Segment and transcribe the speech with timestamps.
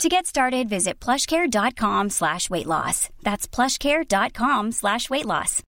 [0.00, 3.08] To get started, visit plushcare.com slash weight loss.
[3.22, 5.62] That's plushcare.com slash weight loss.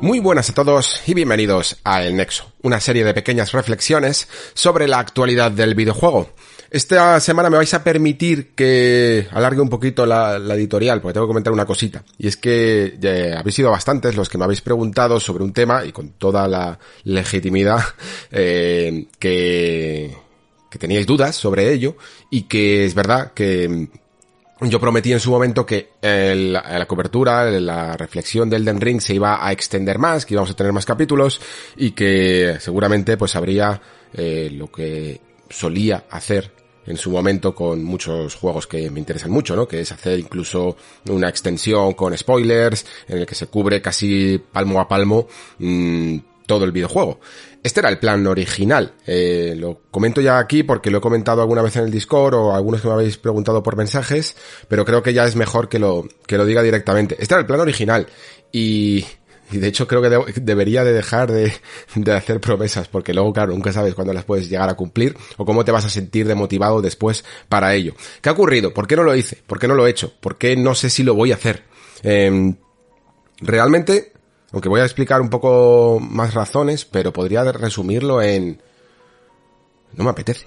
[0.00, 4.86] Muy buenas a todos y bienvenidos a El Nexo, una serie de pequeñas reflexiones sobre
[4.86, 6.30] la actualidad del videojuego.
[6.70, 11.30] Esta semana me vais a permitir que alargue un poquito la, editorial, porque tengo que
[11.30, 12.04] comentar una cosita.
[12.18, 12.98] Y es que
[13.38, 16.78] habéis sido bastantes los que me habéis preguntado sobre un tema, y con toda la
[17.04, 17.82] legitimidad,
[18.30, 20.14] eh, que,
[20.78, 21.96] teníais dudas sobre ello,
[22.30, 23.88] y que es verdad que
[24.60, 29.46] yo prometí en su momento que la, cobertura, la reflexión del Den Ring se iba
[29.46, 31.40] a extender más, que íbamos a tener más capítulos
[31.76, 33.80] y que seguramente pues habría
[34.12, 36.57] eh, lo que solía hacer
[36.88, 39.68] en su momento con muchos juegos que me interesan mucho, ¿no?
[39.68, 40.76] Que es hacer incluso
[41.08, 46.64] una extensión con spoilers en el que se cubre casi palmo a palmo mmm, todo
[46.64, 47.20] el videojuego.
[47.62, 48.94] Este era el plan original.
[49.06, 52.54] Eh, lo comento ya aquí porque lo he comentado alguna vez en el Discord o
[52.54, 54.34] algunos que me habéis preguntado por mensajes,
[54.66, 57.16] pero creo que ya es mejor que lo, que lo diga directamente.
[57.20, 58.06] Este era el plan original
[58.50, 59.04] y,
[59.50, 61.52] y de hecho creo que debería de dejar de,
[61.94, 65.44] de, hacer promesas porque luego, claro, nunca sabes cuándo las puedes llegar a cumplir o
[65.44, 67.94] cómo te vas a sentir demotivado después para ello.
[68.20, 68.74] ¿Qué ha ocurrido?
[68.74, 69.42] ¿Por qué no lo hice?
[69.46, 70.12] ¿Por qué no lo he hecho?
[70.20, 71.64] ¿Por qué no sé si lo voy a hacer?
[72.02, 72.54] Eh,
[73.40, 74.12] realmente
[74.52, 78.60] aunque voy a explicar un poco más razones, pero podría resumirlo en...
[79.92, 80.46] No me apetece.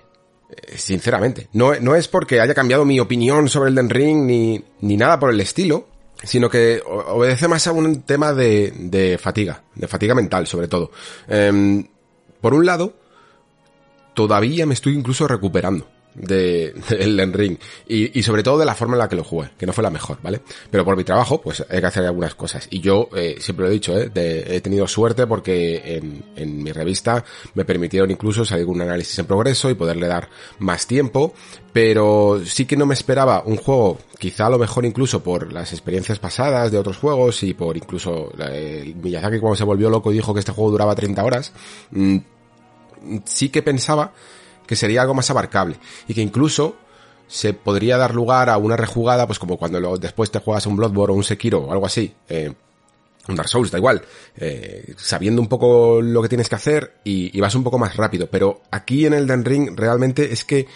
[0.49, 1.49] Eh, sinceramente.
[1.53, 5.19] No, no es porque haya cambiado mi opinión sobre el Den Ring ni, ni nada
[5.19, 5.87] por el estilo,
[6.23, 10.91] sino que obedece más a un tema de, de fatiga, de fatiga mental sobre todo.
[11.27, 11.83] Eh,
[12.39, 12.95] por un lado,
[14.13, 17.57] todavía me estoy incluso recuperando de, Elden Ring
[17.87, 19.83] y, y, sobre todo de la forma en la que lo jugué, que no fue
[19.83, 20.41] la mejor, ¿vale?
[20.69, 22.67] Pero por mi trabajo, pues hay que hacer algunas cosas.
[22.69, 24.11] Y yo eh, siempre lo he dicho, ¿eh?
[24.13, 27.23] he tenido suerte porque en, en, mi revista
[27.53, 30.29] me permitieron incluso salir un análisis en progreso y poderle dar
[30.59, 31.33] más tiempo,
[31.73, 35.71] pero sí que no me esperaba un juego, quizá a lo mejor incluso por las
[35.71, 40.33] experiencias pasadas de otros juegos y por incluso el Miyazaki cuando se volvió loco dijo
[40.33, 41.53] que este juego duraba 30 horas,
[41.91, 42.17] mmm,
[43.25, 44.13] sí que pensaba
[44.71, 45.75] que sería algo más abarcable
[46.07, 46.77] y que incluso
[47.27, 51.13] se podría dar lugar a una rejugada, pues como cuando después te juegas un Bloodborne
[51.13, 52.53] o un Sekiro o algo así, eh,
[53.27, 54.01] un Dark Souls, da igual,
[54.37, 58.27] eh, sabiendo un poco lo que tienes que hacer y, vas un poco más rápido,
[58.31, 60.67] pero aquí en el Den Ring realmente es que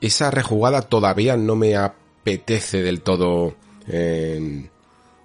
[0.00, 3.56] esa rejugada todavía no me apetece del todo
[3.88, 4.70] eh,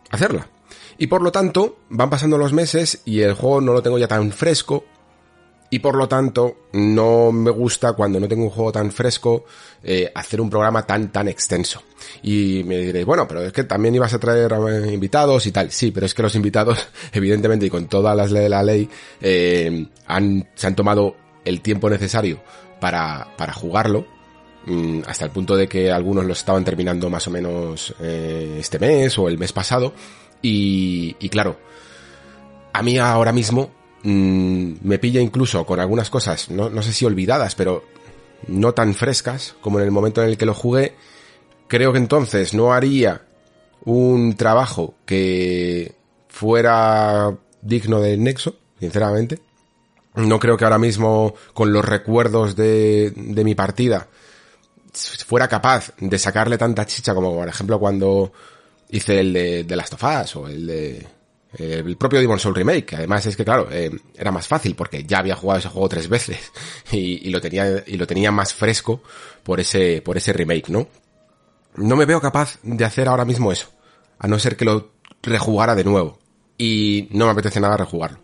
[0.09, 0.50] hacerla.
[0.97, 4.08] Y por lo tanto, van pasando los meses y el juego no lo tengo ya
[4.08, 4.84] tan fresco
[5.70, 9.46] y por lo tanto no me gusta cuando no tengo un juego tan fresco
[9.84, 11.81] eh, hacer un programa tan tan extenso.
[12.22, 14.52] Y me diréis, bueno, pero es que también ibas a traer
[14.92, 15.72] invitados y tal.
[15.72, 18.90] Sí, pero es que los invitados, evidentemente y con todas las leyes de la ley,
[19.22, 22.42] eh, han, se han tomado el tiempo necesario
[22.80, 24.06] para, para jugarlo.
[24.68, 28.80] Mm, hasta el punto de que algunos lo estaban terminando más o menos eh, este
[28.80, 29.94] mes o el mes pasado.
[30.42, 31.58] Y, y claro,
[32.74, 33.72] a mí ahora mismo
[34.06, 37.84] mmm, me pilla incluso con algunas cosas, no, no sé si olvidadas, pero
[38.48, 40.96] no tan frescas como en el momento en el que lo jugué,
[41.68, 43.24] creo que entonces no haría
[43.84, 45.96] un trabajo que
[46.30, 49.40] fuera digno del Nexo, sinceramente.
[50.16, 54.08] No creo que ahora mismo, con los recuerdos de, de mi partida,
[54.94, 58.32] fuera capaz de sacarle tanta chicha como, por ejemplo, cuando
[58.90, 61.08] hice el de, de Last of Us o el de
[61.58, 65.04] eh, el propio Demon Soul Remake, además es que claro, eh, era más fácil porque
[65.04, 66.52] ya había jugado ese juego tres veces
[66.92, 69.02] y, y, lo tenía, y lo tenía más fresco
[69.44, 70.88] por ese, por ese remake, ¿no?
[71.76, 73.70] No me veo capaz de hacer ahora mismo eso,
[74.18, 74.91] a no ser que lo
[75.22, 76.20] rejugara de nuevo.
[76.58, 78.20] Y no me apetece nada rejugarlo,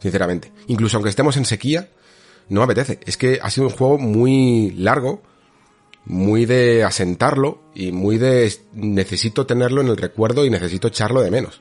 [0.00, 0.52] sinceramente.
[0.66, 1.90] Incluso aunque estemos en sequía,
[2.48, 2.98] no me apetece.
[3.06, 5.22] Es que ha sido un juego muy largo,
[6.04, 11.30] muy de asentarlo y muy de necesito tenerlo en el recuerdo y necesito echarlo de
[11.30, 11.60] menos.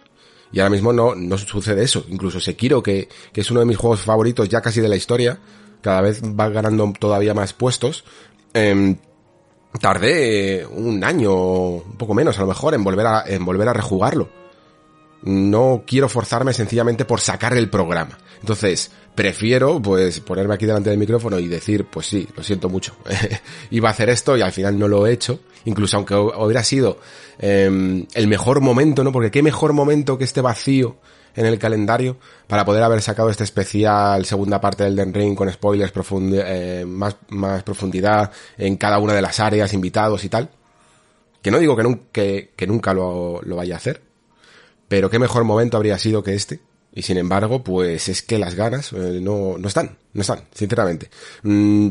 [0.52, 2.06] Y ahora mismo no, no sucede eso.
[2.10, 5.40] Incluso Sekiro, que, que es uno de mis juegos favoritos ya casi de la historia,
[5.82, 8.06] cada vez va ganando todavía más puestos.
[8.54, 8.96] Eh,
[9.80, 13.74] tardé un año, un poco menos a lo mejor, en volver a, en volver a
[13.74, 14.30] rejugarlo.
[15.24, 18.18] No quiero forzarme sencillamente por sacar el programa.
[18.40, 22.96] Entonces, prefiero pues ponerme aquí delante del micrófono y decir, pues sí, lo siento mucho,
[23.72, 27.00] iba a hacer esto y al final no lo he hecho, incluso aunque hubiera sido
[27.40, 29.12] em, el mejor momento, ¿no?
[29.12, 30.98] Porque qué mejor momento que este vacío
[31.36, 35.52] en el calendario para poder haber sacado este especial segunda parte del Den Ring con
[35.52, 35.92] spoilers
[36.46, 40.52] eh, más, más profundidad en cada una de las áreas, invitados y tal.
[41.42, 41.76] Que no digo
[42.12, 44.04] que, nunca lo, lo vaya a hacer,
[44.88, 46.60] pero qué mejor momento habría sido que este
[46.98, 51.12] y sin embargo, pues es que las ganas eh, no, no están, no están, sinceramente.
[51.44, 51.90] Mm,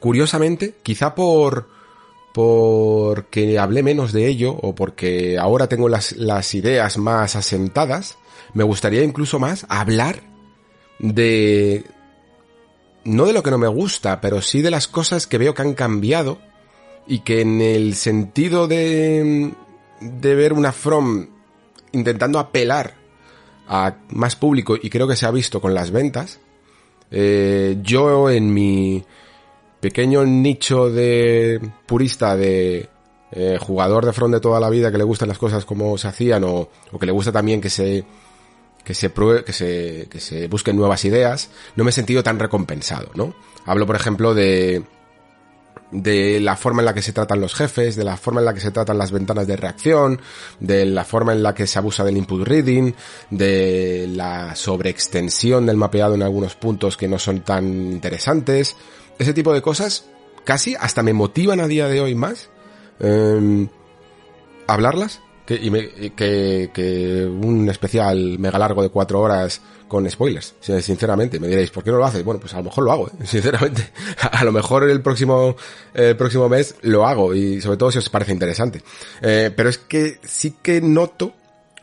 [0.00, 1.68] curiosamente, quizá por,
[2.34, 8.18] porque hablé menos de ello o porque ahora tengo las, las ideas más asentadas,
[8.54, 10.24] me gustaría incluso más hablar
[10.98, 11.84] de,
[13.04, 15.62] no de lo que no me gusta, pero sí de las cosas que veo que
[15.62, 16.40] han cambiado
[17.06, 19.54] y que en el sentido de,
[20.00, 21.28] de ver una From
[21.92, 23.01] intentando apelar
[23.74, 26.38] a más público y creo que se ha visto con las ventas.
[27.10, 29.02] Eh, yo en mi
[29.80, 32.90] pequeño nicho de purista de
[33.30, 36.06] eh, jugador de front de toda la vida que le gustan las cosas como se
[36.06, 38.04] hacían o, o que le gusta también que se
[38.84, 42.38] que se pruebe, que se, que se busquen nuevas ideas, no me he sentido tan
[42.38, 43.32] recompensado, ¿no?
[43.64, 44.82] Hablo, por ejemplo, de,
[45.92, 48.54] de la forma en la que se tratan los jefes, de la forma en la
[48.54, 50.20] que se tratan las ventanas de reacción,
[50.58, 52.92] de la forma en la que se abusa del input reading,
[53.30, 58.76] de la sobreextensión del mapeado en algunos puntos que no son tan interesantes.
[59.18, 60.06] Ese tipo de cosas
[60.44, 62.48] casi hasta me motivan a día de hoy más
[62.98, 63.68] eh,
[64.66, 71.38] hablarlas que, y que, que, un especial mega largo de cuatro horas con spoilers, sinceramente.
[71.38, 72.24] Me diréis, ¿por qué no lo haces?
[72.24, 73.12] Bueno, pues a lo mejor lo hago, ¿eh?
[73.24, 73.90] sinceramente.
[74.30, 75.56] A lo mejor el próximo,
[75.94, 78.82] el próximo mes lo hago y sobre todo si os parece interesante.
[79.20, 81.34] Eh, pero es que sí que noto,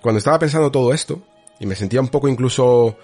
[0.01, 1.21] cuando estaba pensando todo esto,
[1.59, 2.97] y me sentía un poco incluso,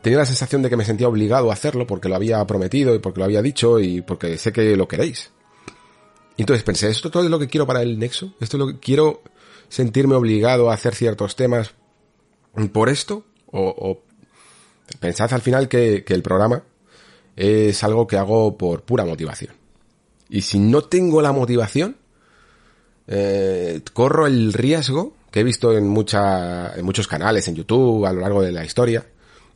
[0.00, 3.00] tenía la sensación de que me sentía obligado a hacerlo porque lo había prometido y
[3.00, 5.32] porque lo había dicho y porque sé que lo queréis.
[6.36, 8.66] Y entonces pensé, esto todo es lo que quiero para el Nexo, esto es lo
[8.68, 9.22] que quiero
[9.68, 11.74] sentirme obligado a hacer ciertos temas
[12.72, 13.24] por esto?
[13.46, 14.02] ¿O,
[15.00, 16.62] pensad al final que, el programa
[17.36, 19.54] es algo que hago por pura motivación?
[20.28, 21.96] Y si no tengo la motivación,
[23.06, 28.12] eh, corro el riesgo que he visto en, mucha, en muchos canales, en YouTube, a
[28.12, 29.06] lo largo de la historia,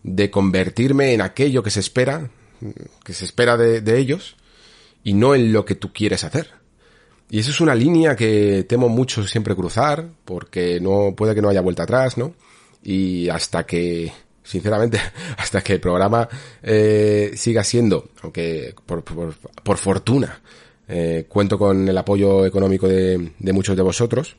[0.02, 2.30] de convertirme en aquello que se espera,
[3.04, 4.36] que se espera de ellos,
[5.02, 6.59] y no en lo que tú quieres hacer.
[7.30, 11.48] Y eso es una línea que temo mucho siempre cruzar, porque no puede que no
[11.48, 12.34] haya vuelta atrás, ¿no?
[12.82, 14.12] Y hasta que,
[14.42, 15.00] sinceramente,
[15.38, 16.28] hasta que el programa
[16.62, 20.40] eh, siga siendo, aunque por, por, fortuna
[20.88, 24.36] eh, cuento con el apoyo económico de, de, muchos de vosotros,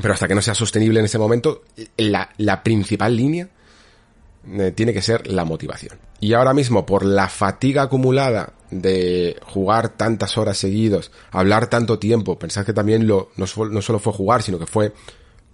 [0.00, 1.64] pero hasta que no sea sostenible en ese momento,
[1.98, 3.48] la, la principal línea
[4.48, 5.98] eh, tiene que ser la motivación.
[6.20, 12.38] Y ahora mismo, por la fatiga acumulada de jugar tantas horas seguidos, hablar tanto tiempo,
[12.38, 14.92] pensad que también lo, no, no solo fue jugar, sino que fue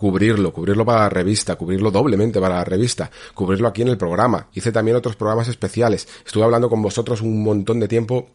[0.03, 4.49] cubrirlo, cubrirlo para la revista, cubrirlo doblemente para la revista, cubrirlo aquí en el programa.
[4.53, 6.09] Hice también otros programas especiales.
[6.27, 8.29] Estuve hablando con vosotros un montón de tiempo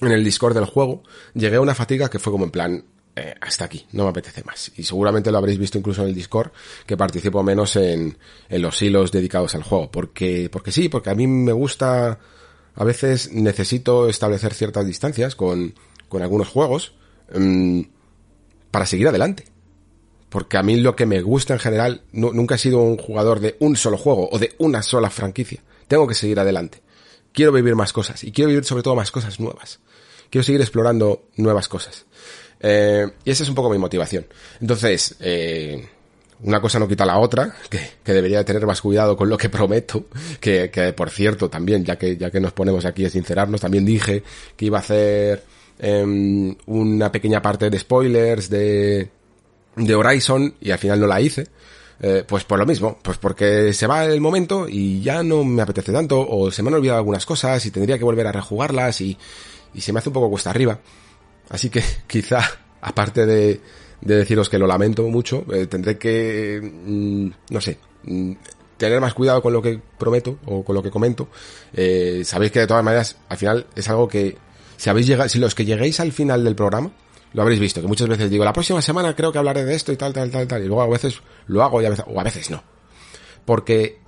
[0.00, 1.02] en el Discord del juego.
[1.34, 2.84] Llegué a una fatiga que fue como en plan,
[3.16, 4.70] eh, hasta aquí, no me apetece más.
[4.76, 6.52] Y seguramente lo habréis visto incluso en el Discord,
[6.86, 8.16] que participo menos en,
[8.48, 9.90] en los hilos dedicados al juego.
[9.90, 12.20] Porque, porque sí, porque a mí me gusta,
[12.74, 15.74] a veces necesito establecer ciertas distancias con,
[16.08, 16.94] con algunos juegos,
[17.34, 17.82] mmm,
[18.70, 19.44] para seguir adelante.
[20.28, 23.56] Porque a mí lo que me gusta en general, nunca he sido un jugador de
[23.60, 25.62] un solo juego o de una sola franquicia.
[25.88, 26.82] Tengo que seguir adelante.
[27.32, 29.80] Quiero vivir más cosas y quiero vivir sobre todo más cosas nuevas.
[30.30, 32.06] Quiero seguir explorando nuevas cosas.
[32.60, 34.26] Eh, y esa es un poco mi motivación.
[34.58, 35.86] Entonces, eh,
[36.42, 39.48] una cosa no quita la otra, que, que, debería tener más cuidado con lo que
[39.48, 40.06] prometo,
[40.40, 43.84] que, que, por cierto también, ya que, ya que nos ponemos aquí a sincerarnos, también
[43.84, 44.22] dije
[44.56, 45.44] que iba a hacer
[45.78, 49.08] eh, una pequeña parte de spoilers de,
[49.76, 51.46] de Horizon y al final no la hice.
[52.04, 55.62] Eh, pues por lo mismo, pues porque se va el momento y ya no me
[55.62, 59.00] apetece tanto, o se me han olvidado algunas cosas y tendría que volver a rejugarlas
[59.00, 59.16] y,
[59.72, 60.80] y se me hace un poco cuesta arriba.
[61.48, 62.40] Así que quizá,
[62.80, 63.60] aparte de,
[64.02, 68.32] de deciros que lo lamento mucho, eh, tendré que, mm, no sé, mm,
[68.76, 71.28] tener más cuidado con lo que prometo o con lo que comento.
[71.72, 74.36] Eh, sabéis que de todas maneras, al final es algo que,
[74.76, 76.90] si habéis llegado, si los que lleguéis al final del programa,
[77.32, 79.92] lo habréis visto, que muchas veces digo, la próxima semana creo que hablaré de esto
[79.92, 82.20] y tal, tal, tal, tal, y luego a veces lo hago y a veces, o
[82.20, 82.62] a veces no.
[83.44, 84.00] Porque,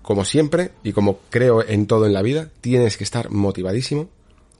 [0.00, 4.08] como siempre, y como creo en todo en la vida, tienes que estar motivadísimo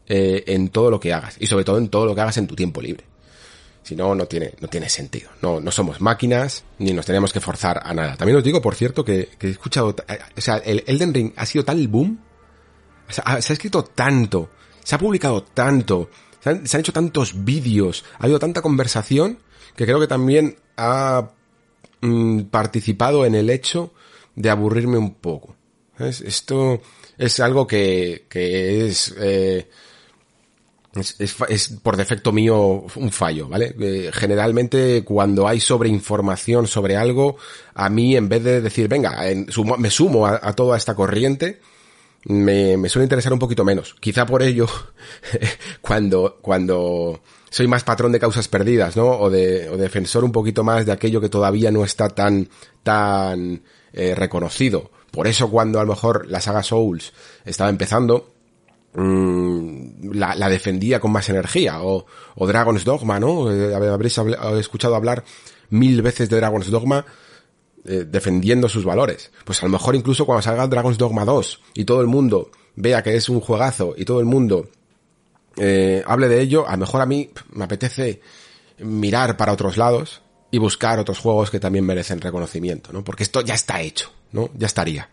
[0.09, 2.47] eh, en todo lo que hagas y sobre todo en todo lo que hagas en
[2.47, 3.05] tu tiempo libre.
[3.85, 5.31] Si no, no tiene, no tiene sentido.
[5.43, 8.17] No, no somos máquinas, ni nos tenemos que forzar a nada.
[8.17, 11.45] También os digo, por cierto, que, he escuchado, eh, o sea, el Elden Ring ha
[11.45, 12.19] sido tal boom,
[13.07, 14.49] o sea, se ha escrito tanto,
[14.83, 16.09] se ha publicado tanto,
[16.41, 19.39] se han, hecho tantos vídeos, ha habido tanta conversación,
[19.77, 21.31] que creo que también ha
[22.01, 23.93] mm, participado en el hecho
[24.35, 25.57] de aburrirme un poco.
[25.99, 26.81] Esto
[27.19, 29.69] es algo que, que es, eh,
[30.95, 33.75] es, es, es, por defecto mío un fallo, ¿vale?
[33.79, 37.37] Eh, generalmente cuando hay sobreinformación sobre algo,
[37.75, 39.23] a mí en vez de decir, venga,
[39.79, 41.61] me sumo a, a, toda esta corriente,
[42.27, 43.95] me, me, suele interesar un poquito menos.
[44.01, 44.67] Quizá por ello,
[45.81, 47.21] cuando, cuando
[47.51, 49.07] soy más patrón de causas perdidas, ¿no?
[49.07, 52.49] O de, o defensor un poquito más de aquello que todavía no está tan,
[52.83, 54.91] tan eh, reconocido.
[55.11, 57.13] Por eso cuando a lo mejor la saga Souls
[57.45, 58.34] estaba empezando,
[58.95, 63.51] Mm, la, defendía con más energía, o, o Dragon's Dogma, ¿no?
[63.51, 64.19] Eh, habréis
[64.59, 65.25] escuchado hablar
[65.71, 67.05] mil veces de Dragon's Dogma
[67.85, 69.31] eh, defendiendo sus valores.
[69.45, 73.03] Pues a lo mejor incluso cuando salga Dragon's Dogma 2 y todo el mundo vea
[73.03, 74.69] que es un juegazo y todo el mundo
[75.57, 78.21] eh, hable de ello, a lo mejor a mí me apetece
[78.79, 83.03] mirar para otros lados y buscar otros juegos que también merecen reconocimiento, ¿no?
[83.05, 84.51] Porque esto ya está hecho, ¿no?
[84.55, 85.09] Ya estaría.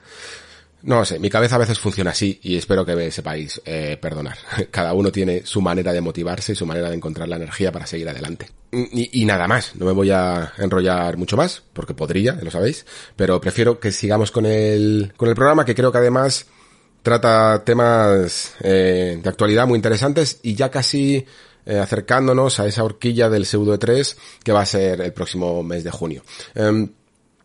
[0.83, 4.37] No sé, mi cabeza a veces funciona así y espero que sepáis eh, perdonar.
[4.71, 7.85] Cada uno tiene su manera de motivarse y su manera de encontrar la energía para
[7.85, 8.49] seguir adelante.
[8.71, 12.85] Y, y, nada más, no me voy a enrollar mucho más, porque podría, lo sabéis,
[13.15, 16.45] pero prefiero que sigamos con el, con el programa que creo que además
[17.03, 21.25] trata temas eh, de actualidad muy interesantes y ya casi
[21.65, 25.83] eh, acercándonos a esa horquilla del pseudo E3 que va a ser el próximo mes
[25.83, 26.23] de junio.
[26.55, 26.89] Eh,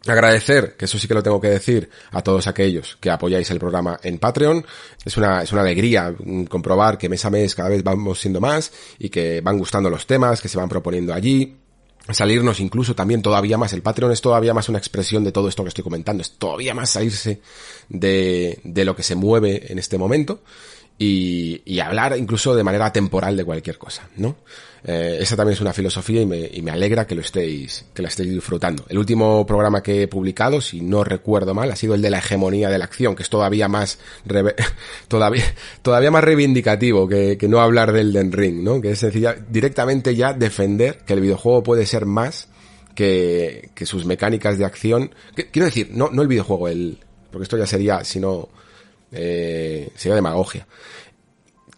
[0.09, 3.59] Agradecer, que eso sí que lo tengo que decir, a todos aquellos que apoyáis el
[3.59, 4.65] programa en Patreon.
[5.05, 6.15] Es una, es una alegría
[6.49, 10.07] comprobar que mes a mes cada vez vamos siendo más y que van gustando los
[10.07, 11.57] temas que se van proponiendo allí.
[12.09, 13.73] Salirnos incluso también todavía más.
[13.73, 16.23] El Patreon es todavía más una expresión de todo esto que estoy comentando.
[16.23, 17.41] Es todavía más salirse
[17.89, 20.41] de, de lo que se mueve en este momento
[20.99, 24.37] y, y hablar incluso de manera temporal de cualquier cosa, ¿no?
[24.89, 28.03] Eh, esa también es una filosofía y me, y me, alegra que lo estéis, que
[28.03, 28.85] la estéis disfrutando.
[28.89, 32.19] El último programa que he publicado, si no recuerdo mal, ha sido el de la
[32.19, 33.99] hegemonía de la acción, que es todavía más,
[35.09, 35.45] todavía,
[35.83, 38.81] todavía más reivindicativo que, que no hablar del Den Ring, ¿no?
[38.81, 42.49] Que es sencilla, directamente ya defender que el videojuego puede ser más
[42.95, 45.15] que, que sus mecánicas de acción.
[45.51, 47.01] Quiero decir, no, no el videojuego, el,
[47.33, 48.51] porque esto ya sería, si no,
[49.17, 50.67] eh, sería demagogia.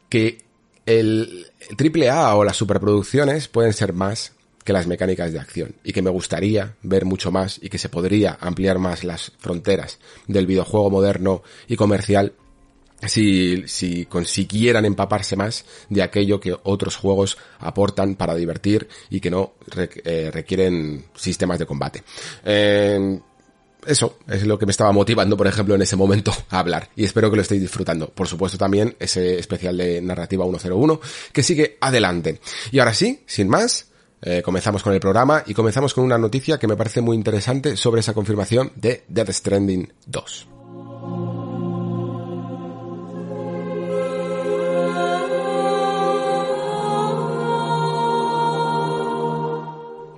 [0.08, 0.38] Que
[0.86, 4.32] el, triple A o las superproducciones pueden ser más
[4.64, 7.88] que las mecánicas de acción y que me gustaría ver mucho más y que se
[7.88, 12.34] podría ampliar más las fronteras del videojuego moderno y comercial
[13.06, 19.30] si, si consiguieran empaparse más de aquello que otros juegos aportan para divertir y que
[19.30, 19.54] no
[20.04, 22.02] eh, requieren sistemas de combate.
[22.44, 23.20] Eh,
[23.86, 26.90] eso es lo que me estaba motivando, por ejemplo, en ese momento a hablar.
[26.96, 28.08] Y espero que lo estéis disfrutando.
[28.08, 31.00] Por supuesto también ese especial de narrativa 101
[31.32, 32.40] que sigue adelante.
[32.70, 33.86] Y ahora sí, sin más,
[34.20, 37.76] eh, comenzamos con el programa y comenzamos con una noticia que me parece muy interesante
[37.76, 40.48] sobre esa confirmación de Death Stranding 2.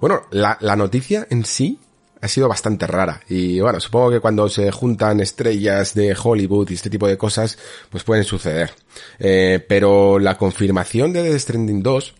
[0.01, 1.79] Bueno, la, la noticia en sí
[2.21, 3.21] ha sido bastante rara.
[3.29, 7.59] Y bueno, supongo que cuando se juntan estrellas de Hollywood y este tipo de cosas,
[7.91, 8.71] pues pueden suceder.
[9.19, 12.15] Eh, pero la confirmación de The Stranding 2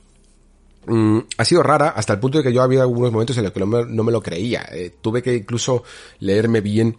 [0.87, 3.53] mm, ha sido rara hasta el punto de que yo había algunos momentos en los
[3.53, 4.67] que no me, no me lo creía.
[4.73, 5.85] Eh, tuve que incluso
[6.19, 6.97] leerme bien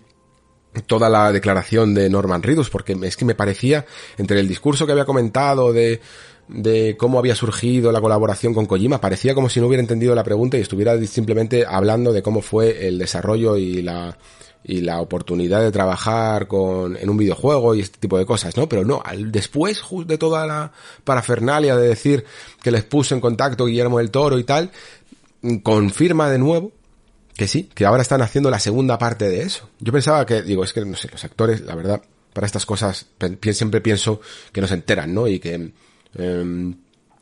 [0.86, 3.86] toda la declaración de Norman Reedus porque es que me parecía
[4.17, 6.00] entre el discurso que había comentado de
[6.48, 10.24] de cómo había surgido la colaboración con Kojima, parecía como si no hubiera entendido la
[10.24, 14.18] pregunta y estuviera simplemente hablando de cómo fue el desarrollo y la
[14.64, 18.70] y la oportunidad de trabajar con en un videojuego y este tipo de cosas, ¿no?
[18.70, 20.72] Pero no, al, después de toda la
[21.04, 22.26] parafernalia de decir
[22.62, 24.72] que les puso en contacto Guillermo del Toro y tal,
[25.64, 26.72] confirma de nuevo
[27.36, 29.70] que sí, que ahora están haciendo la segunda parte de eso.
[29.80, 32.02] Yo pensaba que, digo, es que no sé, los actores, la verdad,
[32.34, 33.08] para estas cosas
[33.52, 34.22] siempre pienso
[34.52, 35.28] que no se enteran, ¿no?
[35.28, 35.72] Y que
[36.15, 36.74] eh,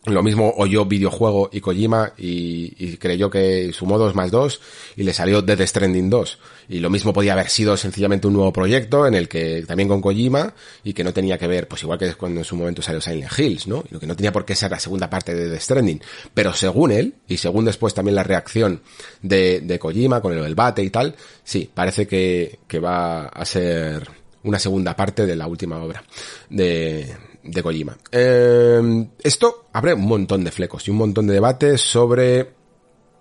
[0.05, 4.61] lo mismo oyó videojuego y Kojima y, creyó que sumó 2 más 2
[4.95, 6.39] y le salió Death Stranding 2.
[6.69, 10.01] Y lo mismo podía haber sido sencillamente un nuevo proyecto en el que también con
[10.01, 10.53] Kojima
[10.85, 13.31] y que no tenía que ver, pues igual que cuando en su momento salió Silent
[13.37, 13.83] Hills, ¿no?
[13.91, 16.01] Y que no tenía por qué ser la segunda parte de Death Stranding.
[16.33, 18.81] Pero según él, y según después también la reacción
[19.21, 24.09] de, de Kojima con el, el bate y tal, sí, parece que va a ser
[24.43, 26.01] una segunda parte de la última obra
[26.49, 27.13] de,
[27.51, 27.97] de Kojima.
[28.11, 32.49] Eh, esto abre un montón de flecos y un montón de debates sobre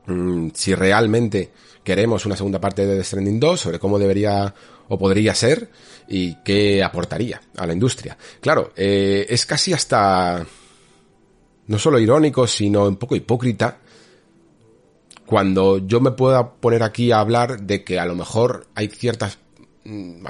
[0.06, 1.50] mm, si realmente
[1.82, 4.54] queremos una segunda parte de The Stranding 2, sobre cómo debería
[4.88, 5.70] o podría ser
[6.08, 8.16] y qué aportaría a la industria.
[8.40, 10.44] Claro, eh, es casi hasta
[11.66, 13.78] no solo irónico, sino un poco hipócrita
[15.26, 19.38] cuando yo me pueda poner aquí a hablar de que a lo mejor hay ciertas...
[19.84, 20.24] Mm,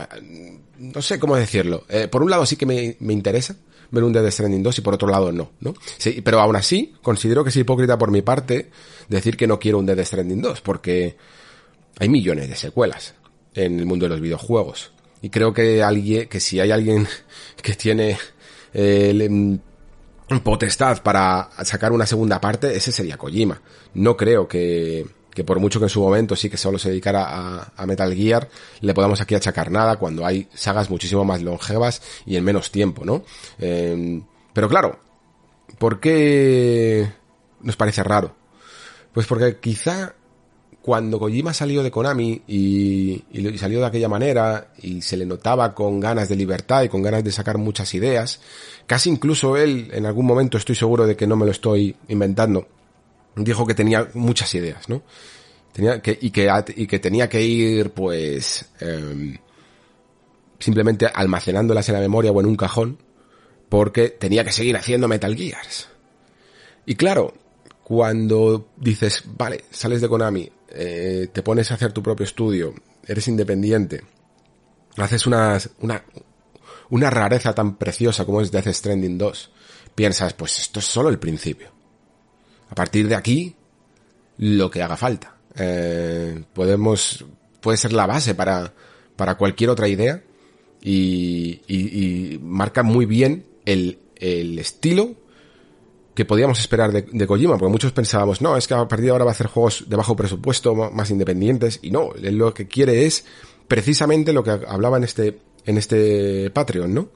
[0.78, 1.84] no sé cómo decirlo.
[1.88, 3.56] Eh, por un lado sí que me, me interesa
[3.90, 5.74] ver un Death Stranding 2 y por otro lado no, ¿no?
[5.96, 8.70] Sí, pero aún así considero que es hipócrita por mi parte
[9.08, 11.16] decir que no quiero un Death Stranding 2 porque
[11.98, 13.14] hay millones de secuelas
[13.54, 14.92] en el mundo de los videojuegos.
[15.20, 17.06] Y creo que alguien, que si hay alguien
[17.62, 18.16] que tiene
[18.72, 19.58] eh,
[20.42, 23.60] potestad para sacar una segunda parte, ese sería Kojima.
[23.94, 25.06] No creo que,
[25.38, 28.48] que por mucho que en su momento sí que solo se dedicara a, Metal Gear,
[28.80, 33.04] le podamos aquí achacar nada cuando hay sagas muchísimo más longevas y en menos tiempo,
[33.04, 33.22] ¿no?
[33.60, 34.98] Em, pero claro,
[35.78, 37.08] ¿por qué
[37.60, 38.34] nos parece raro?
[39.12, 40.16] Pues porque quizá
[40.82, 43.22] cuando Kojima salió de Konami y,
[43.58, 47.22] salió de aquella manera y se le notaba con ganas de libertad y con ganas
[47.22, 48.40] de sacar muchas ideas,
[48.88, 52.66] casi incluso él, en algún momento estoy seguro de que no me lo estoy inventando,
[53.44, 55.02] dijo que tenía muchas ideas, ¿no?
[55.72, 59.36] Tenía que, y, que, y que tenía que ir, pues, em,
[60.58, 62.98] simplemente almacenándolas en la memoria o en un cajón,
[63.68, 65.88] porque tenía que seguir haciendo Metal Gears.
[66.86, 67.34] Y claro,
[67.84, 72.74] cuando dices, vale, sales de Konami, eh, te pones a hacer tu propio estudio,
[73.06, 74.02] eres independiente,
[74.96, 76.02] haces una, una,
[76.90, 79.50] una rareza tan preciosa como es Death Stranding 2,
[79.94, 81.77] piensas, pues esto es solo el principio.
[82.70, 83.54] A partir de aquí,
[84.38, 85.36] lo que haga falta.
[85.56, 87.24] Eh, podemos,
[87.60, 88.72] puede ser la base para,
[89.16, 90.22] para cualquier otra idea
[90.80, 95.14] y, y, y marca muy bien el, el estilo
[96.14, 99.12] que podíamos esperar de, de, Kojima, porque muchos pensábamos, no, es que a partir de
[99.12, 102.66] ahora va a hacer juegos de bajo presupuesto, más independientes, y no, él lo que
[102.66, 103.24] quiere es
[103.68, 107.08] precisamente lo que hablaba en este, en este Patreon, ¿no?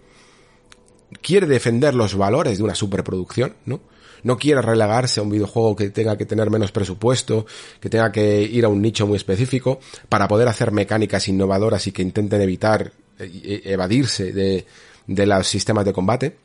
[1.20, 3.80] Quiere defender los valores de una superproducción, ¿no?
[4.22, 7.46] No quiere relegarse a un videojuego que tenga que tener menos presupuesto,
[7.80, 11.92] que tenga que ir a un nicho muy específico, para poder hacer mecánicas innovadoras y
[11.92, 14.66] que intenten evitar, e, e, evadirse de,
[15.06, 16.36] de los sistemas de combate.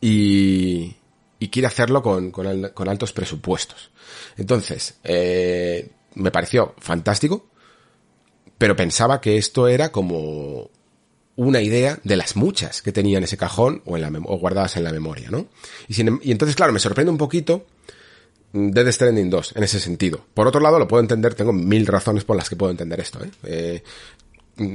[0.00, 0.94] Y,
[1.38, 3.90] y quiere hacerlo con, con, altos presupuestos.
[4.36, 7.46] Entonces, eh, me pareció fantástico,
[8.56, 10.70] pero pensaba que esto era como
[11.38, 14.84] una idea de las muchas que tenía en ese cajón o, en la guardadas en
[14.84, 15.46] la memoria, ¿no?
[15.86, 17.66] Y, em, y entonces, claro, me sorprende un poquito
[18.52, 20.24] Dead Stranding 2 en ese sentido.
[20.34, 23.20] Por otro lado, lo puedo entender, tengo mil razones por las que puedo entender esto,
[23.24, 23.30] ¿eh?
[23.44, 23.82] eh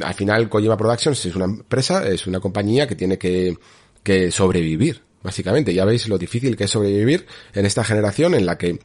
[0.01, 3.57] al final, Kojima Productions es una empresa, es una compañía que tiene que,
[4.01, 5.73] que sobrevivir básicamente.
[5.73, 8.79] Ya veis lo difícil que es sobrevivir en esta generación en la que,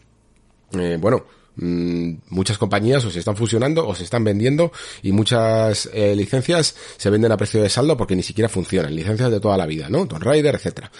[0.73, 5.89] eh, bueno, mm, muchas compañías o se están fusionando o se están vendiendo y muchas
[5.93, 8.95] eh, licencias se venden a precio de saldo porque ni siquiera funcionan.
[8.95, 10.07] Licencias de toda la vida, ¿no?
[10.07, 10.91] Tomb Raider, etcétera.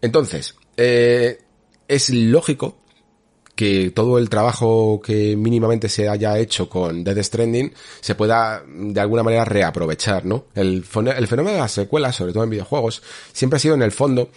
[0.00, 1.38] Entonces, eh,
[1.88, 2.78] es lógico
[3.54, 9.00] que todo el trabajo que mínimamente se haya hecho con Death Stranding se pueda de
[9.00, 10.46] alguna manera reaprovechar, ¿no?
[10.54, 10.84] El,
[11.16, 14.30] el fenómeno de las secuelas, sobre todo en videojuegos, siempre ha sido en el fondo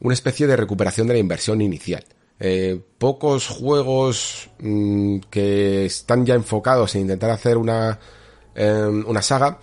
[0.00, 2.04] una especie de recuperación de la inversión inicial.
[2.40, 7.98] Eh, pocos juegos mm, que están ya enfocados en intentar hacer una,
[8.56, 9.58] em, una saga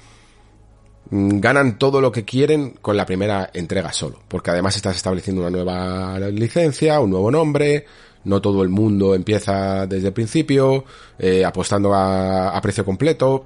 [1.09, 5.41] mm, ganan todo lo que quieren con la primera entrega solo, porque además estás estableciendo
[5.41, 7.85] una nueva licencia, un nuevo nombre,
[8.23, 10.85] no todo el mundo empieza desde el principio,
[11.19, 13.45] eh, apostando a, a precio completo,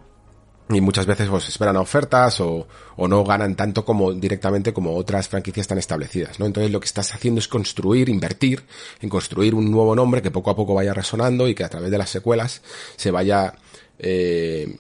[0.69, 4.95] y muchas veces pues esperan a ofertas o, o, no ganan tanto como directamente como
[4.95, 6.47] otras franquicias tan establecidas, ¿no?
[6.47, 8.63] Entonces lo que estás haciendo es construir, invertir
[8.99, 11.91] en construir un nuevo nombre que poco a poco vaya resonando y que a través
[11.91, 12.63] de las secuelas
[12.95, 13.54] se vaya
[13.99, 14.75] eh,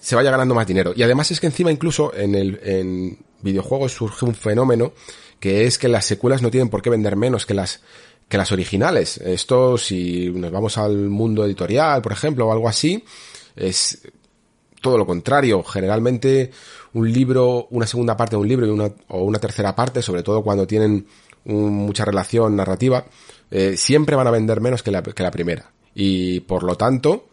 [0.00, 0.92] se vaya ganando más dinero.
[0.94, 4.92] Y además es que encima incluso en el en videojuegos surge un fenómeno
[5.40, 7.80] que es que las secuelas no tienen por qué vender menos que las
[8.28, 9.18] que las originales.
[9.18, 13.04] Esto si nos vamos al mundo editorial, por ejemplo, o algo así,
[13.56, 13.98] es
[14.82, 15.62] todo lo contrario.
[15.62, 16.50] Generalmente
[16.92, 20.22] un libro, una segunda parte de un libro y una, o una tercera parte, sobre
[20.22, 21.06] todo cuando tienen
[21.44, 23.06] mucha relación narrativa,
[23.50, 25.70] eh, siempre van a vender menos que la, que la primera.
[25.94, 27.24] Y por lo tanto,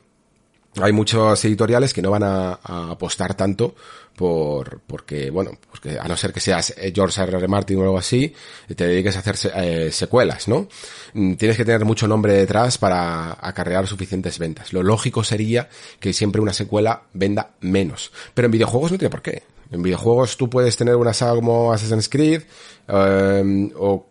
[0.81, 2.59] hay muchos editoriales que no van a,
[2.91, 3.75] apostar tanto
[4.15, 7.37] por porque bueno porque a no ser que seas eh, George R.
[7.37, 7.47] R.
[7.47, 8.33] Martin o algo así
[8.75, 10.67] te dediques a hacer eh, secuelas no
[11.13, 14.73] mm, tienes que tener mucho nombre detrás para acarrear suficientes ventas.
[14.73, 18.11] Lo lógico sería que siempre una secuela venda menos.
[18.33, 19.43] Pero en videojuegos no tiene por qué.
[19.71, 22.43] En videojuegos tú puedes tener una saga como Assassin's Creed
[22.87, 24.07] eh, o,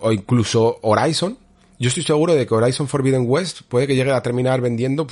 [0.00, 1.38] o incluso Horizon.
[1.78, 5.06] Yo estoy seguro de que Horizon Forbidden West puede que llegue a terminar vendiendo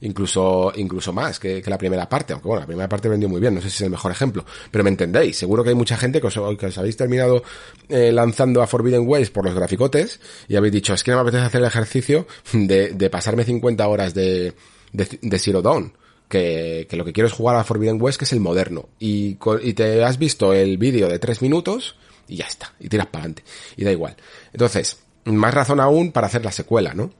[0.00, 3.54] incluso, incluso más que, la primera parte, aunque bueno, la primera parte vendió muy bien,
[3.54, 6.20] no sé si es el mejor ejemplo, pero me entendéis, seguro que hay mucha gente
[6.20, 7.42] que os, habéis terminado
[7.88, 11.22] eh, lanzando a Forbidden West por los graficotes y habéis dicho, es que no me
[11.22, 14.54] apetece hacer el ejercicio de, de pasarme 50 horas de,
[14.92, 15.92] de, Zero Dawn.
[16.28, 18.88] Que, que, lo que quiero es jugar a Forbidden West, que es el moderno.
[19.00, 21.96] Y, y te has visto el vídeo de 3 minutos
[22.28, 22.72] y ya está.
[22.78, 23.42] Y tiras para adelante.
[23.76, 24.16] Y da igual.
[24.52, 27.10] Entonces, más razón aún para hacer la secuela, ¿no?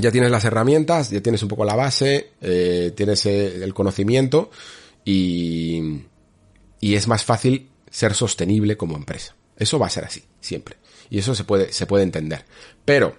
[0.00, 4.50] Ya tienes las herramientas, ya tienes un poco la base, eh, tienes eh, el conocimiento
[5.04, 6.02] y,
[6.80, 9.34] y es más fácil ser sostenible como empresa.
[9.56, 10.76] Eso va a ser así, siempre.
[11.10, 12.44] Y eso se puede, se puede entender.
[12.84, 13.16] Pero,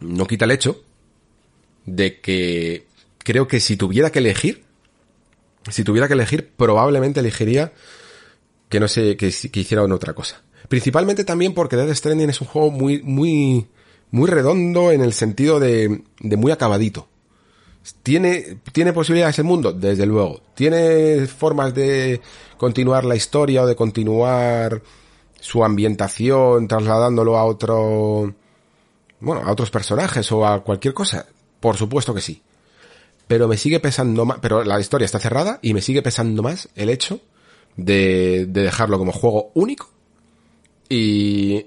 [0.00, 0.82] no quita el hecho
[1.86, 2.86] de que
[3.18, 4.64] creo que si tuviera que elegir,
[5.70, 7.72] si tuviera que elegir, probablemente elegiría
[8.68, 10.42] que no sé, que, que hicieran otra cosa.
[10.68, 13.66] Principalmente también porque Death Stranding es un juego muy, muy,
[14.10, 17.08] muy redondo en el sentido de, de muy acabadito.
[18.02, 19.72] ¿Tiene, ¿Tiene posibilidades el mundo?
[19.72, 20.42] Desde luego.
[20.54, 22.20] ¿Tiene formas de
[22.56, 24.82] continuar la historia o de continuar
[25.40, 28.34] su ambientación trasladándolo a otro,
[29.20, 31.26] bueno, a otros personajes o a cualquier cosa?
[31.60, 32.42] Por supuesto que sí.
[33.26, 36.68] Pero me sigue pesando más, pero la historia está cerrada y me sigue pesando más
[36.74, 37.20] el hecho
[37.76, 39.88] de, de dejarlo como juego único
[40.88, 41.66] y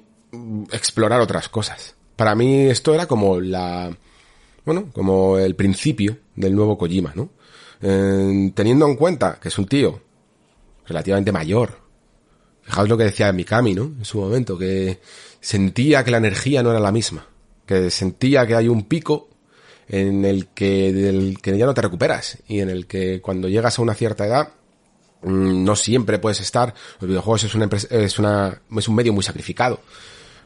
[0.71, 1.92] explorar otras cosas.
[2.15, 3.95] Para mí esto era como la,
[4.65, 7.29] bueno, como el principio del nuevo Kojima, ¿no?
[7.83, 9.99] teniendo en cuenta que es un tío
[10.87, 11.77] relativamente mayor.
[12.61, 13.83] Fijaos lo que decía Mikami, ¿no?
[13.83, 15.01] En su momento, que
[15.41, 17.27] sentía que la energía no era la misma.
[17.65, 19.27] Que sentía que hay un pico
[19.89, 22.37] en el que, del que ya no te recuperas.
[22.47, 24.53] Y en el que cuando llegas a una cierta edad,
[25.23, 26.73] mm, no siempre puedes estar.
[27.01, 29.81] Los videojuegos es una, es una, es un medio muy sacrificado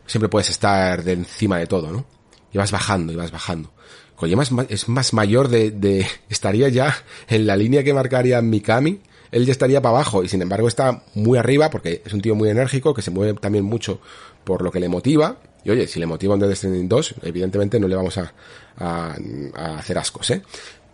[0.07, 2.05] siempre puedes estar de encima de todo, ¿no?
[2.51, 3.71] Y vas bajando, y vas bajando.
[4.15, 6.95] Kojima es más, es más mayor de, de, estaría ya
[7.27, 11.03] en la línea que marcaría Mikami, él ya estaría para abajo, y sin embargo está
[11.13, 13.99] muy arriba, porque es un tío muy enérgico, que se mueve también mucho
[14.43, 17.79] por lo que le motiva, y oye, si le motiva un Death Stranding 2, evidentemente
[17.79, 18.33] no le vamos a,
[18.77, 19.15] a,
[19.53, 20.41] a hacer ascos, ¿eh?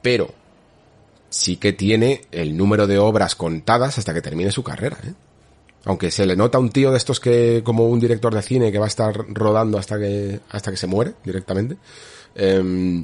[0.01, 0.33] Pero,
[1.29, 5.13] sí que tiene el número de obras contadas hasta que termine su carrera, ¿eh?
[5.85, 8.79] Aunque se le nota un tío de estos que, como un director de cine que
[8.79, 11.77] va a estar rodando hasta que, hasta que se muere directamente.
[12.35, 13.03] Em,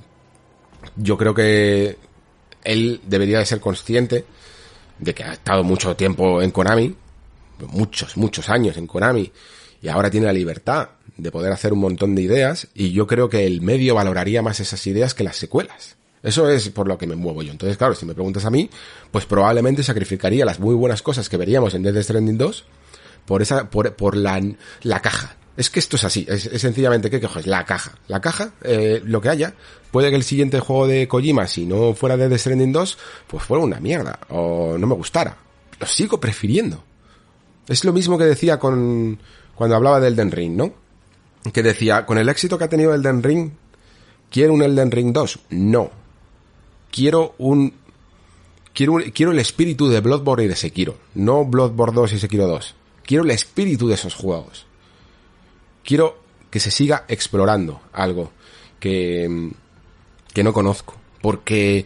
[0.96, 1.98] yo creo que
[2.64, 4.26] él debería de ser consciente
[4.98, 6.96] de que ha estado mucho tiempo en Konami,
[7.68, 9.32] muchos, muchos años en Konami,
[9.82, 13.30] y ahora tiene la libertad de poder hacer un montón de ideas, y yo creo
[13.30, 15.99] que el medio valoraría más esas ideas que las secuelas.
[16.22, 17.52] Eso es por lo que me muevo yo.
[17.52, 18.70] Entonces, claro, si me preguntas a mí,
[19.12, 22.66] pues probablemente sacrificaría las muy buenas cosas que veríamos en Death Stranding 2
[23.26, 24.42] por esa, por, por la,
[24.84, 25.38] la caja.
[25.56, 27.94] Es que esto es así, es, sencillamente que coges la caja.
[28.08, 29.54] La caja, eh, lo que haya,
[29.92, 33.64] puede que el siguiente juego de Kojima, si no fuera Death Stranding 2, pues fuera
[33.64, 35.38] una mierda, o no me gustara.
[35.80, 36.84] Lo sigo prefiriendo.
[37.68, 39.20] Es lo mismo que decía con,
[39.56, 40.74] cuando hablaba del Elden Ring, ¿no?
[41.54, 43.52] Que decía, con el éxito que ha tenido Elden Ring,
[44.30, 45.40] ¿quiero un Elden Ring 2?
[45.52, 45.99] No
[46.92, 47.74] quiero un
[48.74, 52.76] quiero, quiero el espíritu de Bloodborne y de Sekiro, no Bloodborne 2 y Sekiro 2.
[53.04, 54.66] Quiero el espíritu de esos juegos.
[55.84, 58.32] Quiero que se siga explorando algo
[58.80, 59.52] que,
[60.34, 60.96] que no conozco.
[61.22, 61.86] Porque,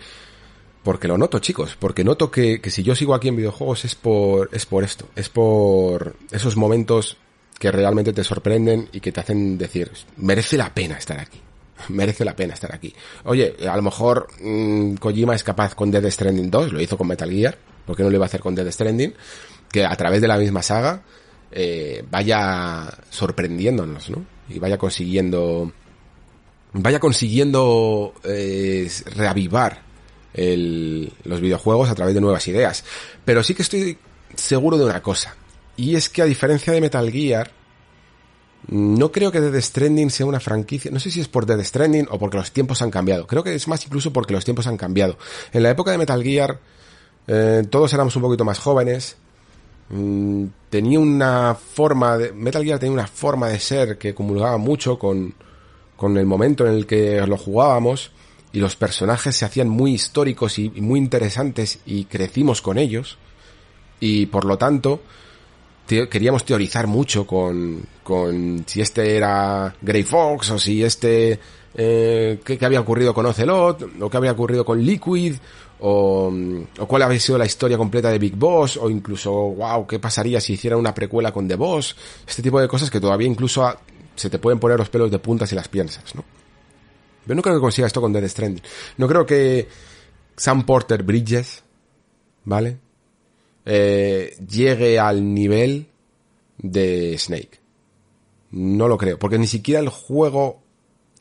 [0.83, 1.77] porque lo noto, chicos.
[1.79, 5.07] Porque noto que, que si yo sigo aquí en videojuegos es por, es por esto.
[5.15, 7.17] Es por esos momentos
[7.57, 11.39] que realmente te sorprenden y que te hacen decir, merece la pena estar aquí
[11.89, 12.93] merece la pena estar aquí.
[13.25, 17.07] Oye, a lo mejor mmm, Kojima es capaz con Dead Stranding 2, lo hizo con
[17.07, 19.13] Metal Gear, ¿por qué no lo iba a hacer con Dead Stranding?
[19.71, 21.03] Que a través de la misma saga
[21.51, 24.25] eh, vaya sorprendiéndonos, ¿no?
[24.49, 25.71] Y vaya consiguiendo
[26.73, 29.81] vaya consiguiendo eh, reavivar
[30.35, 32.83] los videojuegos a través de nuevas ideas.
[33.23, 33.97] Pero sí que estoy
[34.35, 35.35] seguro de una cosa.
[35.77, 37.51] Y es que a diferencia de Metal Gear,
[38.67, 42.07] no creo que Dead Stranding sea una franquicia, no sé si es por Dead Stranding
[42.09, 43.27] o porque los tiempos han cambiado.
[43.27, 45.17] Creo que es más incluso porque los tiempos han cambiado.
[45.51, 46.59] En la época de Metal Gear,
[47.27, 49.17] eh, todos éramos un poquito más jóvenes.
[49.89, 54.97] Mm, tenía una forma de, Metal Gear tenía una forma de ser que comulgaba mucho
[54.97, 55.33] con,
[55.97, 58.11] con el momento en el que lo jugábamos
[58.53, 63.17] y los personajes se hacían muy históricos y muy interesantes y crecimos con ellos.
[63.99, 65.01] Y por lo tanto,
[65.87, 71.39] queríamos teorizar mucho con, con si este era Grey Fox o si este
[71.75, 75.35] eh, qué, había ocurrido con Ocelot o qué había ocurrido con Liquid
[75.79, 76.31] o,
[76.79, 80.39] o, cuál había sido la historia completa de Big Boss o incluso wow qué pasaría
[80.39, 83.63] si hiciera una precuela con The Boss este tipo de cosas que todavía incluso
[84.15, 86.23] se te pueden poner los pelos de punta si las piensas, ¿no?
[87.25, 88.63] Yo no creo que consiga esto con Dead Stranding.
[88.97, 89.67] No creo que
[90.35, 91.63] Sam Porter Bridges,
[92.43, 92.79] ¿vale?
[93.65, 95.87] Eh, llegue al nivel
[96.57, 97.59] de Snake.
[98.51, 100.61] No lo creo, porque ni siquiera el juego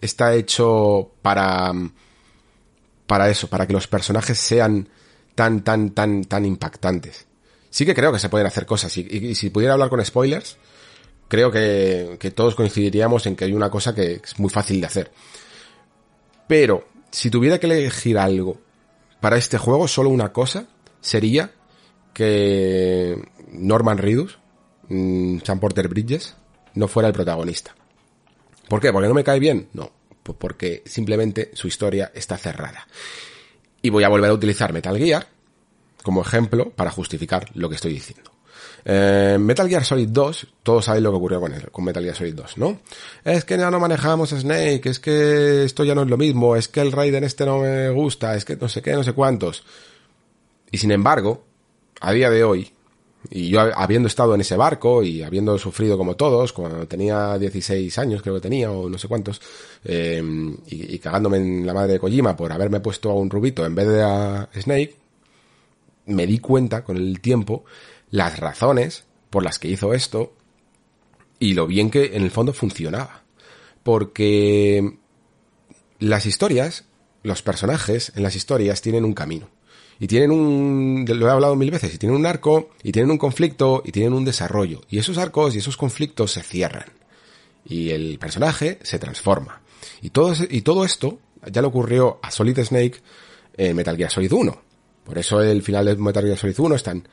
[0.01, 1.73] está hecho para
[3.07, 4.89] para eso, para que los personajes sean
[5.35, 7.27] tan tan tan tan impactantes.
[7.71, 10.59] Sí que creo que se pueden hacer cosas y, si pudiera hablar con spoilers,
[11.29, 14.87] creo que, que todos coincidiríamos en que hay una cosa que es muy fácil de
[14.87, 15.11] hacer.
[16.47, 18.59] Pero si tuviera que elegir algo
[19.21, 20.67] para este juego, solo una cosa
[21.01, 21.53] sería
[22.13, 23.17] que
[23.53, 24.39] Norman Reedus,
[24.89, 26.37] mm, Sam Porter Bridges,
[26.75, 27.75] no fuera el protagonista.
[28.69, 28.93] ¿Por qué?
[28.93, 29.69] ¿Porque no me cae bien?
[29.73, 29.91] No,
[30.23, 32.87] pues porque simplemente su historia está cerrada.
[33.83, 35.27] Y voy a volver a utilizar Metal Gear
[36.03, 38.31] como ejemplo para justificar lo que estoy diciendo.
[38.85, 42.17] Eh, Metal Gear Solid 2, todos saben lo que ocurrió con, él, con Metal Gear
[42.17, 42.81] Solid 2, ¿no?
[43.25, 46.69] Es que ya no manejamos Snake, es que esto ya no es lo mismo, es
[46.69, 49.65] que el Raiden este no me gusta, es que no sé qué, no sé cuántos.
[50.71, 51.45] Y sin embargo,
[52.03, 52.71] a día de hoy,
[53.31, 57.97] y yo habiendo estado en ese barco y habiendo sufrido como todos, cuando tenía 16
[57.99, 59.41] años creo que tenía, o no sé cuántos,
[59.85, 60.23] eh,
[60.67, 63.75] y, y, cagándome en la madre de Kojima por haberme puesto a un rubito en
[63.75, 64.97] vez de a Snake,
[66.07, 67.65] me di cuenta con el tiempo
[68.11, 70.35] las razones por las que hizo esto
[71.39, 73.23] y lo bien que en el fondo funcionaba.
[73.83, 74.99] Porque
[75.99, 76.85] las historias,
[77.23, 79.49] los personajes en las historias tienen un camino.
[80.03, 83.19] Y tienen un, lo he hablado mil veces, y tienen un arco, y tienen un
[83.19, 84.81] conflicto, y tienen un desarrollo.
[84.91, 86.87] Y esos arcos y esos conflictos se cierran.
[87.65, 89.63] Y el personaje se transforma.
[90.01, 92.97] Y todo, y todo esto ya le ocurrió a Solid Snake
[93.57, 94.63] en Metal Gear Solid 1.
[95.05, 97.09] Por eso el final de Metal Gear Solid 1 es tan,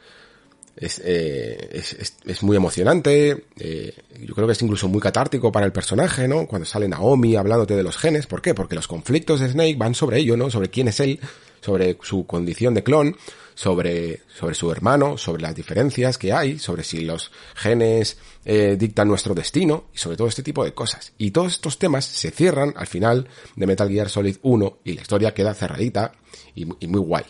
[0.78, 5.68] eh, es, es, es, muy emocionante, eh, yo creo que es incluso muy catártico para
[5.68, 6.48] el personaje, ¿no?
[6.48, 8.56] Cuando sale Naomi hablándote de los genes, ¿por qué?
[8.56, 10.50] Porque los conflictos de Snake van sobre ello, ¿no?
[10.50, 11.20] Sobre quién es él,
[11.62, 13.16] sobre su condición de clon,
[13.56, 19.08] sobre, sobre su hermano, sobre las diferencias que hay, sobre si los genes eh, dictan
[19.08, 21.12] nuestro destino, y sobre todo este tipo de cosas.
[21.18, 25.02] Y todos estos temas se cierran al final de Metal Gear Solid 1 y la
[25.02, 26.14] historia queda cerradita
[26.56, 27.26] y, y muy guay.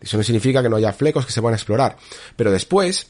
[0.00, 1.96] Eso no significa que no haya flecos que se van a explorar.
[2.36, 3.08] Pero después,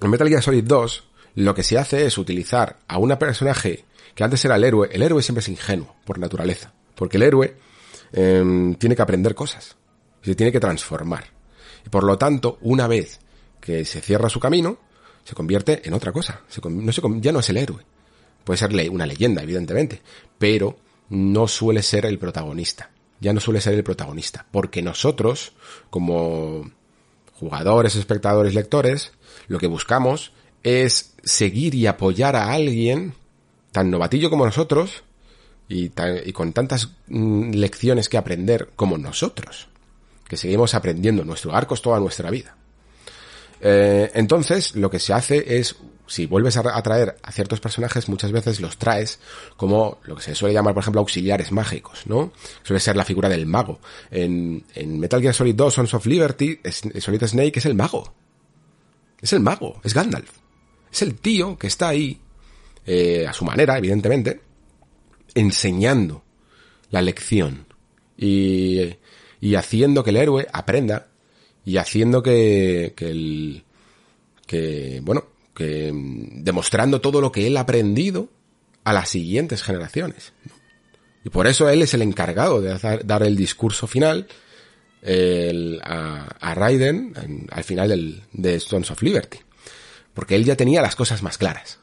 [0.00, 4.24] en Metal Gear Solid 2, lo que se hace es utilizar a un personaje que
[4.24, 4.88] antes era el héroe.
[4.92, 6.72] El héroe siempre es ingenuo, por naturaleza.
[6.94, 7.56] Porque el héroe
[8.12, 9.76] eh, tiene que aprender cosas.
[10.22, 11.24] Y se tiene que transformar.
[11.84, 13.20] Y por lo tanto, una vez
[13.60, 14.78] que se cierra su camino,
[15.24, 16.42] se convierte en otra cosa.
[16.64, 17.84] No se, ya no es el héroe.
[18.44, 20.02] Puede ser una leyenda, evidentemente.
[20.38, 20.76] Pero
[21.10, 22.90] no suele ser el protagonista
[23.22, 25.52] ya no suele ser el protagonista, porque nosotros,
[25.90, 26.68] como
[27.34, 29.12] jugadores, espectadores, lectores,
[29.46, 30.32] lo que buscamos
[30.64, 33.14] es seguir y apoyar a alguien
[33.70, 35.04] tan novatillo como nosotros
[35.68, 35.90] y,
[36.32, 39.68] con tantas mm, lecciones que aprender como nosotros,
[40.32, 42.56] que seguimos aprendiendo nuestro arco toda nuestra vida.
[43.60, 48.32] Eh, entonces, lo que se hace es si vuelves a traer a ciertos personajes, muchas
[48.32, 49.20] veces los traes
[49.58, 52.32] como lo que se suele llamar, por ejemplo, auxiliares mágicos, ¿no?
[52.62, 53.78] Suele ser la figura del mago.
[54.10, 56.60] En, en Metal Gear Solid 2, Sons of Liberty,
[56.98, 58.14] Solid Snake es el mago.
[59.20, 60.30] Es el mago, es Gandalf.
[60.90, 62.22] Es el tío que está ahí,
[62.86, 64.40] eh, a su manera, evidentemente,
[65.34, 66.24] enseñando
[66.88, 67.66] la lección.
[68.16, 68.96] Y,
[69.42, 71.08] y haciendo que el héroe aprenda
[71.64, 73.64] y haciendo que, que el,
[74.46, 78.28] que, bueno, que demostrando todo lo que él ha aprendido
[78.84, 80.32] a las siguientes generaciones.
[81.24, 84.28] Y por eso él es el encargado de dar el discurso final
[85.82, 89.38] a, a, Raiden al final del, de Stones of Liberty.
[90.14, 91.80] Porque él ya tenía las cosas más claras.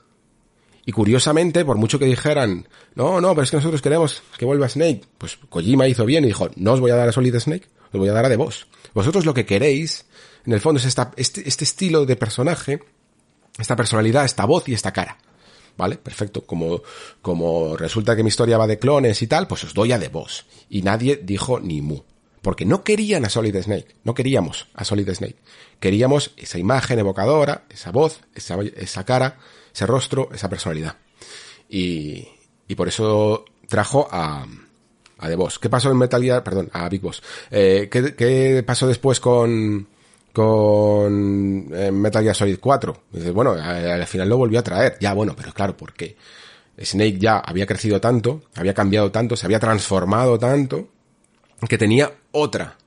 [0.90, 4.68] Y curiosamente, por mucho que dijeran, no, no, pero es que nosotros queremos que vuelva
[4.68, 7.68] Snake, pues Kojima hizo bien y dijo, no os voy a dar a Solid Snake,
[7.94, 8.66] os voy a dar a The Boss.
[8.96, 10.08] Vosotros lo que queréis,
[10.48, 12.80] en el fondo, es este, este estilo de personaje
[13.60, 15.20] esta personalidad, esta voz y esta cara.
[15.78, 15.98] ¿Vale?
[15.98, 16.42] Perfecto.
[16.44, 16.82] Como,
[17.22, 20.08] como resulta que mi historia va de clones y tal, pues os doy a de
[20.08, 20.48] voz.
[20.72, 22.02] Y nadie dijo ni mu.
[22.42, 23.96] Porque no querían a Solid Snake.
[24.04, 25.38] No queríamos a Solid Snake.
[25.80, 29.38] Queríamos esa imagen evocadora, esa voz, esa, cara,
[29.74, 30.98] ese rostro, esa personalidad.
[31.70, 32.28] Y,
[32.68, 34.46] y por eso trajo a,
[35.18, 35.60] a The Boss.
[35.60, 36.44] ¿Qué pasó en Metal Gear?
[36.44, 37.22] Perdón, a Big Boss.
[37.52, 39.88] Eh, ¿qué, ¿Qué pasó después con,
[40.34, 43.04] con eh, Metal Gear Solid 4.
[43.12, 44.98] dices, bueno, al final lo volvió a traer.
[45.00, 46.16] Ya, bueno, pero claro, porque
[46.82, 50.88] Snake ya había crecido tanto, había cambiado tanto, se había transformado tanto,
[51.68, 52.78] que tenía otra,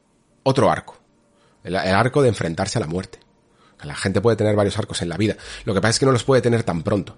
[0.43, 0.97] otro arco.
[1.65, 3.19] El, arco de enfrentarse a la muerte.
[3.83, 5.37] La gente puede tener varios arcos en la vida.
[5.65, 7.17] Lo que pasa es que no los puede tener tan pronto.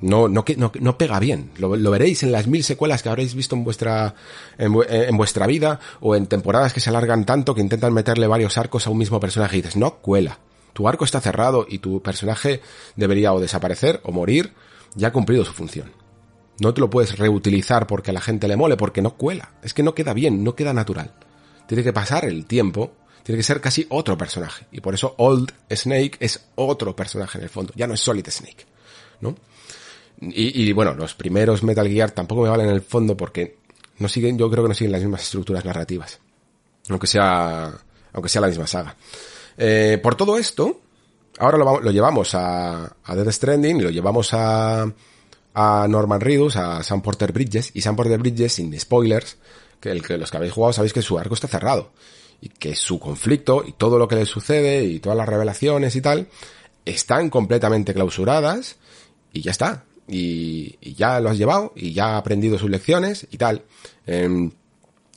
[0.00, 1.50] No, no, no, no pega bien.
[1.58, 4.14] Lo, veréis en las mil secuelas que habréis visto en vuestra,
[4.56, 8.86] en, vuestra vida o en temporadas que se alargan tanto que intentan meterle varios arcos
[8.86, 10.38] a un mismo personaje y dices, no, cuela.
[10.72, 12.60] Tu arco está cerrado y tu personaje
[12.94, 14.52] debería o desaparecer o morir.
[14.94, 15.90] Ya ha cumplido su función.
[16.60, 19.52] No te lo puedes reutilizar porque a la gente le mole, porque no cuela.
[19.62, 21.14] Es que no queda bien, no queda natural.
[21.66, 22.92] Tiene que pasar el tiempo,
[23.22, 24.66] tiene que ser casi otro personaje.
[24.72, 27.72] Y por eso Old Snake es otro personaje en el fondo.
[27.76, 28.66] Ya no es Solid Snake.
[29.20, 29.36] ¿No?
[30.20, 33.58] Y, bueno, los primeros Metal Gear tampoco me valen en el fondo porque
[33.98, 36.18] no siguen, yo creo que no siguen las mismas estructuras narrativas.
[36.88, 37.72] Aunque sea,
[38.12, 38.96] aunque sea la misma saga.
[39.56, 40.80] Eh, por todo esto,
[41.38, 44.92] ahora lo, lo llevamos a, a Death Stranding y lo llevamos a,
[45.60, 49.38] a Norman Reedus, a Sam Porter Bridges, y Sam Porter Bridges, sin spoilers,
[49.80, 51.90] que, el, que los que habéis jugado sabéis que su arco está cerrado,
[52.40, 56.00] y que su conflicto, y todo lo que le sucede, y todas las revelaciones y
[56.00, 56.28] tal,
[56.84, 58.76] están completamente clausuradas,
[59.32, 63.36] y ya está y, ya lo has llevado y ya ha aprendido sus lecciones y
[63.36, 63.64] tal.
[64.06, 64.50] Em,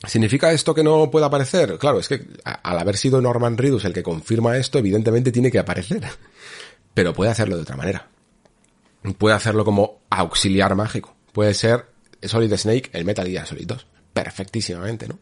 [0.06, 1.78] ¿Significa esto que no puede aparecer?
[1.78, 5.60] Claro, es que al haber sido Norman Reedus el que confirma esto, evidentemente tiene que
[5.60, 6.02] aparecer.
[6.94, 8.11] Pero puede hacerlo de otra manera.
[9.18, 11.14] Puede hacerlo como auxiliar mágico.
[11.32, 11.86] Puede ser
[12.22, 13.86] Solid Snake, el Metal Gear Solid 2.
[14.12, 15.18] Perfectísimamente, ¿no?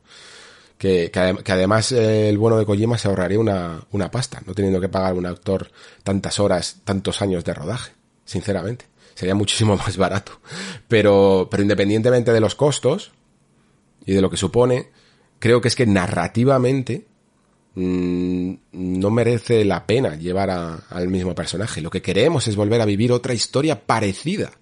[0.77, 4.89] Que, que, además el bueno de Kojima se ahorraría una, una pasta, no teniendo que
[4.89, 5.71] pagar a un actor
[6.03, 7.93] tantas horas, tantos años de rodaje,
[8.25, 8.87] sinceramente
[9.21, 10.41] sería muchísimo más barato.
[10.89, 13.13] Pero, pero independientemente de los costos
[14.07, 14.91] y de lo que supone,
[15.39, 17.07] creo que es que narrativamente
[17.75, 21.81] mm, no merece la pena llevar al mismo personaje.
[21.81, 24.53] Lo que queremos es volver a vivir otra historia parecida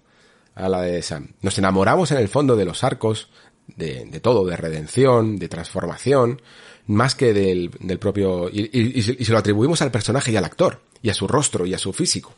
[0.55, 1.33] a la de Sam.
[1.41, 3.29] Nos enamoramos en el fondo de los arcos,
[3.67, 6.41] de, todo, de redención, de transformación,
[6.87, 7.69] más que del,
[7.99, 8.49] propio...
[8.51, 11.73] y, y se lo atribuimos al personaje y al actor, y a su rostro y
[11.73, 12.33] a su físico.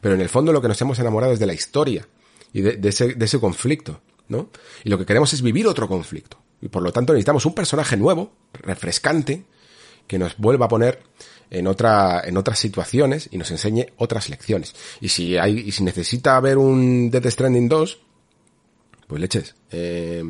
[0.00, 2.06] Pero en el fondo lo que nos hemos enamorado es de la historia
[2.52, 4.50] y de, ese, de ese conflicto, ¿no?
[4.84, 6.38] Y lo que queremos es vivir otro conflicto.
[6.60, 9.44] Y por lo tanto necesitamos un personaje nuevo, refrescante,
[10.06, 11.02] que nos vuelva a poner
[11.50, 14.74] en otra, en otras situaciones y nos enseñe otras lecciones.
[15.00, 17.98] Y si hay, y si necesita haber un Death Stranding 2,
[19.06, 19.54] pues leches.
[19.70, 20.22] Eh,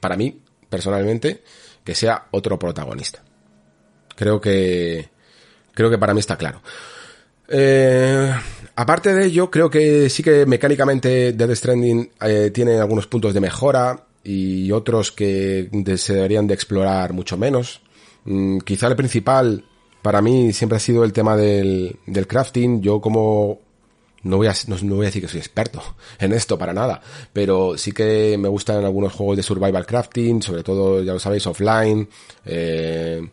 [0.00, 1.42] para mí, personalmente,
[1.84, 3.22] que sea otro protagonista.
[4.14, 5.08] Creo que,
[5.72, 6.62] creo que para mí está claro.
[7.48, 8.32] Eh,
[8.74, 13.40] aparte de ello, creo que sí que mecánicamente Dead Stranding eh, tiene algunos puntos de
[13.40, 17.80] mejora y otros que se deberían de explorar mucho menos.
[18.26, 19.64] Mm, quizá el principal
[20.02, 22.82] para mí siempre ha sido el tema del, del crafting.
[22.82, 23.60] Yo como
[24.26, 25.82] no voy, a, no, voy a decir que soy experto
[26.18, 27.00] en esto para nada,
[27.32, 31.46] pero sí que me gustan algunos juegos de survival crafting, sobre todo, ya lo sabéis,
[31.46, 32.08] offline,
[32.44, 33.26] eh,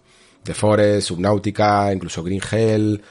[0.43, 3.01] The Forest, Subnautica, incluso Green Hell,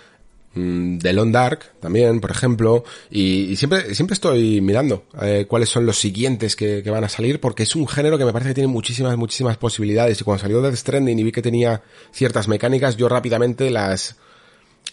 [0.54, 5.98] de Long Dark también, por ejemplo, y, siempre, siempre estoy mirando eh, cuáles son los
[5.98, 9.16] siguientes que, van a salir, porque es un género que me parece que tiene muchísimas,
[9.16, 13.70] muchísimas posibilidades, y cuando salió Death Stranding y vi que tenía ciertas mecánicas, yo rápidamente
[13.70, 14.16] las,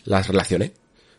[0.06, 0.72] las relacioné.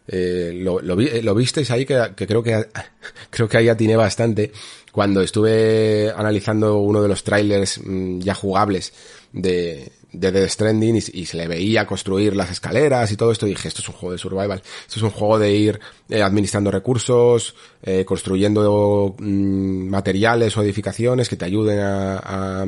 [0.08, 2.66] Eh, lo, lo, eh, lo, visteis ahí que, que, creo que
[3.30, 4.50] creo que ahí atiné bastante
[4.90, 8.92] cuando estuve analizando uno de los trailers mm, ya jugables
[9.32, 13.50] de, de Death Stranding y, se le veía construir las escaleras y todo esto, y
[13.50, 16.70] dije, esto es un juego de survival, esto es un juego de ir eh, administrando
[16.70, 22.66] recursos, eh, construyendo mm, materiales o edificaciones que te ayuden a, a,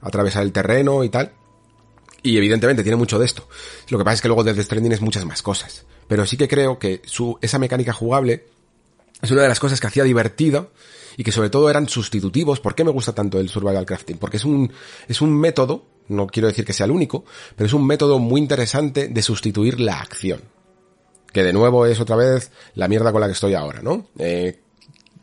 [0.00, 1.32] atravesar el terreno y tal.
[2.24, 3.48] Y evidentemente tiene mucho de esto.
[3.88, 5.84] Lo que pasa es que luego Death Stranding es muchas más cosas.
[6.06, 8.44] Pero sí que creo que su, esa mecánica jugable
[9.20, 10.72] es una de las cosas que hacía divertido
[11.16, 12.60] y que sobre todo eran sustitutivos.
[12.60, 14.18] ¿Por qué me gusta tanto el survival crafting?
[14.18, 14.72] Porque es un,
[15.08, 17.24] es un método no quiero decir que sea el único,
[17.56, 20.42] pero es un método muy interesante de sustituir la acción.
[21.32, 24.08] Que de nuevo es otra vez la mierda con la que estoy ahora, ¿no?
[24.18, 24.60] Eh,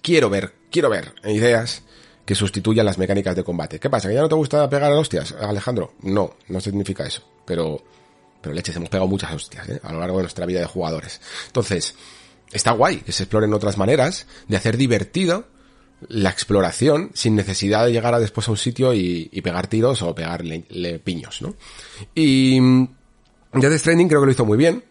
[0.02, 1.84] quiero ver, quiero ver ideas
[2.26, 3.80] que sustituyan las mecánicas de combate.
[3.80, 4.08] ¿Qué pasa?
[4.08, 5.94] ¿Que ya no te gusta pegar a hostias, Alejandro?
[6.02, 7.24] No, no significa eso.
[7.46, 7.84] Pero,
[8.42, 9.80] pero leches, hemos pegado muchas hostias, ¿eh?
[9.84, 11.22] A lo largo de nuestra vida de jugadores.
[11.48, 11.96] Entonces,
[12.52, 15.48] está guay que se exploren otras maneras de hacer divertido
[16.08, 20.16] la exploración sin necesidad de llegar a después a un sitio y, pegar tiros o
[20.16, 21.56] pegarle piños, ¿no?
[22.16, 22.88] Y mm,
[23.54, 24.84] Death Stranding creo que lo hizo muy bien,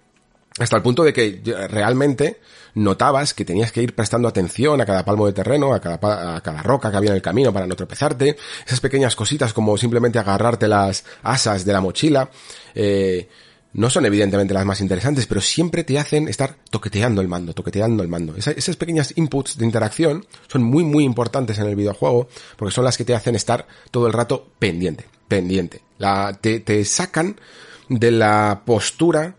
[0.58, 1.40] hasta el punto de que
[1.70, 2.40] realmente
[2.74, 6.40] notabas que tenías que ir prestando atención a cada palmo de terreno, a cada, a
[6.40, 10.18] cada roca que había en el camino para no tropezarte, esas pequeñas cositas como simplemente
[10.18, 12.30] agarrarte las asas de la mochila,
[12.74, 13.28] eh,
[13.78, 18.02] no son evidentemente las más interesantes, pero siempre te hacen estar toqueteando el mando, toqueteando
[18.02, 18.34] el mando.
[18.34, 22.26] esas pequeñas inputs de interacción son muy, muy importantes en el videojuego,
[22.56, 25.80] porque son las que te hacen estar todo el rato pendiente, pendiente.
[25.98, 27.38] La, te, sacan
[27.88, 29.36] de la postura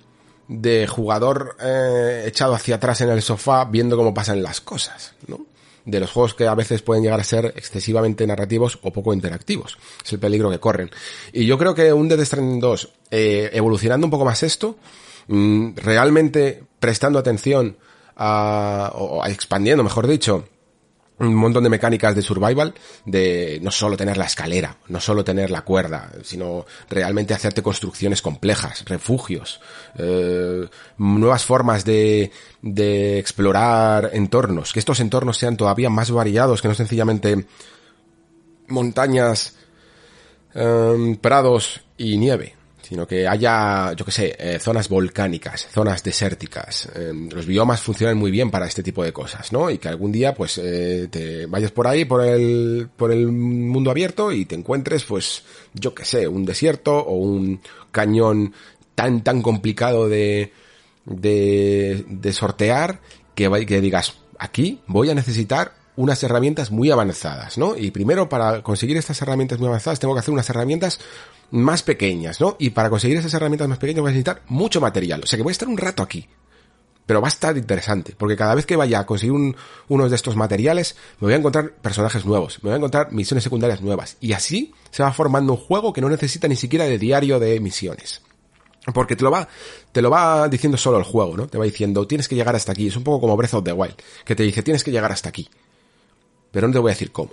[0.48, 5.42] de jugador eh, echado hacia atrás en el sofá viendo cómo pasan las cosas, ¿no?
[5.90, 9.78] De los juegos que a veces pueden llegar a ser excesivamente narrativos o poco interactivos.
[10.04, 10.90] Es el peligro que corren.
[11.34, 14.78] Y yo creo que un Death Stranding 2, eh, evolucionando un poco más esto,
[15.28, 17.78] mm, realmente prestando atención
[18.16, 20.46] a, o expandiendo, mejor dicho,
[21.20, 22.74] un montón de mecánicas de survival,
[23.06, 28.22] de no solo tener la escalera, no solo tener la cuerda, sino realmente hacerte construcciones
[28.22, 29.60] complejas, refugios,
[29.98, 30.68] eh,
[30.98, 36.74] nuevas formas de, de explorar entornos, que estos entornos sean todavía más variados, que no
[36.74, 37.46] sencillamente
[38.68, 39.56] montañas,
[40.56, 42.59] eh, prados y nieve
[42.90, 46.90] sino que haya, yo que sé, eh, zonas volcánicas, zonas desérticas.
[46.96, 49.70] Eh, los biomas funcionan muy bien para este tipo de cosas, ¿no?
[49.70, 53.92] Y que algún día, pues, eh, te vayas por ahí, por el, por el mundo
[53.92, 55.44] abierto y te encuentres, pues,
[55.76, 57.62] yo que sé, un desierto o un
[57.92, 58.56] cañón
[58.96, 60.52] tan, tan complicado de,
[61.06, 63.02] de, de sortear
[63.36, 67.78] que, que digas, aquí voy a necesitar unas herramientas muy avanzadas, ¿no?
[67.78, 71.00] Y primero para conseguir estas herramientas muy avanzadas tengo que hacer unas herramientas
[71.52, 72.56] más pequeñas, ¿no?
[72.60, 75.22] Y para conseguir esas herramientas más pequeñas voy a necesitar mucho material.
[75.24, 76.28] O sea que voy a estar un rato aquí.
[77.06, 79.56] Pero va a estar interesante, porque cada vez que vaya a conseguir un,
[79.88, 83.43] uno de estos materiales, me voy a encontrar personajes nuevos, me voy a encontrar misiones
[83.43, 84.18] secundarias nuevas.
[84.20, 87.60] Y así se va formando un juego que no necesita ni siquiera de diario de
[87.60, 88.22] misiones.
[88.93, 89.47] Porque te lo va,
[89.91, 91.47] te lo va diciendo solo el juego, ¿no?
[91.47, 92.88] Te va diciendo, tienes que llegar hasta aquí.
[92.88, 95.30] Es un poco como Breath of the Wild, que te dice, tienes que llegar hasta
[95.30, 95.50] aquí.
[96.52, 97.32] Pero no te voy a decir cómo.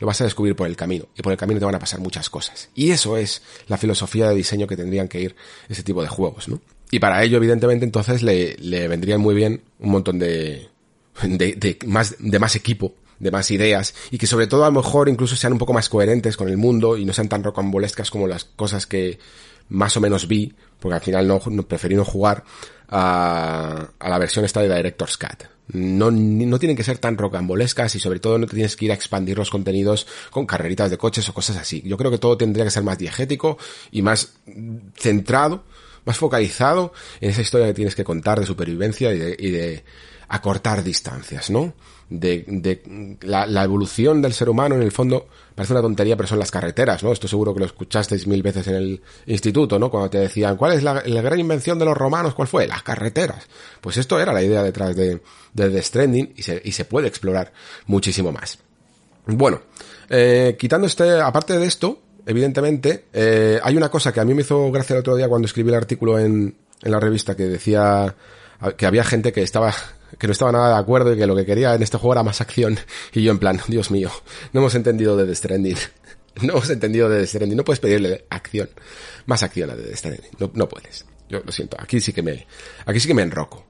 [0.00, 1.06] Lo vas a descubrir por el camino.
[1.16, 2.68] Y por el camino te van a pasar muchas cosas.
[2.74, 5.36] Y eso es la filosofía de diseño que tendrían que ir
[5.68, 6.60] ese tipo de juegos, ¿no?
[6.90, 10.68] Y para ello, evidentemente, entonces le, le vendrían muy bien un montón de,
[11.22, 14.80] de, de, más, de más equipo, de más ideas, y que sobre todo a lo
[14.80, 18.10] mejor incluso sean un poco más coherentes con el mundo y no sean tan rocambolescas
[18.10, 19.18] como las cosas que
[19.68, 22.44] más o menos vi, porque al final no, no preferí no jugar
[22.88, 27.94] a, a la versión esta de Director's Cut no, no tienen que ser tan rocambolescas
[27.94, 31.28] y sobre todo no tienes que ir a expandir los contenidos con carreritas de coches
[31.28, 31.82] o cosas así.
[31.84, 33.58] Yo creo que todo tendría que ser más diegético
[33.90, 34.34] y más
[34.94, 35.64] centrado,
[36.04, 39.84] más focalizado en esa historia que tienes que contar de supervivencia y de, y de
[40.28, 41.74] acortar distancias, ¿no?
[42.10, 46.26] De, de la, la, evolución del ser humano en el fondo parece una tontería, pero
[46.26, 47.12] son las carreteras, ¿no?
[47.12, 49.90] Esto seguro que lo escuchasteis mil veces en el instituto, ¿no?
[49.90, 52.34] Cuando te decían, ¿cuál es la, gran invención de los romanos?
[52.34, 52.66] ¿Cuál fue?
[52.66, 53.46] Las carreteras.
[53.80, 55.20] Pues esto era la idea detrás de,
[55.52, 57.52] de The Stranding y se, y se puede explorar
[57.86, 58.58] muchísimo más.
[59.26, 59.60] Bueno,
[60.08, 64.42] eh, quitando este, aparte de esto, evidentemente, eh, hay una cosa que a mí me
[64.42, 68.14] hizo gracia el otro día cuando escribí el artículo en, en la revista que decía
[68.76, 69.74] que había gente que estaba
[70.16, 72.22] que no estaba nada de acuerdo y que lo que quería en este juego era
[72.22, 72.78] más acción
[73.12, 74.10] y yo en plan, Dios mío,
[74.52, 75.76] no hemos entendido de Stranding.
[76.40, 77.56] No hemos entendido de Stranding.
[77.56, 78.70] No puedes pedirle acción.
[79.26, 80.30] Más acción a The Stranding.
[80.38, 81.04] No, no puedes.
[81.28, 81.76] Yo lo siento.
[81.80, 82.46] Aquí sí que me,
[82.86, 83.66] aquí sí que me enroco.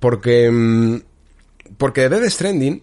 [0.00, 1.02] Porque, mm,
[1.78, 2.82] porque Dead Stranding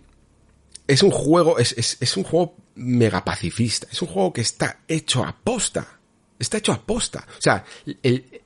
[0.87, 3.87] es un juego, es, es, es un juego mega pacifista.
[3.91, 5.96] Es un juego que está hecho a posta
[6.39, 7.25] Está hecho a posta.
[7.37, 7.65] O sea,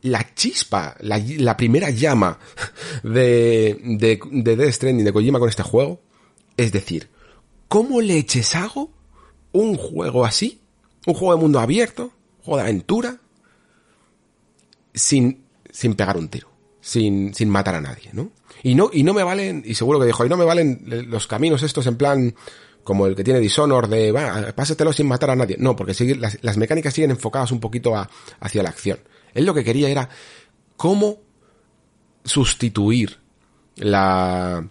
[0.03, 2.39] la chispa, la, primera llama
[3.03, 6.01] de, de, de Death Stranding, de Kojima con este juego,
[6.57, 7.09] es decir,
[7.67, 8.91] ¿cómo leches hago
[9.51, 10.61] un juego así?
[11.05, 13.17] Un juego de mundo abierto, un juego de aventura,
[14.93, 18.31] sin, sin pegar un tiro, sin, sin matar a nadie, ¿no?
[18.63, 21.27] Y no, y no me valen, y seguro que dijo, y no me valen los
[21.27, 22.35] caminos estos en plan,
[22.84, 25.55] como el que tiene Dishonor de, va, pásatelo sin matar a nadie.
[25.59, 28.09] No, porque sigue, las, mecánicas siguen enfocadas un poquito a,
[28.39, 28.99] hacia la acción.
[29.34, 30.09] Él lo que quería era
[30.77, 31.19] cómo
[32.23, 33.19] sustituir
[33.75, 34.67] la,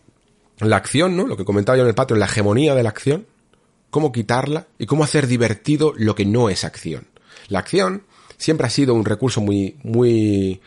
[0.58, 1.26] la acción, ¿no?
[1.26, 3.26] Lo que comentaba yo en el patio, la hegemonía de la acción,
[3.90, 7.08] cómo quitarla y cómo hacer divertido lo que no es acción.
[7.48, 8.04] La acción
[8.36, 10.60] siempre ha sido un recurso muy, muy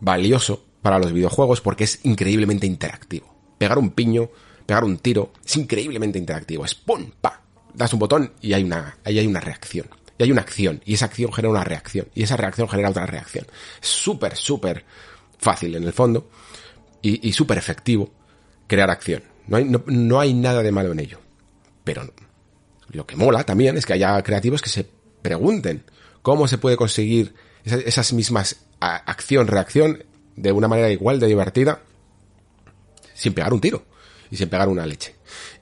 [0.00, 3.32] valioso para los videojuegos porque es increíblemente interactivo.
[3.58, 4.30] Pegar un piño
[4.72, 7.10] pegar un tiro, es increíblemente interactivo, es ¡pum!
[7.20, 7.42] ¡pa!
[7.74, 9.86] Das un botón y hay una, ahí hay una reacción.
[10.16, 13.04] Y hay una acción, y esa acción genera una reacción, y esa reacción genera otra
[13.04, 13.46] reacción.
[13.82, 14.86] Es súper, súper
[15.38, 16.30] fácil en el fondo,
[17.02, 18.10] y, y súper efectivo
[18.66, 19.22] crear acción.
[19.46, 21.18] No hay, no, no hay nada de malo en ello.
[21.84, 22.10] Pero
[22.88, 24.88] lo que mola también es que haya creativos que se
[25.20, 25.84] pregunten
[26.22, 30.04] cómo se puede conseguir esas, esas mismas acción-reacción
[30.36, 31.82] de una manera igual de divertida
[33.12, 33.92] sin pegar un tiro
[34.32, 35.14] y sin pegar una leche.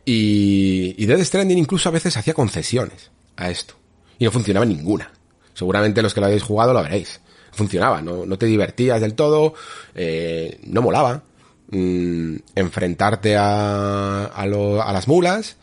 [0.04, 3.74] Y, y Dead Stranding incluso a veces hacía concesiones a esto.
[4.16, 5.10] Y no funcionaba ninguna.
[5.54, 7.20] Seguramente los que lo habéis jugado lo veréis.
[7.50, 9.54] Funcionaba, no, no te divertías del todo,
[9.92, 11.24] eh, no molaba.
[11.72, 15.56] Mm, enfrentarte a, a, lo, a las mulas,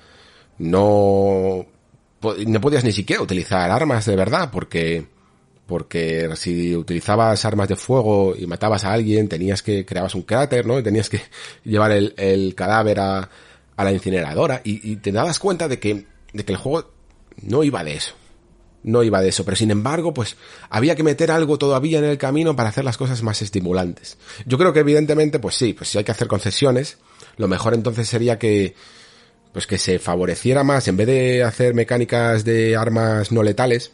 [0.58, 1.66] no,
[2.22, 5.08] no podías ni siquiera utilizar armas de verdad, porque
[5.68, 10.66] porque si utilizabas armas de fuego y matabas a alguien, tenías que, creabas un cráter,
[10.66, 10.80] ¿no?
[10.80, 11.22] Y tenías que
[11.64, 13.30] llevar el, el cadáver a,
[13.76, 16.92] a la incineradora y, y te dabas cuenta de que, de que el juego
[17.44, 18.14] no iba de eso.
[18.84, 20.38] No iba de eso, pero sin embargo, pues
[20.70, 24.18] había que meter algo todavía en el camino para hacer las cosas más estimulantes.
[24.46, 26.98] Yo creo que evidentemente, pues sí, pues si hay que hacer concesiones,
[27.36, 28.76] lo mejor entonces sería que,
[29.52, 33.92] pues que se favoreciera más, en vez de hacer mecánicas de armas no letales,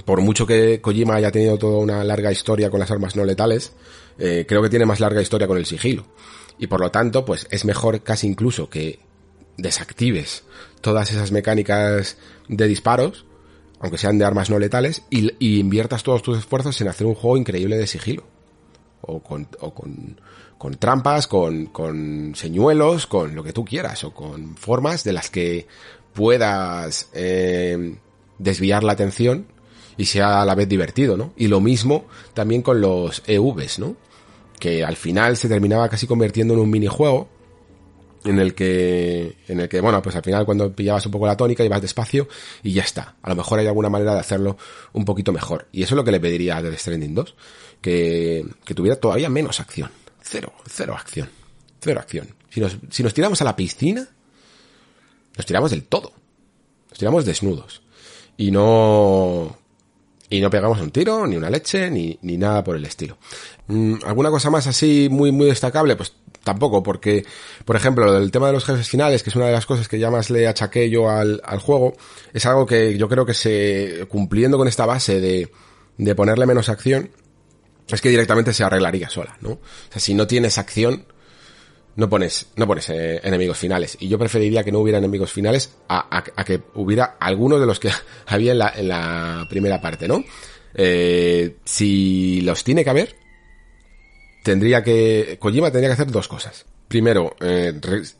[0.00, 3.72] por mucho que Kojima haya tenido toda una larga historia con las armas no letales,
[4.18, 6.06] eh, creo que tiene más larga historia con el sigilo.
[6.58, 9.00] Y por lo tanto, pues es mejor casi incluso que
[9.56, 10.44] desactives
[10.80, 12.16] todas esas mecánicas
[12.48, 13.26] de disparos,
[13.80, 17.36] aunque sean de armas no letales, y, inviertas todos tus esfuerzos en hacer un juego
[17.36, 18.24] increíble de sigilo.
[19.02, 20.20] O con, o con,
[20.56, 25.28] con trampas, con, con señuelos, con lo que tú quieras, o con formas de las
[25.28, 25.66] que
[26.14, 27.96] puedas eh,
[28.38, 29.46] desviar la atención
[29.96, 31.32] y sea a la vez divertido, ¿no?
[31.36, 33.96] Y lo mismo también con los EVs, ¿no?
[34.58, 37.28] Que al final se terminaba casi convirtiendo en un minijuego
[38.24, 41.36] en el que, en el que, bueno, pues al final cuando pillabas un poco la
[41.36, 42.28] tónica ibas despacio
[42.62, 43.16] y ya está.
[43.22, 44.56] A lo mejor hay alguna manera de hacerlo
[44.92, 45.66] un poquito mejor.
[45.72, 47.34] Y eso es lo que le pediría a Death Stranding 2.
[47.80, 49.90] Que, que tuviera todavía menos acción.
[50.20, 51.28] Cero, cero acción.
[51.80, 52.28] Cero acción.
[52.48, 54.08] Si nos, si nos tiramos a la piscina,
[55.36, 56.12] nos tiramos del todo.
[56.90, 57.82] Nos tiramos desnudos.
[58.36, 59.56] Y no,
[60.32, 63.18] y no pegamos un tiro, ni una leche, ni, ni nada por el estilo.
[63.66, 65.94] Mm, ¿Alguna cosa más así muy, muy destacable?
[65.94, 67.26] Pues tampoco, porque,
[67.66, 69.98] por ejemplo, el tema de los jefes finales, que es una de las cosas que
[69.98, 71.92] ya más le achaqué yo al, al juego,
[72.32, 75.50] es algo que yo creo que se, cumpliendo con esta base de,
[75.98, 77.10] de ponerle menos acción,
[77.88, 79.50] es que directamente se arreglaría sola, ¿no?
[79.50, 79.60] O
[79.90, 81.04] sea, si no tienes acción,
[81.96, 83.96] no pones, no pones eh, enemigos finales.
[84.00, 87.90] Y yo preferiría que no hubiera enemigos finales a, que hubiera algunos de los que
[88.26, 90.24] había en la, en la primera parte, ¿no?
[90.74, 93.16] Eh, si los tiene que haber,
[94.42, 96.66] tendría que, Kojima tendría que hacer dos cosas.
[96.88, 97.72] Primero, eh,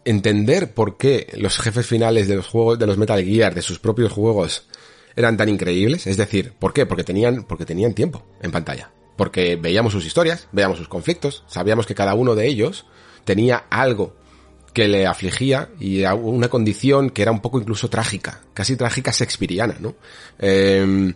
[0.04, 3.78] entender por qué los jefes finales de los juegos, de los Metal Gear, de sus
[3.78, 4.66] propios juegos,
[5.14, 6.06] eran tan increíbles.
[6.06, 6.86] Es decir, ¿por qué?
[6.86, 8.90] Porque tenían, porque tenían tiempo en pantalla.
[9.16, 12.86] Porque veíamos sus historias, veíamos sus conflictos, sabíamos que cada uno de ellos
[13.24, 14.14] tenía algo
[14.72, 19.76] que le afligía y una condición que era un poco incluso trágica, casi trágica shakespeariana,
[19.80, 19.94] ¿no?
[20.38, 21.12] Eh,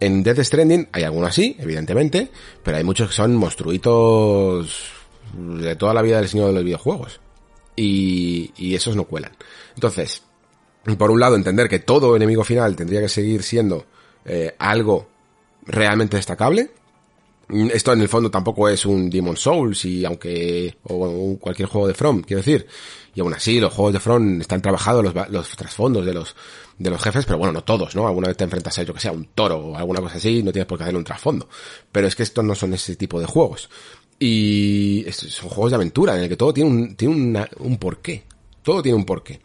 [0.00, 2.30] en Death Stranding hay algunos así, evidentemente,
[2.62, 4.92] pero hay muchos que son monstruitos
[5.34, 7.20] de toda la vida del señor de los videojuegos.
[7.74, 9.32] Y, y esos no cuelan.
[9.74, 10.22] Entonces,
[10.96, 13.86] por un lado, entender que todo enemigo final tendría que seguir siendo
[14.24, 15.08] eh, algo
[15.66, 16.70] realmente destacable.
[17.48, 21.88] Esto en el fondo tampoco es un Demon Souls y aunque, o un, cualquier juego
[21.88, 22.66] de From, quiero decir.
[23.14, 26.36] Y aún así, los juegos de From están trabajados los, trasfondos de los,
[26.78, 28.06] de los jefes, pero bueno, no todos, ¿no?
[28.06, 30.52] Alguna vez te enfrentas a yo que sea un toro o alguna cosa así, no
[30.52, 31.48] tienes por qué hacerle un trasfondo.
[31.90, 33.70] Pero es que estos no son ese tipo de juegos.
[34.18, 38.24] Y son juegos de aventura en el que todo tiene un, tiene una, un porqué.
[38.62, 39.40] Todo tiene un porqué.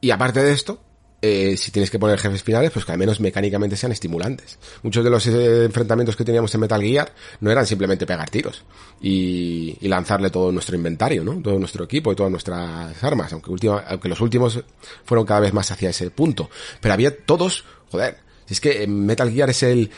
[0.00, 0.80] Y aparte de esto,
[1.22, 4.58] eh, si tienes que poner jefes finales, pues que al menos mecánicamente sean estimulantes.
[4.82, 8.64] Muchos de los eh, enfrentamientos que teníamos en Metal Gear no eran simplemente pegar tiros
[9.00, 11.40] y, y, lanzarle todo nuestro inventario, ¿no?
[11.40, 14.62] Todo nuestro equipo y todas nuestras armas, aunque, última, aunque los últimos
[15.04, 16.50] fueron cada vez más hacia ese punto.
[16.80, 19.90] Pero había todos, joder, si es que Metal Gear es el,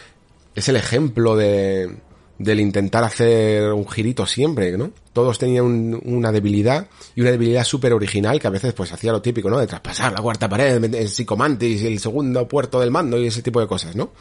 [0.55, 1.97] es el ejemplo de,
[2.39, 4.93] del intentar hacer un girito siempre, ¿no?
[5.12, 6.86] Todos tenían un, una debilidad
[7.16, 9.59] y una debilidad súper original que a veces pues hacía lo típico, ¿no?
[9.59, 13.61] De traspasar la cuarta pared, el psicomantis, el segundo puerto del mando y ese tipo
[13.61, 14.12] de cosas, ¿no?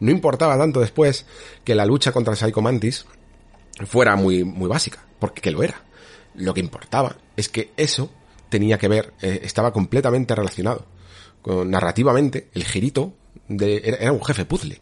[0.00, 1.26] No importaba tanto después
[1.62, 3.04] que la lucha contra el psicomantis
[3.86, 5.84] fuera muy, muy básica, porque que lo era.
[6.34, 8.10] Lo que importaba es que eso
[8.48, 10.86] tenía que ver, eh, estaba completamente relacionado.
[11.42, 13.12] Con, narrativamente, el girito
[13.48, 14.80] de, era, era un jefe puzzle.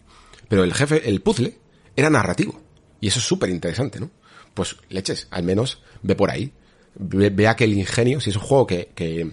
[0.48, 1.58] Pero el jefe, el puzzle,
[1.96, 2.60] era narrativo.
[3.00, 4.10] Y eso es súper interesante, ¿no?
[4.54, 6.52] Pues leches, al menos ve por ahí.
[6.94, 9.32] Ve, vea que el ingenio, si es un juego que, que,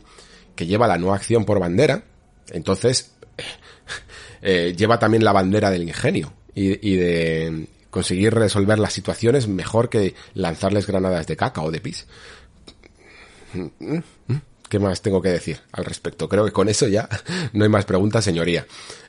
[0.55, 2.03] que lleva la no acción por bandera,
[2.51, 3.16] entonces
[4.41, 9.89] eh, lleva también la bandera del ingenio y, y, de conseguir resolver las situaciones mejor
[9.89, 12.05] que lanzarles granadas de caca o de pis.
[14.70, 16.28] ¿Qué más tengo que decir al respecto?
[16.28, 17.07] Creo que con eso ya
[17.53, 18.66] no hay más preguntas, señoría.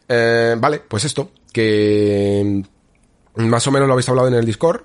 [0.09, 2.63] Eh, vale, pues esto, que
[3.37, 4.83] más o menos lo habéis hablado en el Discord.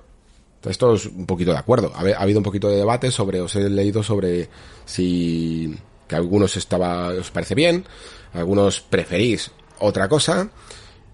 [0.64, 1.92] Esto es un poquito de acuerdo.
[1.96, 4.50] Ha, ha habido un poquito de debate sobre, os he leído sobre
[4.86, 5.76] si
[6.08, 7.86] que algunos estaba, os parece bien,
[8.34, 9.50] algunos preferís
[9.80, 10.50] otra cosa.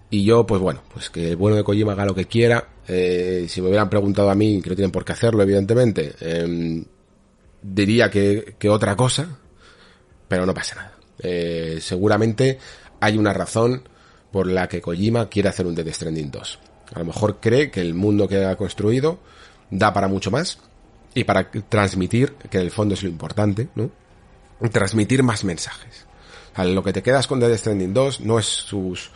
[0.09, 2.67] Y yo, pues bueno, pues que el bueno de Kojima haga lo que quiera.
[2.87, 6.83] Eh, si me hubieran preguntado a mí, que no tienen por qué hacerlo, evidentemente, eh,
[7.61, 9.37] diría que, que, otra cosa,
[10.27, 10.97] pero no pasa nada.
[11.19, 12.57] Eh, seguramente
[12.99, 13.87] hay una razón
[14.31, 16.59] por la que Kojima quiere hacer un Death Stranding 2.
[16.93, 19.19] A lo mejor cree que el mundo que ha construido
[19.69, 20.59] da para mucho más
[21.13, 23.89] y para transmitir, que en el fondo es lo importante, ¿no?
[24.71, 26.05] Transmitir más mensajes.
[26.55, 29.11] O lo que te quedas con Dead Stranding 2 no es sus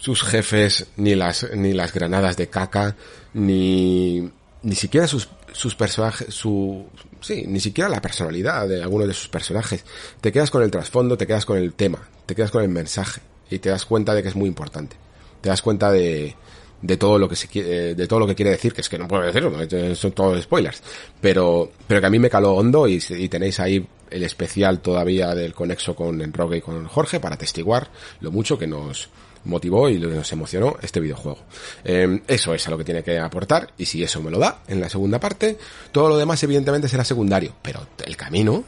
[0.00, 2.96] sus jefes, ni las, ni las granadas de caca,
[3.34, 4.30] ni,
[4.62, 6.86] ni siquiera sus, sus personajes, su,
[7.20, 9.84] sí, ni siquiera la personalidad de alguno de sus personajes.
[10.20, 13.20] Te quedas con el trasfondo, te quedas con el tema, te quedas con el mensaje
[13.50, 14.96] y te das cuenta de que es muy importante.
[15.40, 16.36] Te das cuenta de,
[16.80, 18.98] de todo lo que se quiere, de todo lo que quiere decir, que es que
[18.98, 19.52] no puedo decirlo,
[19.94, 20.82] son todos spoilers,
[21.20, 22.98] pero, pero que a mí me caló hondo y,
[23.28, 28.30] tenéis ahí el especial todavía del conexo con Enroque y con Jorge para testiguar lo
[28.30, 29.10] mucho que nos,
[29.44, 31.38] motivó y nos emocionó este videojuego.
[31.84, 34.62] Eh, eso es a lo que tiene que aportar y si eso me lo da
[34.68, 35.58] en la segunda parte,
[35.92, 38.64] todo lo demás evidentemente será secundario, pero el camino,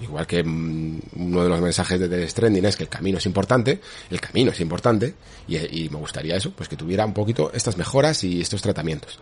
[0.00, 3.26] igual que mm, uno de los mensajes de The Stranding es que el camino es
[3.26, 3.80] importante,
[4.10, 5.14] el camino es importante
[5.46, 9.18] y, y me gustaría eso, pues que tuviera un poquito estas mejoras y estos tratamientos.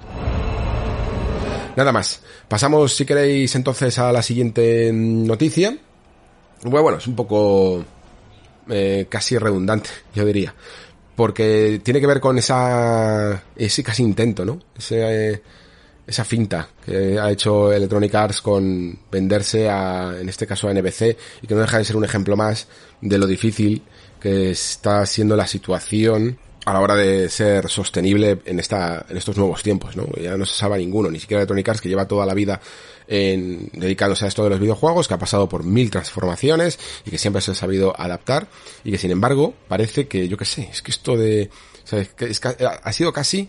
[1.77, 2.21] Nada más.
[2.49, 5.77] Pasamos, si queréis, entonces a la siguiente noticia.
[6.63, 7.85] Bueno, bueno, es un poco
[8.71, 10.55] eh, casi redundante, yo diría
[11.17, 14.61] porque tiene que ver con esa ese casi intento, ¿no?
[14.77, 15.43] Ese,
[16.07, 21.17] esa finta que ha hecho Electronic Arts con venderse a, en este caso a NBC,
[21.43, 22.69] y que no deja de ser un ejemplo más
[23.01, 23.83] de lo difícil
[24.21, 29.37] que está siendo la situación a la hora de ser sostenible en esta, en estos
[29.37, 30.09] nuevos tiempos, ¿no?
[30.21, 32.61] Ya no se sabe ninguno, ni siquiera Electronic Arts que lleva toda la vida
[33.07, 37.19] en, dedicándose a esto de los videojuegos, que ha pasado por mil transformaciones y que
[37.19, 38.49] siempre se ha sabido adaptar
[38.83, 41.51] y que sin embargo parece que, yo qué sé, es que esto de,
[41.85, 42.09] ¿sabes?
[42.09, 43.49] Que es, ha sido casi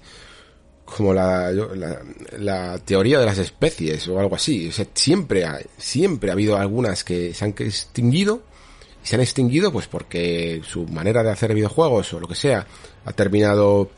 [0.95, 2.01] como la, la,
[2.37, 4.69] la, teoría de las especies o algo así.
[4.69, 8.41] O sea, siempre ha, siempre ha habido algunas que se han extinguido
[9.03, 12.65] y se han extinguido pues porque su manera de hacer videojuegos o lo que sea
[13.05, 13.91] ha terminado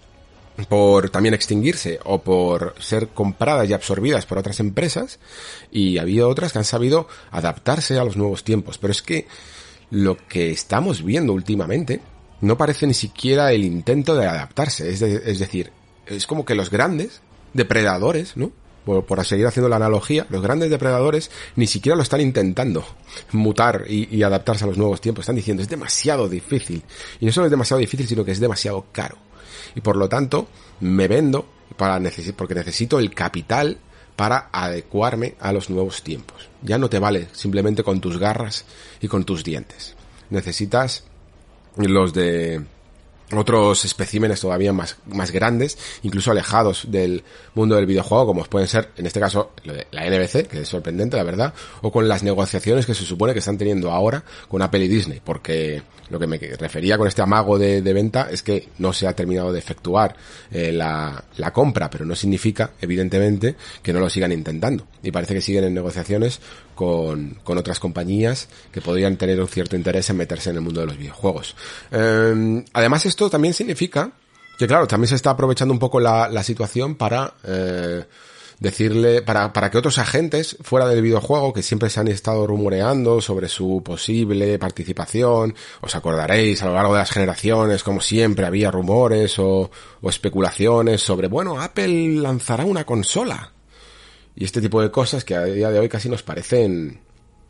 [0.67, 5.19] por también extinguirse o por ser compradas y absorbidas por otras empresas
[5.71, 8.77] y había otras que han sabido adaptarse a los nuevos tiempos.
[8.77, 9.27] Pero es que
[9.91, 12.01] lo que estamos viendo últimamente
[12.41, 14.89] no parece ni siquiera el intento de adaptarse.
[14.89, 15.71] Es, es decir,
[16.15, 17.21] es como que los grandes
[17.53, 18.51] depredadores, ¿no?
[18.85, 22.83] Por, seguir haciendo la analogía, los grandes depredadores ni siquiera lo están intentando
[23.33, 25.23] mutar y, y adaptarse a los nuevos tiempos.
[25.23, 26.81] Están diciendo es demasiado difícil.
[27.19, 29.17] Y no solo es demasiado difícil, sino que es demasiado caro
[29.75, 30.47] y por lo tanto
[30.81, 31.45] me vendo
[31.77, 31.99] para
[32.35, 33.77] porque necesito el capital
[34.15, 36.49] para adecuarme a los nuevos tiempos.
[36.61, 38.65] Ya no te vale simplemente con tus garras
[38.99, 39.95] y con tus dientes.
[40.29, 41.05] Necesitas
[41.77, 42.65] los de
[43.33, 47.23] otros especímenes todavía más, más grandes, incluso alejados del
[47.53, 49.51] mundo del videojuego, como pueden ser, en este caso,
[49.91, 53.39] la NBC, que es sorprendente, la verdad, o con las negociaciones que se supone que
[53.39, 57.59] están teniendo ahora con Apple y Disney, porque lo que me refería con este amago
[57.59, 60.15] de, venta es que no se ha terminado de efectuar
[60.51, 64.87] eh, la, la compra, pero no significa, evidentemente, que no lo sigan intentando.
[65.03, 66.39] Y parece que siguen en negociaciones
[66.79, 70.79] con, con otras compañías que podrían tener un cierto interés en meterse en el mundo
[70.79, 71.57] de los videojuegos.
[71.91, 74.13] Eh, además, esto también significa
[74.57, 77.33] que, claro, también se está aprovechando un poco la, la situación para...
[77.43, 78.05] Eh,
[78.59, 83.21] decirle, para, para que otros agentes fuera del videojuego que siempre se han estado rumoreando
[83.21, 88.69] sobre su posible participación, os acordaréis a lo largo de las generaciones, como siempre había
[88.69, 89.71] rumores o,
[90.01, 93.53] o especulaciones sobre, bueno, Apple lanzará una consola.
[94.39, 96.97] Y este tipo de cosas que a día de hoy casi nos parecen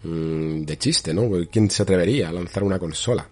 [0.04, 1.30] mmm, de chiste, ¿no?
[1.52, 3.30] ¿Quién se atrevería a lanzar una consola?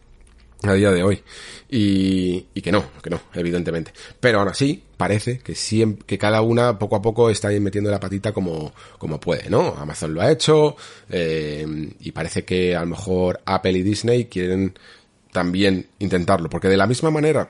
[0.64, 1.24] a día de hoy.
[1.70, 3.92] Y, y, que no, que no, evidentemente.
[4.20, 8.00] Pero aún así, parece que siempre, que cada una poco a poco está metiendo la
[8.00, 9.76] patita como, como puede, ¿no?
[9.78, 10.76] Amazon lo ha hecho,
[11.10, 14.78] eh, y parece que a lo mejor Apple y Disney quieren
[15.32, 17.50] también intentarlo, porque de la misma manera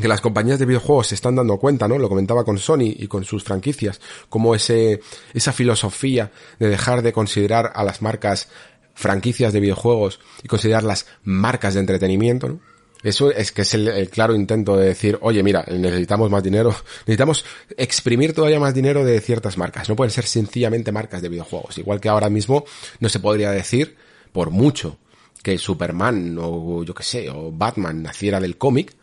[0.00, 1.98] que las compañías de videojuegos se están dando cuenta, ¿no?
[1.98, 5.00] Lo comentaba con Sony y con sus franquicias, como ese,
[5.32, 8.48] esa filosofía de dejar de considerar a las marcas
[8.94, 12.60] franquicias de videojuegos y considerarlas marcas de entretenimiento, ¿no?
[13.04, 16.74] Eso es que es el, el, claro intento de decir, oye, mira, necesitamos más dinero,
[17.00, 17.44] necesitamos
[17.76, 19.90] exprimir todavía más dinero de ciertas marcas.
[19.90, 21.76] No pueden ser sencillamente marcas de videojuegos.
[21.76, 22.64] Igual que ahora mismo
[23.00, 23.94] no se podría decir,
[24.32, 24.96] por mucho,
[25.42, 28.94] que Superman o yo que sé, o Batman naciera del cómic,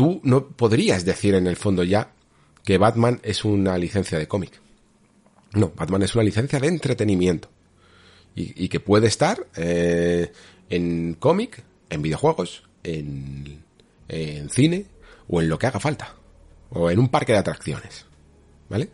[0.00, 2.14] tú no podrías decir en el fondo ya
[2.64, 4.58] que Batman es una licencia de cómic.
[5.52, 7.50] No, Batman es una licencia de entretenimiento
[8.34, 10.32] y, que puede estar eh,
[10.70, 13.62] en cómic, en videojuegos, en,
[14.08, 14.86] en cine
[15.28, 16.14] o en lo que haga falta.
[16.70, 18.06] O en un parque de atracciones.
[18.70, 18.88] ¿Vale?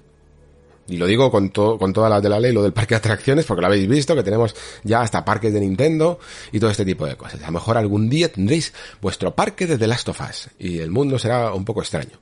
[0.88, 2.98] Y lo digo con, to con todas las de la ley, lo del parque de
[2.98, 6.18] atracciones, porque lo habéis visto, que tenemos ya hasta parques de Nintendo
[6.52, 7.42] y todo este tipo de cosas.
[7.42, 10.90] A lo mejor algún día tendréis vuestro parque de The Last of Us y el
[10.90, 12.20] mundo será un poco extraño.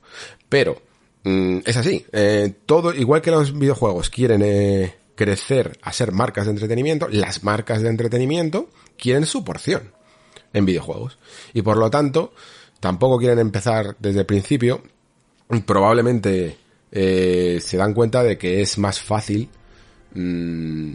[0.49, 0.81] Pero
[1.23, 2.05] mm, es así.
[2.11, 7.43] Eh, todo, igual que los videojuegos quieren eh, crecer a ser marcas de entretenimiento, las
[7.43, 9.91] marcas de entretenimiento quieren su porción
[10.53, 11.19] en videojuegos.
[11.53, 12.33] Y por lo tanto,
[12.79, 14.81] tampoco quieren empezar desde el principio.
[15.65, 16.57] Probablemente
[16.97, 19.49] eh, se dan cuenta de que es más fácil,
[20.13, 20.93] mm,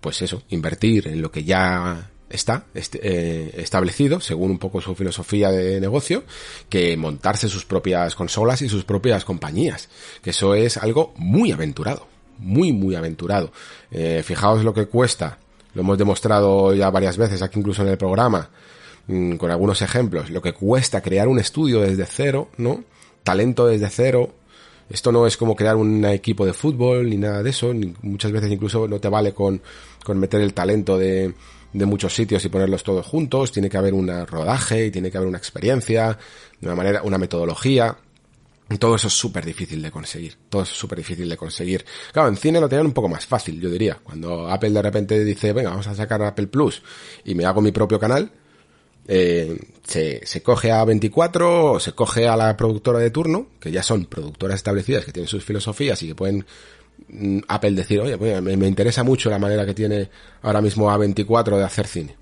[0.00, 5.50] pues eso, invertir en lo que ya está eh, establecido, según un poco su filosofía
[5.50, 6.24] de negocio,
[6.70, 9.90] que montarse sus propias consolas y sus propias compañías.
[10.22, 12.06] Que eso es algo muy aventurado,
[12.38, 13.52] muy, muy aventurado.
[13.90, 15.38] Eh, fijaos lo que cuesta,
[15.74, 18.48] lo hemos demostrado ya varias veces aquí incluso en el programa,
[19.06, 22.84] mm, con algunos ejemplos, lo que cuesta crear un estudio desde cero, ¿no?
[23.22, 24.32] Talento desde cero,
[24.90, 27.72] esto no es como crear un equipo de fútbol ni nada de eso.
[28.02, 29.60] muchas veces incluso no te vale con,
[30.04, 31.34] con meter el talento de,
[31.72, 35.18] de muchos sitios y ponerlos todos juntos, tiene que haber un rodaje y tiene que
[35.18, 36.18] haber una experiencia,
[36.60, 37.96] de una manera, una metodología.
[38.78, 40.36] Todo eso es súper difícil de conseguir.
[40.50, 41.86] Todo es súper difícil de conseguir.
[42.12, 43.98] Claro, en cine lo tenían un poco más fácil, yo diría.
[44.02, 46.82] Cuando Apple de repente dice, venga, vamos a sacar Apple Plus
[47.24, 48.30] y me hago mi propio canal,
[49.08, 53.72] eh, se, se coge a 24 o se coge a la productora de turno, que
[53.72, 56.46] ya son productoras establecidas, que tienen sus filosofías y que pueden
[57.08, 60.10] Mm, Apple decir, oye, pues, me, interesa mucho la manera que tiene
[60.42, 62.16] ahora mismo A24 de hacer cine.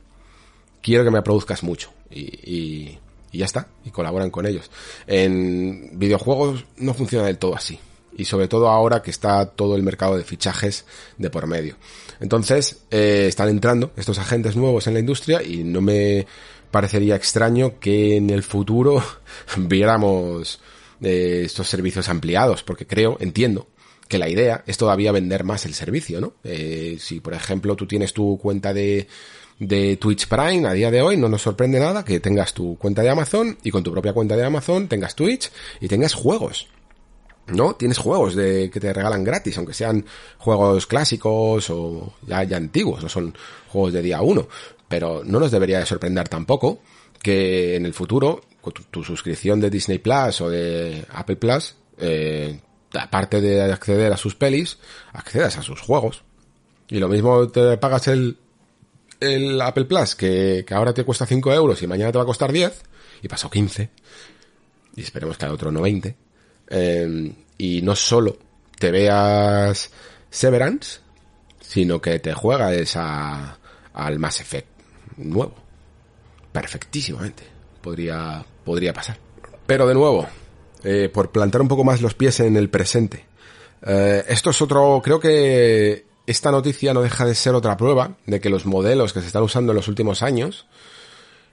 [0.83, 1.93] Quiero que me produzcas mucho.
[2.11, 2.99] Y, y,
[3.33, 3.69] ya está.
[3.85, 4.71] Y colaboran con ellos.
[5.07, 7.79] En videojuegos no funciona del todo así.
[8.17, 10.87] Y sobre todo ahora que está todo el mercado de fichajes
[11.19, 11.77] de por medio.
[12.21, 16.27] Entonces, eh, están entrando estos agentes nuevos en la industria y no me
[16.71, 19.03] parecería extraño que en el futuro
[19.57, 20.61] viéramos
[21.01, 23.69] eh, estos servicios ampliados, porque creo, entiendo,
[24.09, 26.35] que la idea es todavía vender más el servicio, ¿no?
[26.45, 29.09] Eh, si, por ejemplo, tú tienes tu cuenta de,
[29.59, 33.03] de Twitch Prime a día de hoy, no nos sorprende nada que tengas tu cuenta
[33.03, 35.51] de Amazon y con tu propia cuenta de Amazon tengas Twitch
[35.81, 36.69] y tengas juegos.
[37.49, 37.77] ¿No?
[37.77, 40.05] Tienes juegos de, que te regalan gratis, aunque sean
[40.37, 43.37] juegos clásicos o ya, ya antiguos, no son
[43.69, 44.49] juegos de día uno.
[44.89, 46.81] Pero no nos debería de sorprender tampoco
[47.23, 52.61] que en el futuro tu, tu suscripción de Disney Plus o de Apple Plus eh,
[52.95, 54.79] aparte de acceder a sus pelis,
[55.13, 56.23] accedas a sus juegos.
[56.89, 58.39] Y lo mismo te pagas el,
[59.21, 62.27] el Apple Plus, que, que ahora te cuesta 5 euros y mañana te va a
[62.27, 62.83] costar 10,
[63.23, 63.91] y pasó 15,
[64.95, 66.17] y esperemos que al otro no 20,
[66.69, 68.39] em, y no solo
[68.79, 69.91] te veas
[70.31, 71.01] Severance,
[71.61, 73.59] sino que te juega esa,
[73.95, 74.76] al Mass Effect
[75.17, 75.55] nuevo.
[76.53, 77.45] Perfectísimamente.
[77.83, 79.19] Podría, podría pasar.
[79.67, 80.27] Pero de nuevo,
[80.85, 83.25] eh, por plantar un poco más los pies en el presente.
[83.87, 88.41] Eh, esto es otro, creo que esta noticia no deja de ser otra prueba de
[88.41, 90.67] que los modelos que se están usando en los últimos años,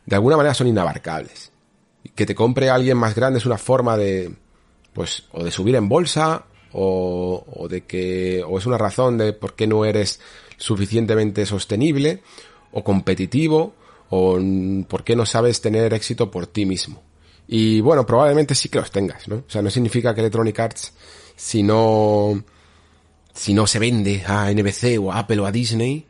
[0.05, 1.51] de alguna manera son inabarcables.
[2.15, 4.33] Que te compre alguien más grande es una forma de,
[4.93, 9.33] pues, o de subir en bolsa, o, o de que, o es una razón de
[9.33, 10.19] por qué no eres
[10.57, 12.23] suficientemente sostenible,
[12.73, 13.73] o competitivo,
[14.09, 14.37] o
[14.87, 17.01] por qué no sabes tener éxito por ti mismo.
[17.47, 19.37] Y bueno, probablemente sí que los tengas, ¿no?
[19.37, 20.93] O sea, no significa que Electronic Arts,
[21.35, 22.43] si no,
[23.33, 26.05] si no se vende a NBC o a Apple o a Disney,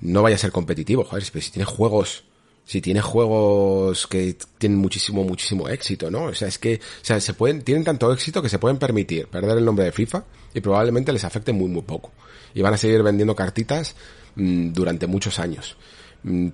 [0.00, 2.24] no vaya a ser competitivo, joder, pero si tiene juegos,
[2.64, 6.24] si tiene juegos que tienen muchísimo, muchísimo éxito, ¿no?
[6.24, 9.28] O sea, es que, o sea, se pueden, tienen tanto éxito que se pueden permitir
[9.28, 12.12] perder el nombre de FIFA y probablemente les afecte muy, muy poco.
[12.54, 13.94] Y van a seguir vendiendo cartitas
[14.36, 15.76] mm, durante muchos años.
[16.22, 16.48] Mm,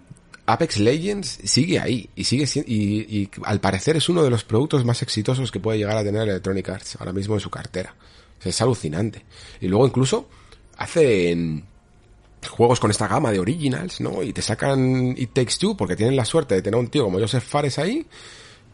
[0.47, 4.85] Apex Legends sigue ahí y sigue y, y, al parecer es uno de los productos
[4.85, 7.95] más exitosos que puede llegar a tener Electronic Arts ahora mismo en su cartera.
[8.43, 9.24] es alucinante.
[9.61, 10.28] Y luego incluso
[10.76, 11.64] hacen
[12.51, 14.22] juegos con esta gama de originals, ¿no?
[14.22, 17.20] Y te sacan It Takes Two porque tienen la suerte de tener un tío como
[17.20, 18.05] Joseph Fares ahí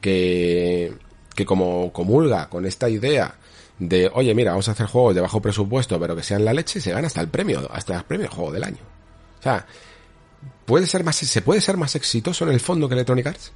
[0.00, 0.94] que
[1.38, 3.36] que como comulga con esta idea
[3.78, 6.80] de, oye, mira, vamos a hacer juegos de bajo presupuesto, pero que sean la leche,
[6.80, 8.97] se gana hasta el premio, hasta el premio juego del año.
[9.39, 9.66] O sea,
[10.64, 13.53] puede ser más, se puede ser más exitoso en el fondo que Electronic Arts.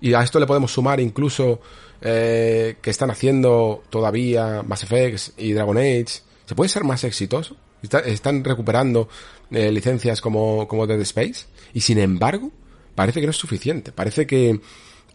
[0.00, 1.60] Y a esto le podemos sumar incluso
[2.00, 6.22] eh, que están haciendo todavía Mass Effect y Dragon Age.
[6.44, 7.56] ¿Se puede ser más exitoso?
[8.04, 9.08] están recuperando
[9.50, 11.46] eh, licencias como, como Dead Space.
[11.74, 12.50] Y sin embargo,
[12.94, 13.92] parece que no es suficiente.
[13.92, 14.60] Parece que,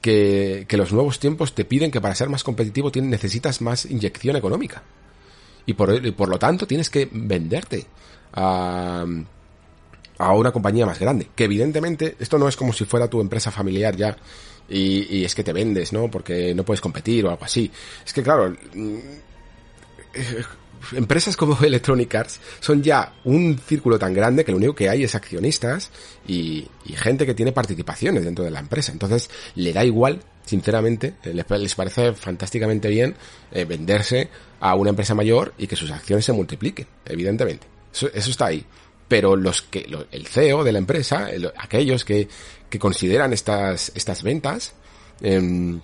[0.02, 4.36] que, que los nuevos tiempos te piden que para ser más competitivo necesitas más inyección
[4.36, 4.84] económica.
[5.66, 7.86] Y por, y por lo tanto tienes que venderte
[8.38, 9.06] a
[10.18, 11.30] a una compañía más grande.
[11.36, 14.18] Que evidentemente esto no es como si fuera tu empresa familiar ya
[14.70, 16.10] y, y es que te vendes, ¿no?
[16.10, 17.72] Porque no puedes competir o algo así.
[18.06, 18.98] Es que claro, mm,
[20.94, 25.04] empresas como Electronic Arts son ya un círculo tan grande que lo único que hay
[25.04, 25.92] es accionistas
[26.28, 28.92] y, gente que tiene participaciones dentro de la empresa.
[28.92, 33.16] Entonces le da igual sinceramente, les, parece fantásticamente bien
[33.52, 34.30] eh, venderse
[34.62, 37.77] a una empresa mayor y que sus acciones se multipliquen, evidentemente.
[38.06, 38.66] Eso, está ahí.
[39.08, 42.28] Pero los que, el CEO de la empresa, aquellos que,
[42.70, 44.74] que consideran estas, estas ventas,
[45.22, 45.80] em,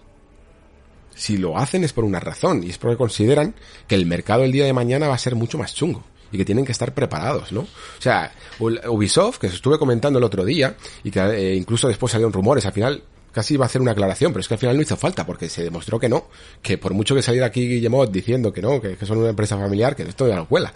[1.15, 3.55] si lo hacen es por una razón, y es porque consideran
[3.87, 6.45] que el mercado el día de mañana va a ser mucho más chungo y que
[6.45, 7.61] tienen que estar preparados, ¿no?
[7.61, 12.11] O sea, Ubisoft, que se estuve comentando el otro día, y que eh, incluso después
[12.11, 13.03] salieron rumores, al final
[13.33, 15.49] casi iba a hacer una aclaración, pero es que al final no hizo falta, porque
[15.49, 16.27] se demostró que no,
[16.61, 19.95] que por mucho que saliera aquí Guillemot diciendo que no, que, son una empresa familiar,
[19.95, 20.73] que esto ya no cuela,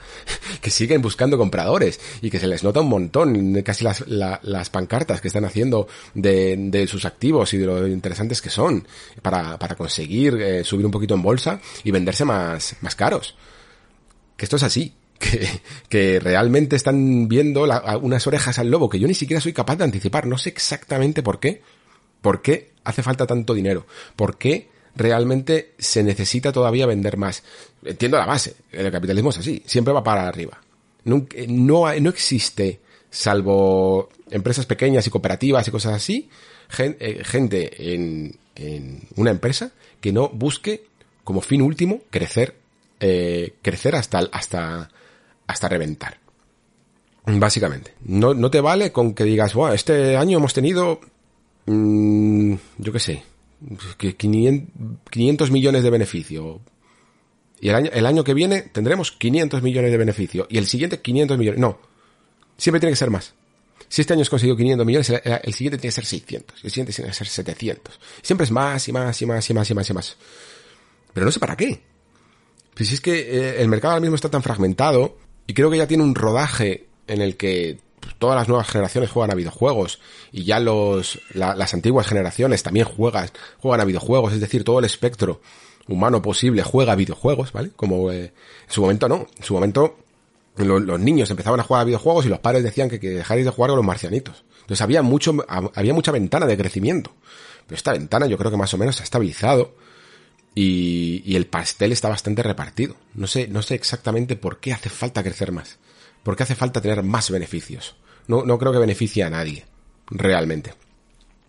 [0.61, 5.21] que siguen buscando compradores y que se les nota un montón, casi las, las pancartas
[5.21, 8.87] que están haciendo de, de, sus activos y de lo interesantes que son
[9.21, 13.35] para, para conseguir eh, subir un poquito en bolsa y venderse más, más caros.
[14.35, 14.93] Que esto es así.
[15.17, 15.49] Que,
[15.89, 17.63] que realmente están viendo
[18.03, 20.27] unas orejas al lobo que yo ni siquiera soy capaz de anticipar.
[20.27, 21.63] No sé exactamente por qué,
[22.21, 23.85] ¿Por qué hace falta tanto dinero?
[24.15, 27.43] ¿Por qué realmente se necesita todavía vender más?
[27.83, 30.59] Entiendo la base, el capitalismo es así, siempre va para arriba.
[31.05, 36.29] No, no, existe, salvo empresas pequeñas y cooperativas y cosas así,
[36.79, 38.37] eh, gente en,
[39.15, 40.85] una empresa que no busque
[41.23, 42.55] como fin último crecer,
[42.99, 44.89] eh, crecer hasta, hasta,
[45.45, 46.17] hasta reventar.
[47.25, 47.93] Básicamente.
[48.05, 51.01] No, no te vale con que digas, wow, este año hemos tenido
[51.67, 53.23] Mm, yo qué sé,
[53.97, 56.61] que 500 millones de beneficio.
[57.59, 60.47] Y el año, el año que viene tendremos 500 millones de beneficio.
[60.49, 61.59] Y el siguiente 500 millones.
[61.59, 61.79] No.
[62.57, 63.33] Siempre tiene que ser más.
[63.89, 66.63] Si este año has conseguido 500 millones, el, siguiente tiene que ser 600.
[66.63, 67.99] El siguiente tiene que ser 700.
[68.21, 70.17] Siempre es más y más y más y más y más y más.
[71.13, 71.81] Pero no sé para qué.
[72.73, 75.77] Pues si es que eh, el mercado ahora mismo está tan fragmentado y creo que
[75.77, 77.79] ya tiene un rodaje en el que
[78.19, 79.99] todas las nuevas generaciones juegan a videojuegos
[80.31, 83.29] y ya los, las antiguas generaciones también juegan,
[83.59, 85.41] juegan a videojuegos, es decir, todo el espectro
[85.87, 87.71] humano posible juega a videojuegos, ¿vale?
[87.75, 89.97] Como eh, en su momento no, en su momento
[90.57, 93.51] los niños empezaban a jugar a videojuegos y los padres decían que, que dejarais de
[93.51, 94.43] jugar con los marcianitos.
[94.61, 97.13] Entonces había mucho, había mucha ventana de crecimiento.
[97.67, 99.75] Pero esta ventana yo creo que más o menos se ha estabilizado
[100.55, 102.95] y, y el pastel está bastante repartido.
[103.13, 105.77] No sé, no sé exactamente por qué hace falta crecer más.
[106.27, 107.95] ¿Por qué hace falta tener más beneficios?
[108.27, 109.63] No, no creo que beneficie a nadie,
[110.09, 110.73] realmente.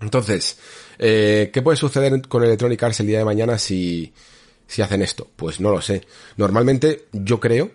[0.01, 0.57] Entonces,
[1.01, 4.13] eh, ¿qué puede suceder con Electronic Arts el día de mañana si,
[4.69, 5.27] si hacen esto?
[5.35, 6.07] Pues no lo sé.
[6.37, 7.73] Normalmente, yo creo,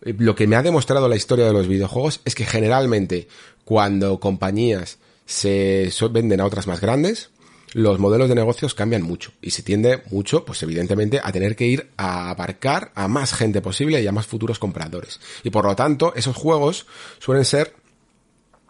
[0.00, 3.28] eh, lo que me ha demostrado la historia de los videojuegos es que generalmente
[3.66, 4.96] cuando compañías
[5.26, 7.28] se venden a otras más grandes,
[7.74, 11.66] los modelos de negocios cambian mucho y se tiende mucho, pues evidentemente, a tener que
[11.66, 15.20] ir a abarcar a más gente posible y a más futuros compradores.
[15.42, 16.86] Y por lo tanto, esos juegos
[17.18, 17.74] suelen ser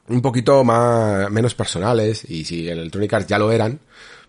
[0.08, 3.80] un poquito más, menos personales y si en Electronic Arts ya lo eran,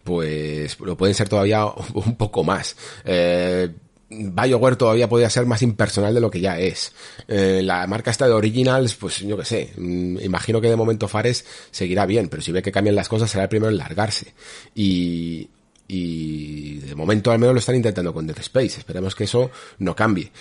[0.03, 2.75] pues lo pueden ser todavía un poco más.
[3.05, 3.69] Eh,
[4.09, 6.91] BioWare todavía podría ser más impersonal de lo que ya es.
[7.27, 11.07] Eh, la marca esta de Originals, pues yo que sé, mm, imagino que de momento
[11.07, 14.33] Fares seguirá bien, pero si ve que cambian las cosas será el primero en largarse.
[14.73, 15.49] Y,
[15.87, 18.79] y de momento al menos lo están intentando con Death Space.
[18.79, 20.31] Esperemos que eso no cambie.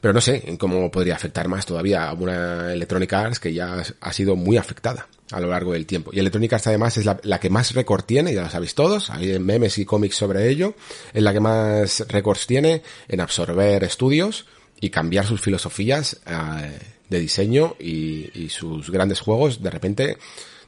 [0.00, 4.12] Pero no sé cómo podría afectar más todavía a una Electronic Arts que ya ha
[4.12, 6.10] sido muy afectada a lo largo del tiempo.
[6.12, 9.38] Y Electronic Arts además es la, que más récord tiene, ya lo sabéis todos, hay
[9.38, 10.74] memes y cómics sobre ello,
[11.12, 14.46] es la que más récords tiene en absorber estudios
[14.80, 16.78] y cambiar sus filosofías eh,
[17.08, 20.18] de diseño y, sus grandes juegos de repente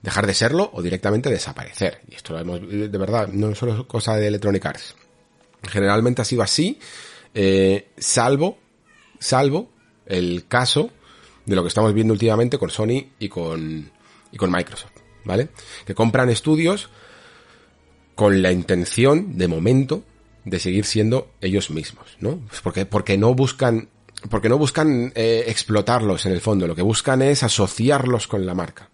[0.02, 2.00] dejar de serlo o directamente desaparecer.
[2.10, 4.94] Y esto lo hemos, de verdad, no es solo cosa de Electronic Arts.
[5.68, 6.78] Generalmente ha sido así,
[7.34, 8.58] eh, salvo
[9.22, 9.70] salvo
[10.06, 10.90] el caso
[11.46, 13.90] de lo que estamos viendo últimamente con Sony y con,
[14.30, 14.92] y con Microsoft,
[15.24, 15.48] ¿vale?
[15.86, 16.90] Que compran estudios
[18.14, 20.04] con la intención, de momento,
[20.44, 22.38] de seguir siendo ellos mismos, ¿no?
[22.48, 23.88] Pues porque, porque no buscan,
[24.28, 28.54] porque no buscan eh, explotarlos en el fondo, lo que buscan es asociarlos con la
[28.54, 28.91] marca.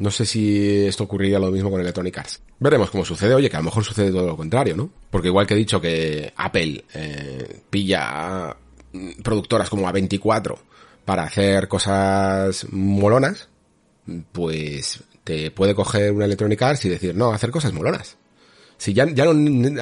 [0.00, 2.40] No sé si esto ocurriría lo mismo con Electronic Arts.
[2.58, 3.34] Veremos cómo sucede.
[3.34, 4.90] Oye, que a lo mejor sucede todo lo contrario, ¿no?
[5.10, 8.56] Porque igual que he dicho que Apple eh, pilla
[9.22, 10.56] productoras como A24
[11.04, 13.50] para hacer cosas molonas,
[14.32, 18.16] pues te puede coger una Electronic Arts y decir, no, hacer cosas molonas.
[18.78, 19.32] Si ya, ya no,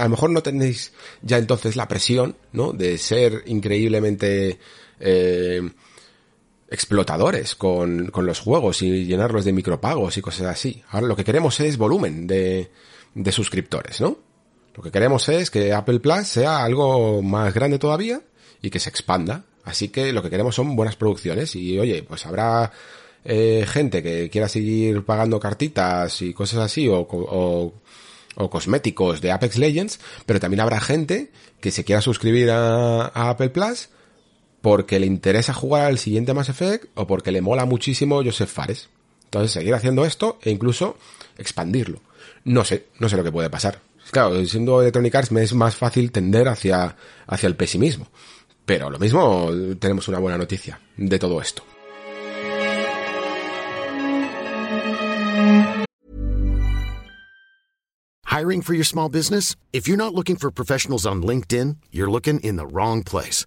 [0.01, 0.93] a lo mejor no tenéis
[1.23, 2.73] ya entonces la presión, ¿no?
[2.73, 4.59] De ser increíblemente
[4.99, 5.63] eh,
[6.71, 10.83] explotadores con, con los juegos y llenarlos de micropagos y cosas así.
[10.91, 12.71] Ahora lo que queremos es volumen de,
[13.15, 14.19] de suscriptores, ¿no?
[14.75, 18.21] Lo que queremos es que Apple Plus sea algo más grande todavía
[18.63, 19.45] y que se expanda.
[19.65, 22.71] Así que lo que queremos son buenas producciones y oye, pues habrá
[23.25, 27.75] eh, gente que quiera seguir pagando cartitas y cosas así o, o,
[28.37, 33.31] o cosméticos de Apex Legends, pero también habrá gente que se quiera suscribir a, a
[33.31, 33.89] Apple Plus
[34.61, 38.89] porque le interesa jugar al siguiente Mass Effect o porque le mola muchísimo Joseph Fares.
[39.25, 40.97] Entonces seguir haciendo esto e incluso
[41.37, 42.01] expandirlo.
[42.45, 43.81] No sé, no sé lo que puede pasar.
[44.11, 46.97] Claro, siendo Electronic Arts me es más fácil tender hacia,
[47.27, 48.09] hacia el pesimismo.
[48.65, 51.63] Pero lo mismo tenemos una buena noticia de todo esto.
[58.25, 59.57] Hiring for your small business?
[59.73, 63.47] If you're not looking for professionals on LinkedIn, you're looking in the wrong place.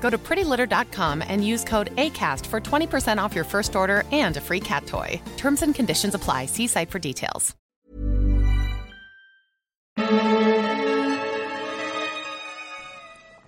[0.00, 4.40] Go to prettylitter.com and use code ACAST for 20% off your first order and a
[4.40, 5.20] free cat toy.
[5.36, 6.46] Terms and conditions apply.
[6.46, 7.54] See site for details.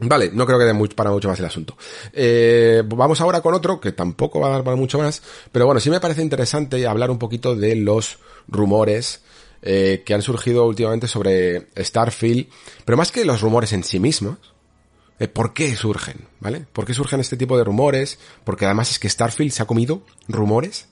[0.05, 1.77] Vale, no creo que dé para mucho más el asunto.
[2.13, 5.23] Eh, vamos ahora con otro, que tampoco va a dar para mucho más,
[5.53, 9.23] pero bueno, sí me parece interesante hablar un poquito de los rumores
[9.63, 12.49] eh, que han surgido últimamente sobre Starfield,
[12.85, 14.39] pero más que los rumores en sí mismos,
[15.29, 16.29] ¿por qué surgen?
[16.41, 16.67] ¿Vale?
[16.73, 18.19] ¿Por qué surgen este tipo de rumores?
[18.45, 20.89] Porque además es que Starfield se ha comido rumores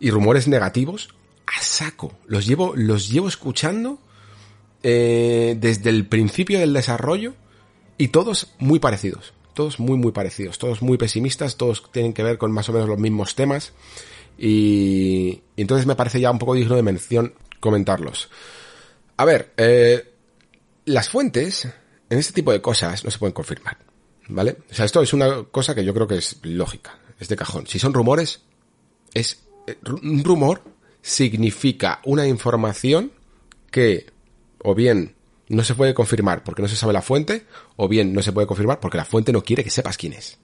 [0.00, 1.10] y rumores negativos
[1.46, 2.12] a saco.
[2.26, 3.98] Los llevo, los llevo escuchando
[4.82, 7.34] eh, desde el principio del desarrollo
[7.96, 9.32] y todos muy parecidos.
[9.54, 10.58] Todos muy, muy parecidos.
[10.58, 11.56] Todos muy pesimistas.
[11.56, 13.72] Todos tienen que ver con más o menos los mismos temas.
[14.38, 18.30] Y, y entonces me parece ya un poco digno de mención comentarlos.
[19.16, 20.12] A ver, eh,
[20.84, 21.68] las fuentes
[22.10, 23.78] en este tipo de cosas no se pueden confirmar.
[24.28, 24.58] ¿Vale?
[24.70, 26.98] O sea, esto es una cosa que yo creo que es lógica.
[27.18, 27.66] Es de cajón.
[27.66, 28.42] Si son rumores,
[29.14, 30.62] es eh, un rumor
[31.02, 33.12] significa una información
[33.70, 34.06] que
[34.62, 35.14] o bien
[35.48, 37.46] no se puede confirmar porque no se sabe la fuente,
[37.76, 40.38] o bien no se puede confirmar porque la fuente no quiere que sepas quién es.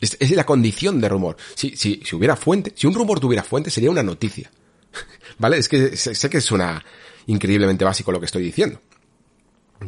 [0.00, 1.36] Es, la condición de rumor.
[1.54, 4.50] Si, si, si hubiera fuente, si un rumor tuviera fuente, sería una noticia.
[5.38, 5.58] ¿Vale?
[5.58, 6.84] Es que sé, sé que suena
[7.26, 8.80] increíblemente básico lo que estoy diciendo.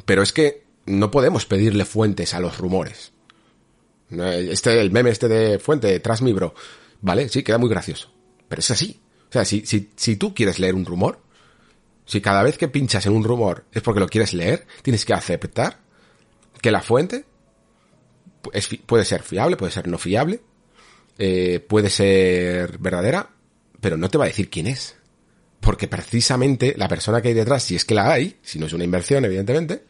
[0.05, 3.13] Pero es que no podemos pedirle fuentes a los rumores.
[4.11, 6.55] Este, el meme este de fuente, tras mi bro.
[7.01, 8.11] Vale, sí, queda muy gracioso.
[8.49, 9.01] Pero es así.
[9.29, 11.21] O sea, si, si, si tú quieres leer un rumor,
[12.07, 15.15] si cada vez que pinchas en un rumor es porque lo quieres leer, tienes que
[15.15, 15.81] aceptar
[16.61, 17.25] que la fuente
[18.53, 20.41] es, puede ser fiable, puede ser no fiable,
[21.19, 23.31] eh, puede ser verdadera,
[23.81, 24.97] pero no te va a decir quién es.
[25.61, 28.73] Porque precisamente la persona que hay detrás, si es que la hay, si no es
[28.75, 29.85] una inversión, evidentemente,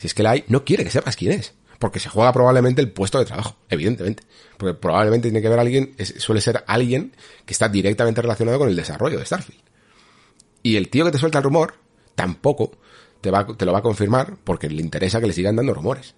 [0.00, 1.52] si es que la hay, no quiere que sepas quién es.
[1.78, 4.22] Porque se juega probablemente el puesto de trabajo, evidentemente.
[4.56, 7.12] Porque probablemente tiene que ver alguien, es, suele ser alguien
[7.44, 9.60] que está directamente relacionado con el desarrollo de Starfield.
[10.62, 11.74] Y el tío que te suelta el rumor,
[12.14, 12.78] tampoco
[13.20, 16.14] te, va, te lo va a confirmar porque le interesa que le sigan dando rumores.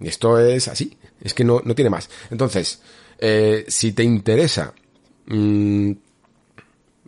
[0.00, 2.10] Y esto es así, es que no, no tiene más.
[2.30, 2.82] Entonces,
[3.18, 4.74] eh, si te interesa
[5.26, 5.92] mmm,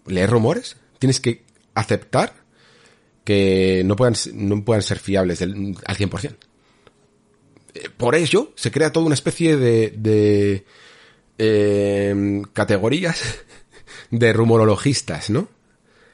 [0.06, 1.42] leer rumores, tienes que
[1.74, 2.37] aceptar
[3.28, 6.34] que no puedan, no puedan ser fiables del, al 100%.
[7.74, 10.64] Eh, por ello, se crea toda una especie de, de
[11.36, 13.20] eh, categorías
[14.10, 15.46] de rumorologistas, ¿no?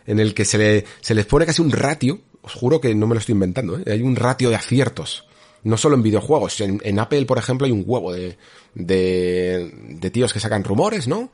[0.09, 3.07] En el que se, le, se les pone casi un ratio, os juro que no
[3.07, 3.85] me lo estoy inventando, ¿eh?
[3.93, 5.25] hay un ratio de aciertos.
[5.63, 8.37] No solo en videojuegos, en, Apple, por ejemplo, hay un huevo de,
[8.75, 11.31] de, de tíos que sacan rumores, ¿no?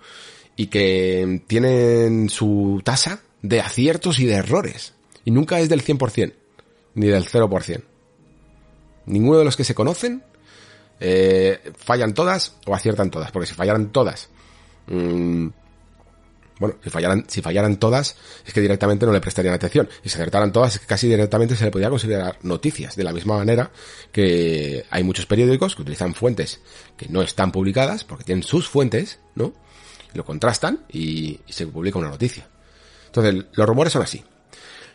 [0.57, 4.93] Y que tienen su tasa de aciertos y de errores.
[5.31, 6.33] Nunca es del 100%,
[6.95, 7.83] ni del 0%.
[9.07, 10.24] Ninguno de los que se conocen
[10.99, 13.31] eh, fallan todas o aciertan todas.
[13.31, 14.28] Porque si fallaran todas,
[14.89, 15.49] mmm,
[16.59, 19.89] bueno, si fallaran, si fallaran todas, es que directamente no le prestarían atención.
[20.03, 22.97] Y si acertaran todas, es que casi directamente se le podría considerar noticias.
[22.97, 23.70] De la misma manera
[24.11, 26.61] que hay muchos periódicos que utilizan fuentes
[26.97, 29.55] que no están publicadas, porque tienen sus fuentes, ¿no?
[30.12, 32.49] Lo contrastan y, y se publica una noticia.
[33.07, 34.24] Entonces, los rumores son así.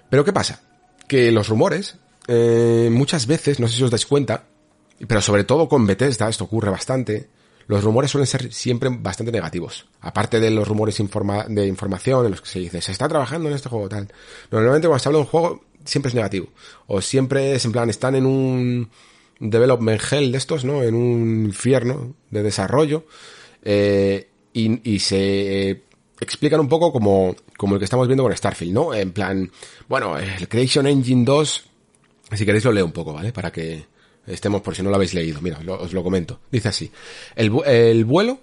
[0.10, 0.62] Pero ¿qué pasa?
[1.08, 1.98] Que los rumores,
[2.28, 4.46] eh, muchas veces, no sé si os dais cuenta,
[5.08, 7.30] pero sobre todo con Bethesda, esto ocurre bastante,
[7.68, 9.88] los rumores suelen ser siempre bastante negativos.
[10.02, 13.56] Aparte de los rumores de información en los que se dice, se está trabajando en
[13.56, 14.08] este juego tal.
[14.52, 16.48] Normalmente cuando se habla de un juego, siempre es negativo.
[16.88, 18.90] O siempre es en plan, están en un
[19.40, 20.84] development hell de estos, ¿no?
[20.84, 23.06] En un infierno de desarrollo.
[23.64, 25.84] Eh, y, y, se
[26.20, 28.94] explican un poco como, como el que estamos viendo con Starfield, ¿no?
[28.94, 29.50] En plan,
[29.88, 31.64] bueno, el Creation Engine 2,
[32.34, 33.32] si queréis lo leo un poco, ¿vale?
[33.32, 33.86] Para que
[34.28, 35.42] estemos, por si no lo habéis leído.
[35.42, 36.40] Mira, os lo comento.
[36.52, 36.92] Dice así.
[37.36, 38.40] El, el vuelo,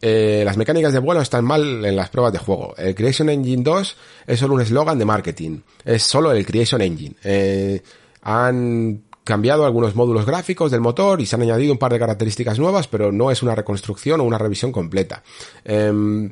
[0.00, 2.74] eh, las mecánicas de vuelo están mal en las pruebas de juego.
[2.76, 5.60] El Creation Engine 2 es solo un eslogan de marketing.
[5.84, 7.16] Es solo el Creation Engine.
[7.24, 7.82] Eh,
[8.22, 12.60] han cambiado algunos módulos gráficos del motor y se han añadido un par de características
[12.60, 15.22] nuevas, pero no es una reconstrucción o una revisión completa.
[15.64, 16.30] Eh,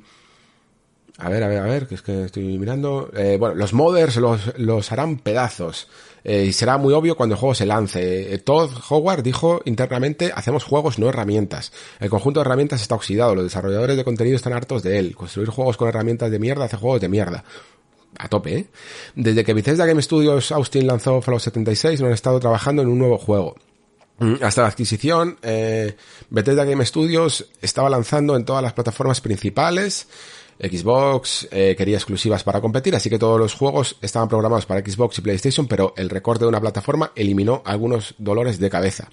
[1.19, 3.11] a ver, a ver, a ver, que es que estoy mirando.
[3.15, 5.89] Eh, bueno, los modders los, los harán pedazos.
[6.25, 8.35] Eh, y será muy obvio cuando el juego se lance.
[8.35, 11.73] Eh, Todd Howard dijo internamente, hacemos juegos, no herramientas.
[12.01, 15.15] El conjunto de herramientas está oxidado, los desarrolladores de contenido están hartos de él.
[15.15, 17.45] Construir juegos con herramientas de mierda hace juegos de mierda.
[18.19, 18.67] A tope, ¿eh?
[19.15, 22.99] Desde que Bethesda Game Studios Austin lanzó Fallout 76, no han estado trabajando en un
[22.99, 23.57] nuevo juego.
[24.19, 25.97] Mm, hasta la adquisición, eh,
[26.31, 30.07] Bethesda Game Studios estaba lanzando en todas las plataformas principales,
[30.61, 35.19] Xbox eh, quería exclusivas para competir, así que todos los juegos estaban programados para Xbox
[35.19, 39.09] y PlayStation, pero el recorte de una plataforma eliminó algunos dolores de cabeza.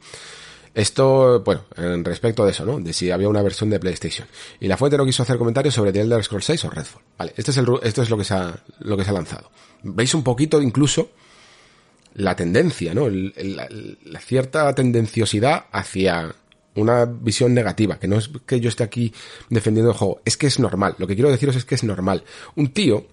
[0.73, 2.79] Esto, bueno, en respecto de eso, ¿no?
[2.79, 4.27] De si había una versión de PlayStation.
[4.59, 7.03] Y la fuente no quiso hacer comentarios sobre The Elder Scrolls 6 o Redfall.
[7.17, 9.51] Vale, este es esto es lo que se ha, lo que se ha lanzado.
[9.83, 11.09] Veis un poquito incluso
[12.13, 13.09] la tendencia, ¿no?
[13.09, 16.35] la cierta tendenciosidad hacia
[16.75, 19.13] una visión negativa, que no es que yo esté aquí
[19.49, 20.95] defendiendo el juego, es que es normal.
[20.97, 22.23] Lo que quiero deciros es que es normal.
[22.55, 23.07] Un tío,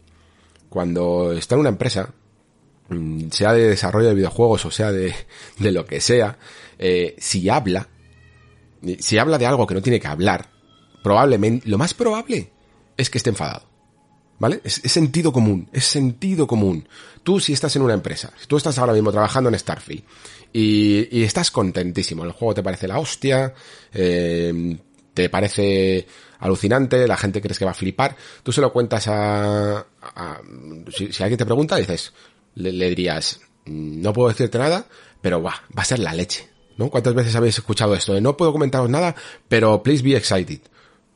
[0.69, 2.13] cuando está en una empresa,
[2.89, 5.15] mm, sea de desarrollo de videojuegos o sea de,
[5.59, 6.39] de lo que sea,
[6.79, 7.89] eh, si habla,
[9.01, 10.47] si habla de algo que no tiene que hablar,
[11.03, 12.51] probablemente, lo más probable
[12.97, 13.67] es que esté enfadado.
[14.39, 14.61] ¿Vale?
[14.63, 16.89] Es, sentido común, es sentido común.
[17.25, 20.05] Tú si estás en una empresa, si tú estás ahora mismo trabajando en Starfield
[20.53, 23.55] y, estás contentísimo, el juego te parece la hostia,
[23.93, 24.79] eh,
[25.15, 26.07] te parece
[26.41, 29.85] alucinante, la gente crees que va a flipar, tú se lo cuentas a...
[30.91, 32.13] si, alguien te pregunta, dices,
[32.55, 34.87] le, dirías, no puedo decirte nada,
[35.21, 36.49] pero va, va a ser la leche.
[36.77, 36.91] ¿No?
[36.91, 38.21] ¿Cuántas veces habéis escuchado esto?
[38.21, 39.17] No puedo comentaros nada,
[39.49, 40.61] pero please be excited.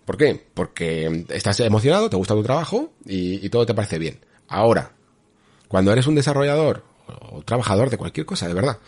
[0.05, 0.45] ¿Por qué?
[0.55, 4.19] Porque estás emocionado, te gusta tu trabajo y, todo te parece bien.
[4.49, 4.93] Ahora,
[5.69, 8.79] cuando eres un desarrollador o trabajador de cualquier cosa, de verdad,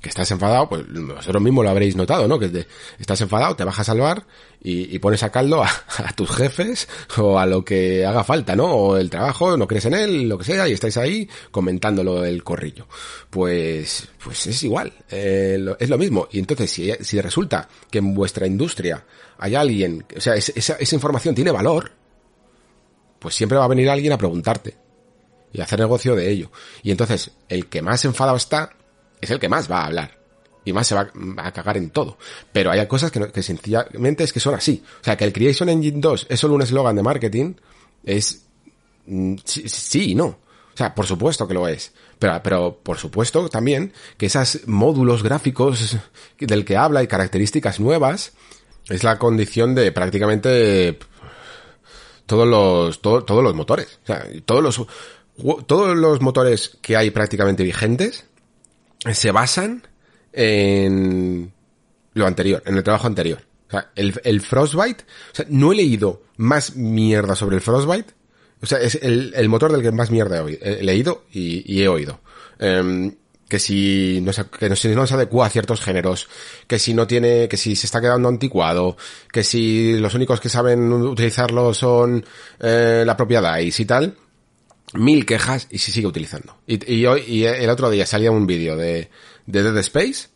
[0.00, 2.38] que estás enfadado, pues vosotros mismos lo habréis notado, ¿no?
[2.38, 2.66] Que
[2.98, 4.26] estás enfadado, te bajas al bar
[4.62, 6.88] y, pones a caldo a, tus jefes
[7.18, 8.66] o a lo que haga falta, ¿no?
[8.66, 12.42] O el trabajo, no crees en él, lo que sea, y estáis ahí comentándolo el
[12.42, 12.86] corrillo.
[13.28, 16.28] Pues, pues es igual, eh, es lo mismo.
[16.32, 19.04] Y entonces, si, si resulta que en vuestra industria
[19.38, 21.92] hay alguien, o sea, esa, esa información tiene valor,
[23.18, 24.78] pues siempre va a venir alguien a preguntarte
[25.52, 26.50] y hacer negocio de ello.
[26.82, 28.70] Y entonces, el que más enfadado está
[29.20, 30.18] es el que más va a hablar.
[30.64, 32.18] Y más se va, a cagar en todo.
[32.52, 34.82] Pero hay cosas que, sencillamente es que son así.
[35.00, 37.54] O sea, que el Creation Engine 2 es solo un eslogan de marketing,
[38.04, 38.42] es
[39.06, 40.26] mm, sí, y no.
[40.26, 41.92] O sea, por supuesto que lo es.
[42.18, 45.96] Pero, pero por supuesto también que esos módulos gráficos
[46.38, 48.32] del que habla y características nuevas
[48.88, 50.98] es la condición de prácticamente
[52.26, 53.98] todos los, todos los motores.
[54.04, 54.86] O sea, todos los,
[55.66, 58.26] todos los motores que hay prácticamente vigentes
[59.12, 59.86] se basan
[60.32, 61.52] en
[62.14, 63.40] lo anterior, en el trabajo anterior.
[63.68, 68.12] O sea, el, Frostbite, o sea, no he leído más mierda sobre el Frostbite.
[68.62, 72.20] O sea, es el, motor del que más mierda he, leído y, he oído.
[72.58, 73.14] Em,
[73.48, 76.28] que si no, se, que no, se adecua a ciertos géneros,
[76.66, 78.96] que si no tiene, que si se está quedando anticuado,
[79.32, 82.24] que si los únicos que saben utilizarlo son
[82.60, 84.16] eh, la propiedad y tal,
[84.94, 86.58] mil quejas y se sigue utilizando.
[86.66, 89.10] Y, hoy, y el otro día salía un vídeo de,
[89.46, 90.28] de Dead Space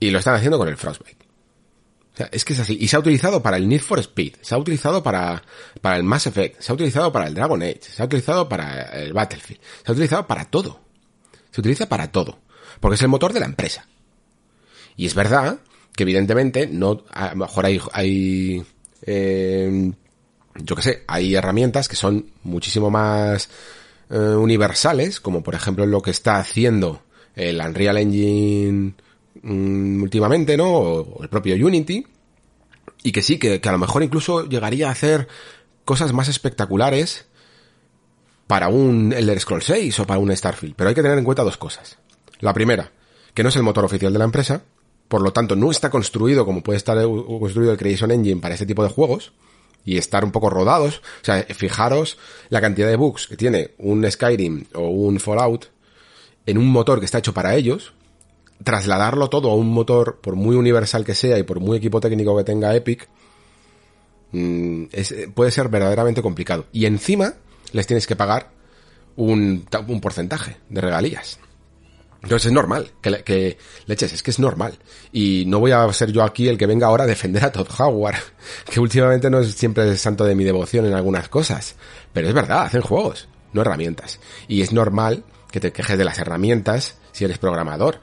[0.00, 1.24] y lo están haciendo con el Frostbite.
[2.14, 2.76] O sea, es que es así.
[2.80, 5.42] Y se ha utilizado para el Need for Speed, se ha utilizado para,
[5.80, 8.82] para el Mass Effect, se ha utilizado para el Dragon Age, se ha utilizado para
[9.00, 10.80] el Battlefield, se ha utilizado para todo.
[11.50, 12.38] Se utiliza para todo.
[12.80, 13.86] Porque es el motor de la empresa.
[14.96, 15.58] Y es verdad
[15.94, 18.64] que evidentemente no, a lo mejor hay, hay
[19.02, 19.92] eh,
[20.56, 23.48] yo que sé, hay herramientas que son muchísimo más
[24.10, 27.02] eh, universales, como por ejemplo lo que está haciendo
[27.34, 28.94] el Unreal Engine
[29.42, 30.70] mm, últimamente, ¿no?
[30.70, 32.06] O, el propio Unity,
[33.02, 35.28] y que sí, que, a lo mejor incluso llegaría a hacer
[35.84, 37.26] cosas más espectaculares
[38.46, 40.74] para un Elder Scrolls 6 o para un Starfield.
[40.76, 41.98] Pero hay que tener en cuenta dos cosas.
[42.40, 42.92] La primera,
[43.32, 44.62] que no es el motor oficial de la empresa,
[45.08, 48.66] por lo tanto no está construido como puede estar construido el Creation Engine para este
[48.66, 49.32] tipo de juegos,
[49.84, 50.98] y estar un poco rodados.
[51.22, 55.70] O sea, fijaros la cantidad de bugs que tiene un Skyrim o un Fallout
[56.46, 57.92] en un motor que está hecho para ellos,
[58.62, 62.36] trasladarlo todo a un motor, por muy universal que sea y por muy equipo técnico
[62.36, 63.08] que tenga Epic,
[64.32, 64.84] mm,
[65.34, 66.66] puede ser verdaderamente complicado.
[66.72, 67.34] Y encima
[67.72, 68.50] les tienes que pagar
[69.16, 71.38] un, un porcentaje de regalías.
[72.24, 74.78] Entonces es normal que, que leches, es que es normal.
[75.12, 77.68] Y no voy a ser yo aquí el que venga ahora a defender a Todd
[77.78, 78.16] Howard,
[78.70, 81.76] que últimamente no es siempre el santo de mi devoción en algunas cosas.
[82.12, 84.20] Pero es verdad, hacen juegos, no herramientas.
[84.48, 88.00] Y es normal que te quejes de las herramientas si eres programador.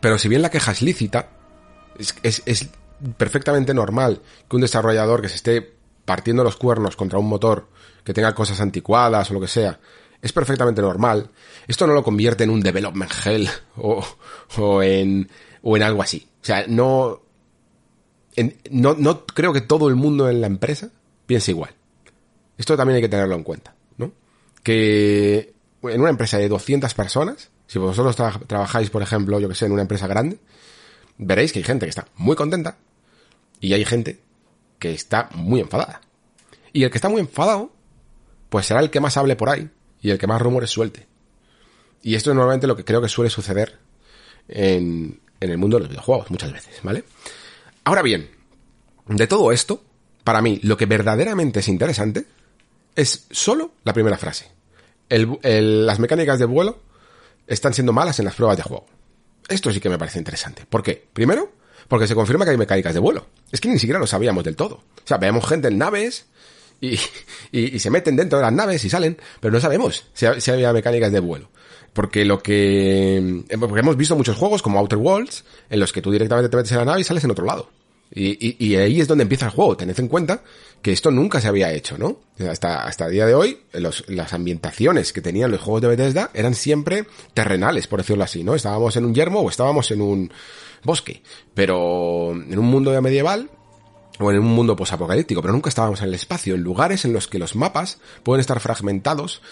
[0.00, 1.28] Pero si bien la queja es lícita,
[1.98, 2.68] es, es, es
[3.16, 5.74] perfectamente normal que un desarrollador que se esté
[6.04, 7.68] partiendo los cuernos contra un motor
[8.04, 9.78] que tenga cosas anticuadas o lo que sea,
[10.22, 11.28] es perfectamente normal.
[11.66, 14.06] Esto no lo convierte en un development hell o,
[14.56, 15.28] o, en,
[15.62, 16.28] o en algo así.
[16.40, 17.20] O sea, no,
[18.70, 20.90] no, no creo que todo el mundo en la empresa
[21.26, 21.74] piense igual.
[22.56, 24.12] Esto también hay que tenerlo en cuenta, ¿no?
[24.62, 28.14] Que en una empresa de 200 personas, si vosotros
[28.46, 30.38] trabajáis, por ejemplo, yo que sé, en una empresa grande,
[31.18, 32.76] veréis que hay gente que está muy contenta
[33.58, 34.20] y hay gente
[34.78, 36.00] que está muy enfadada.
[36.72, 37.72] Y el que está muy enfadado,
[38.50, 39.68] pues será el que más hable por ahí
[40.02, 41.06] y el que más rumores suelte.
[42.02, 43.78] Y esto es normalmente lo que creo que suele suceder
[44.48, 47.04] en, en el mundo de los videojuegos muchas veces, ¿vale?
[47.84, 48.28] Ahora bien,
[49.06, 49.82] de todo esto,
[50.24, 52.26] para mí lo que verdaderamente es interesante
[52.94, 54.50] es solo la primera frase.
[55.08, 56.80] las mecánicas de vuelo
[57.46, 58.86] están siendo malas en las pruebas de juego.
[59.48, 60.64] Esto sí que me parece interesante.
[60.68, 61.08] ¿Por qué?
[61.12, 61.52] Primero,
[61.88, 63.26] porque se confirma que hay mecánicas de vuelo.
[63.50, 64.76] Es que ni siquiera lo sabíamos del todo.
[64.76, 66.26] O sea, vemos gente en naves
[66.82, 66.98] y,
[67.52, 71.12] y, se meten dentro de las naves y salen, pero no sabemos si, había mecánicas
[71.12, 71.48] de vuelo.
[71.92, 73.44] Porque lo que...
[73.60, 76.72] Porque hemos visto muchos juegos como Outer Worlds, en los que tú directamente te metes
[76.72, 77.70] en la nave y sales en otro lado.
[78.14, 79.76] Y, y, ahí es donde empieza el juego.
[79.76, 80.42] Tened en cuenta
[80.82, 82.18] que esto nunca se había hecho, ¿no?
[82.50, 86.30] Hasta, hasta el día de hoy, los, las ambientaciones que tenían los juegos de Bethesda
[86.34, 88.54] eran siempre terrenales, por decirlo así, ¿no?
[88.54, 90.32] Estábamos en un yermo o estábamos en un
[90.82, 91.22] bosque.
[91.54, 93.48] Pero en un mundo medieval,
[94.18, 97.28] o en un mundo posapocalíptico, pero nunca estábamos en el espacio, en lugares en los
[97.28, 99.42] que los mapas pueden estar fragmentados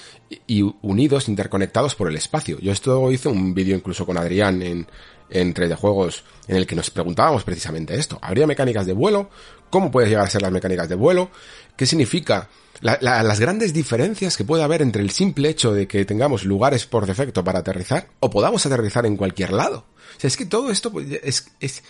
[0.46, 2.58] y unidos, interconectados por el espacio.
[2.60, 4.86] Yo esto hice un vídeo incluso con Adrián en,
[5.30, 8.18] entre de juegos en el que nos preguntábamos precisamente esto.
[8.20, 9.30] ¿Habría mecánicas de vuelo?
[9.70, 11.30] ¿Cómo pueden llegar a ser las mecánicas de vuelo?
[11.76, 12.48] ¿Qué significa
[12.80, 17.06] las grandes diferencias que puede haber entre el simple hecho de que tengamos lugares por
[17.06, 19.84] defecto para aterrizar o podamos aterrizar en cualquier lado?
[20.16, 20.92] O sea, es que todo esto
[21.22, 21.82] es, es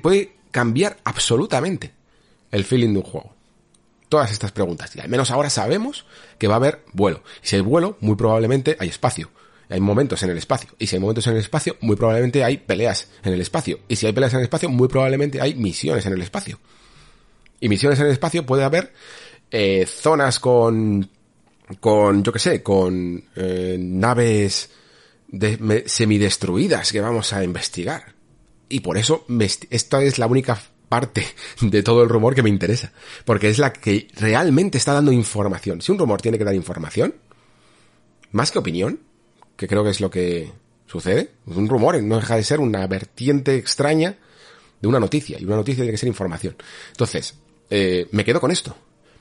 [0.00, 1.90] puede cambiar absolutamente
[2.52, 3.34] el feeling de un juego.
[4.08, 4.94] Todas estas preguntas.
[4.94, 6.06] Y al menos ahora sabemos
[6.38, 7.24] que va a haber vuelo.
[7.42, 9.30] Y si hay vuelo, muy probablemente hay espacio.
[9.68, 10.70] Hay momentos en el espacio.
[10.78, 13.80] Y si hay momentos en el espacio, muy probablemente hay peleas en el espacio.
[13.88, 16.60] Y si hay peleas en el espacio, muy probablemente hay misiones en el espacio.
[17.58, 18.92] Y misiones en el espacio puede haber
[19.50, 21.08] eh, zonas con,
[21.80, 24.68] con, yo que sé, con eh, naves
[25.28, 28.14] de, semidestruidas que vamos a investigar.
[28.72, 29.26] Y por eso
[29.68, 30.58] esta es la única
[30.88, 31.26] parte
[31.60, 32.90] de todo el rumor que me interesa.
[33.26, 35.82] Porque es la que realmente está dando información.
[35.82, 37.14] Si un rumor tiene que dar información,
[38.30, 39.00] más que opinión,
[39.56, 40.50] que creo que es lo que
[40.86, 44.16] sucede, un rumor no deja de ser una vertiente extraña
[44.80, 45.38] de una noticia.
[45.38, 46.56] Y una noticia tiene que ser información.
[46.92, 47.34] Entonces,
[47.68, 48.74] eh, me quedo con esto.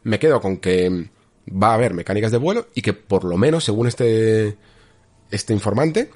[0.03, 1.09] Me quedo con que
[1.49, 4.55] va a haber mecánicas de vuelo y que por lo menos, según este,
[5.29, 6.09] este informante,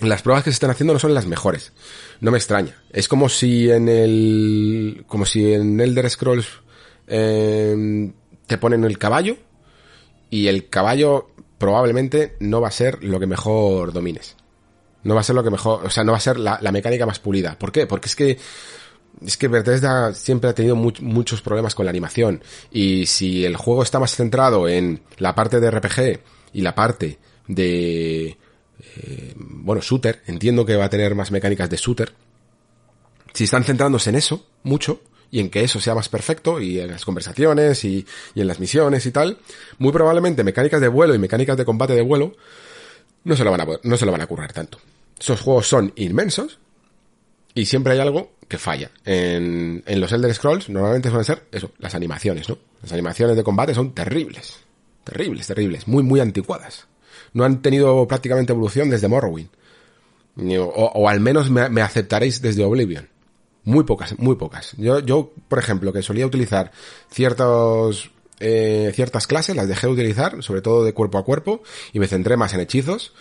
[0.00, 1.72] las pruebas que se están haciendo no son las mejores.
[2.20, 2.76] No me extraña.
[2.90, 6.48] Es como si en el, como si en Elder Scrolls
[7.06, 8.12] eh,
[8.46, 9.36] te ponen el caballo
[10.30, 11.28] y el caballo
[11.58, 14.36] probablemente no va a ser lo que mejor domines.
[15.02, 17.06] No va a ser lo que mejor, o sea, no va a ser la, mecánica
[17.06, 17.56] más pulida.
[17.58, 17.86] ¿Por qué?
[17.86, 18.38] Porque es que
[19.24, 22.42] es que Bethesda siempre ha tenido muchos problemas con la animación.
[22.70, 26.20] Y si el juego está más centrado en la parte de RPG
[26.52, 28.36] y la parte de
[28.80, 32.12] eh, bueno, shooter, entiendo que va a tener más mecánicas de shooter.
[33.32, 36.90] Si están centrándose en eso, mucho, y en que eso sea más perfecto, y en
[36.90, 39.38] las conversaciones, y, en las misiones y tal,
[39.78, 42.36] muy probablemente mecánicas de vuelo y mecánicas de combate de vuelo
[43.24, 44.78] no se lo van a, no se lo van a currar tanto.
[45.18, 46.58] Esos juegos son inmensos,
[47.54, 48.90] y siempre hay algo que falla.
[49.04, 52.58] En, en los Elder Scrolls normalmente suelen ser eso, las animaciones, ¿no?
[52.82, 54.58] Las animaciones de combate son terribles.
[55.02, 55.88] Terribles, terribles.
[55.88, 56.86] Muy, muy anticuadas
[57.36, 59.50] no han tenido prácticamente evolución desde Morrowind.
[60.58, 63.10] O, al menos me, aceptaréis desde Oblivion.
[63.62, 64.72] Muy pocas, muy pocas.
[64.78, 66.72] Yo, yo, por ejemplo, que solía utilizar
[67.10, 68.10] ciertos,
[68.40, 72.06] eh, ciertas clases, las dejé de utilizar, sobre todo de cuerpo a cuerpo, y me
[72.06, 73.12] centré más en hechizos,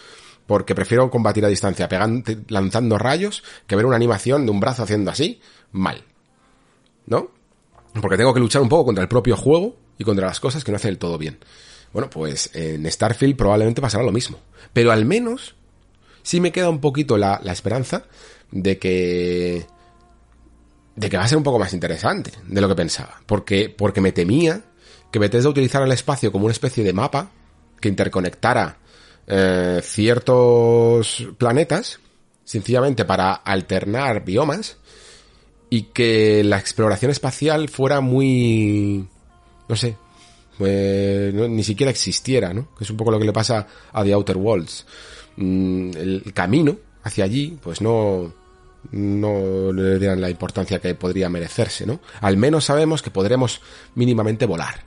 [0.48, 4.84] porque prefiero combatir a distancia pegando, lanzando rayos que ver una animación de un brazo
[4.84, 5.42] haciendo así,
[5.74, 6.06] mal.
[7.06, 7.32] ¿No?
[8.02, 10.72] Porque tengo que luchar un poco contra el propio juego y contra las cosas que
[10.72, 11.38] no hace del todo bien.
[11.96, 14.38] Bueno, pues en Starfield probablemente pasará lo mismo.
[14.74, 15.56] Pero al menos
[16.24, 18.04] sí me queda un poquito la, esperanza
[18.52, 19.66] de que
[20.98, 23.22] de que va a ser un poco más interesante de lo que pensaba.
[23.26, 24.62] Porque, porque me temía
[25.10, 27.32] que Bethesda utilizara el espacio como una especie de mapa
[27.80, 28.78] que interconectara
[29.28, 32.02] eh, ciertos planetas,
[32.44, 34.80] sencillamente para alternar biomas,
[35.70, 39.08] y que la exploración espacial fuera muy...
[39.70, 39.96] no sé,
[40.58, 42.70] pues, ni siquiera existiera, ¿no?
[42.78, 44.86] Que es un poco lo que le pasa a The Outer Worlds.
[45.38, 48.34] Mm, el camino hacia allí, pues no,
[48.92, 52.00] no le dieran la importancia que podría merecerse, ¿no?
[52.22, 53.62] Al menos sabemos que podremos
[53.96, 54.84] mínimamente volar.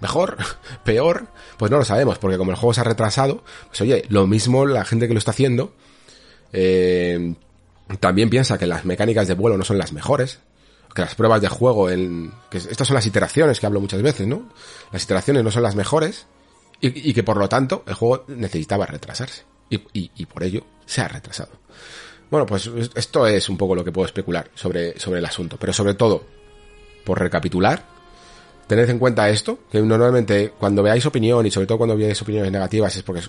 [0.00, 0.36] Mejor,
[0.84, 4.26] peor, pues no lo sabemos, porque como el juego se ha retrasado, pues oye, lo
[4.26, 5.74] mismo la gente que lo está haciendo
[6.52, 7.34] eh,
[8.00, 10.40] también piensa que las mecánicas de vuelo no son las mejores,
[10.94, 14.26] que las pruebas de juego, en, que estas son las iteraciones que hablo muchas veces,
[14.26, 14.48] ¿no?
[14.92, 16.26] Las iteraciones no son las mejores
[16.80, 21.08] y, que por lo tanto el juego necesitaba retrasarse y, y por ello se ha
[21.08, 21.50] retrasado.
[22.30, 25.56] Bueno, pues esto es un poco lo que puedo especular sobre, sobre el asunto.
[25.56, 26.24] Pero sobre todo,
[27.04, 27.84] por recapitular,
[28.66, 32.50] tened en cuenta esto, que normalmente cuando veáis opinión y sobre todo cuando veáis opiniones
[32.50, 33.22] negativas es porque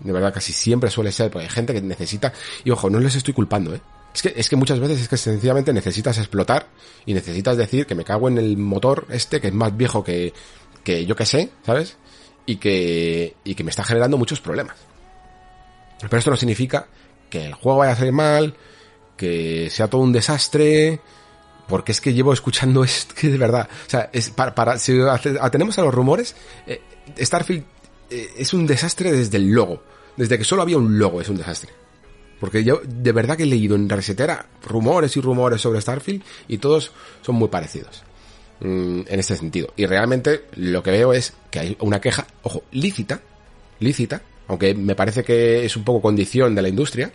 [0.00, 2.32] de verdad casi siempre suele ser, porque hay gente que necesita,
[2.64, 3.80] y ojo, no les estoy culpando, ¿eh?
[4.14, 6.66] Es que, es que muchas veces es que sencillamente necesitas explotar
[7.06, 10.32] y necesitas decir que me cago en el motor este que es más viejo que,
[10.82, 11.96] que yo que sé, ¿sabes?
[12.46, 14.76] Y que, y que me está generando muchos problemas.
[16.00, 16.88] Pero esto no significa
[17.28, 18.54] que el juego vaya a salir mal,
[19.16, 21.00] que sea todo un desastre,
[21.68, 24.98] porque es que llevo escuchando esto, que de verdad, o sea, es para, para si
[25.40, 26.34] atenemos a los rumores,
[26.66, 26.80] eh,
[27.18, 27.64] Starfield
[28.10, 29.82] eh, es un desastre desde el logo,
[30.16, 31.79] desde que solo había un logo es un desastre.
[32.40, 36.58] Porque yo de verdad que he leído en Resetera rumores y rumores sobre Starfield y
[36.58, 36.90] todos
[37.20, 38.02] son muy parecidos
[38.60, 39.72] mm, en este sentido.
[39.76, 43.20] Y realmente lo que veo es que hay una queja, ojo, lícita,
[43.78, 47.12] lícita, aunque me parece que es un poco condición de la industria,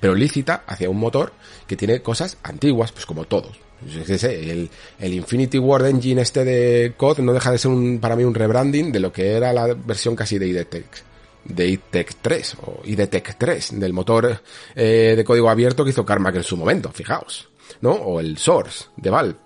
[0.00, 1.32] pero lícita hacia un motor
[1.66, 3.60] que tiene cosas antiguas, pues como todos.
[3.84, 4.70] El,
[5.00, 8.34] el Infinity Ward Engine este de COD no deja de ser un, para mí un
[8.34, 11.11] rebranding de lo que era la versión casi de IDTech
[11.44, 14.42] de IDTech 3 o IDTech 3 del motor
[14.74, 17.48] eh, de código abierto que hizo Carmack en su momento, fijaos,
[17.80, 17.92] ¿no?
[17.92, 19.36] O el Source de Valve.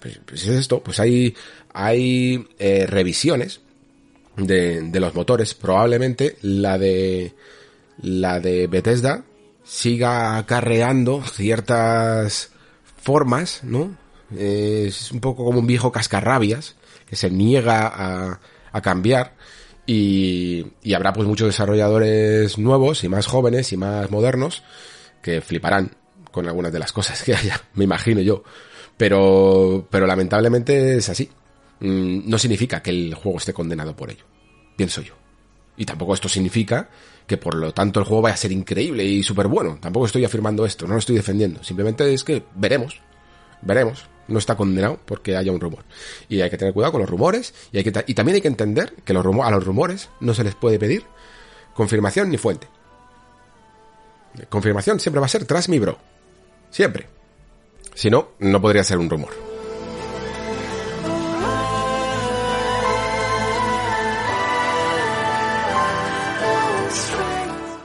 [0.00, 1.34] Pues, pues es esto, pues hay,
[1.72, 3.60] hay eh, revisiones
[4.36, 7.34] de, de los motores, probablemente la de
[8.02, 9.24] la de Bethesda
[9.64, 12.50] siga acarreando ciertas
[13.00, 13.96] formas, ¿no?
[14.36, 16.74] Es un poco como un viejo cascarrabias
[17.06, 18.40] que se niega a,
[18.72, 19.34] a cambiar
[19.86, 24.62] y, habrá pues muchos desarrolladores nuevos y más jóvenes y más modernos
[25.22, 25.92] que fliparán
[26.30, 28.42] con algunas de las cosas que haya, me imagino yo.
[28.96, 31.28] Pero, pero lamentablemente es así.
[31.80, 34.24] Mm, no significa que el juego esté condenado por ello.
[34.76, 35.14] Pienso yo.
[35.76, 36.88] Y tampoco esto significa
[37.26, 39.78] que por lo tanto el juego vaya a ser increíble y súper bueno.
[39.80, 41.62] Tampoco estoy afirmando esto, no lo estoy defendiendo.
[41.64, 43.00] Simplemente es que veremos.
[43.64, 44.06] Veremos.
[44.26, 45.84] No está condenado porque haya un rumor.
[46.28, 47.52] Y hay que tener cuidado con los rumores.
[47.72, 50.44] Y, hay que y también hay que entender que los a los rumores no se
[50.44, 51.04] les puede pedir
[51.74, 52.68] confirmación ni fuente.
[54.48, 55.98] Confirmación siempre va a ser tras mi bro.
[56.70, 57.08] Siempre.
[57.94, 59.30] Si no, no podría ser un rumor.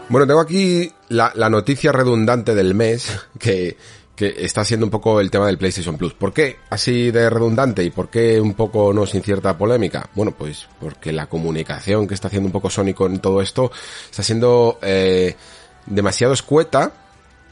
[0.10, 3.78] Bueno, tengo aquí la, noticia redundante del mes que,
[4.20, 6.14] que está siendo un poco el tema del PlayStation Plus.
[6.14, 10.10] ¿Por qué así de redundante y por qué un poco no sin cierta polémica?
[10.14, 13.72] Bueno, pues porque la comunicación que está haciendo un poco Sony con todo esto
[14.10, 15.38] está siendo eh,
[15.86, 16.92] demasiado escueta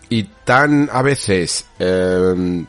[0.10, 2.66] y tan a veces eh,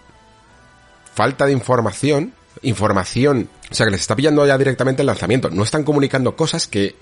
[1.13, 5.51] falta de información, información, o sea que les está pillando ya directamente el lanzamiento.
[5.51, 6.95] No están comunicando cosas que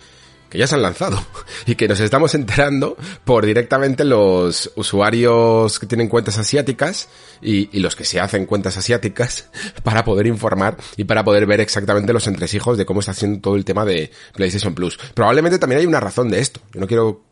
[0.48, 1.24] que ya se han lanzado
[1.66, 7.08] y que nos estamos enterando por directamente los usuarios que tienen cuentas asiáticas
[7.40, 9.48] y, los que se hacen cuentas asiáticas
[9.82, 13.56] para poder informar y para poder ver exactamente los entresijos de cómo está haciendo todo
[13.56, 14.98] el tema de PlayStation Plus.
[15.14, 16.60] Probablemente también hay una razón de esto.
[16.72, 17.22] Yo no quiero,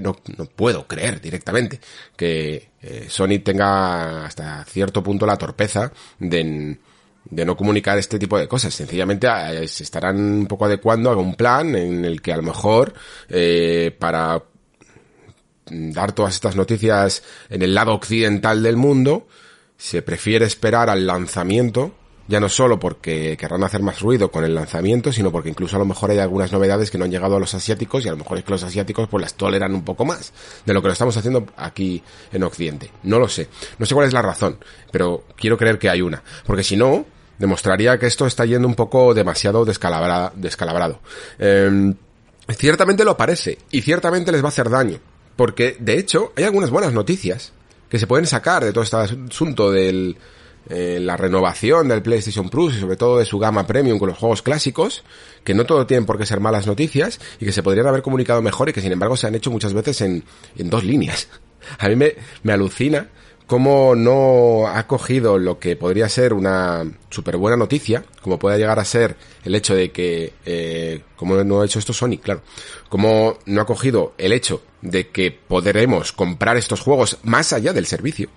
[0.00, 1.80] no, no puedo creer directamente
[2.16, 6.78] que eh, Sony tenga hasta cierto punto la torpeza de
[7.24, 8.74] de no comunicar este tipo de cosas.
[8.74, 9.28] Sencillamente
[9.68, 12.94] se estarán un poco adecuando a un plan en el que a lo mejor
[13.28, 14.42] eh, para
[15.70, 19.26] dar todas estas noticias en el lado occidental del mundo
[19.76, 21.94] se prefiere esperar al lanzamiento
[22.28, 25.78] ya no solo porque querrán hacer más ruido con el lanzamiento, sino porque incluso a
[25.78, 28.18] lo mejor hay algunas novedades que no han llegado a los asiáticos y a lo
[28.18, 30.32] mejor es que los asiáticos pues las toleran un poco más
[30.64, 32.90] de lo que lo estamos haciendo aquí en Occidente.
[33.02, 33.48] No lo sé.
[33.78, 34.58] No sé cuál es la razón,
[34.92, 36.22] pero quiero creer que hay una.
[36.46, 37.06] Porque si no,
[37.38, 41.00] demostraría que esto está yendo un poco demasiado descalabrado.
[41.38, 41.94] Em,
[42.50, 45.00] ciertamente lo parece y ciertamente les va a hacer daño.
[45.34, 47.52] Porque, de hecho, hay algunas buenas noticias
[47.88, 50.18] que se pueden sacar de todo este asunto del,
[50.70, 54.18] eh, la renovación del PlayStation Plus y sobre todo de su gama premium con los
[54.18, 55.04] juegos clásicos,
[55.44, 58.42] que no todo tienen por qué ser malas noticias y que se podrían haber comunicado
[58.42, 60.24] mejor y que sin embargo se han hecho muchas veces en,
[60.56, 61.28] en dos líneas.
[61.78, 63.08] A mí me, me alucina
[63.48, 68.78] cómo no ha cogido lo que podría ser una súper buena noticia, como puede llegar
[68.78, 72.42] a ser el hecho de que, eh, como no ha hecho esto Sony, claro,
[72.90, 77.86] como no ha cogido el hecho de que podremos comprar estos juegos más allá del
[77.86, 78.28] servicio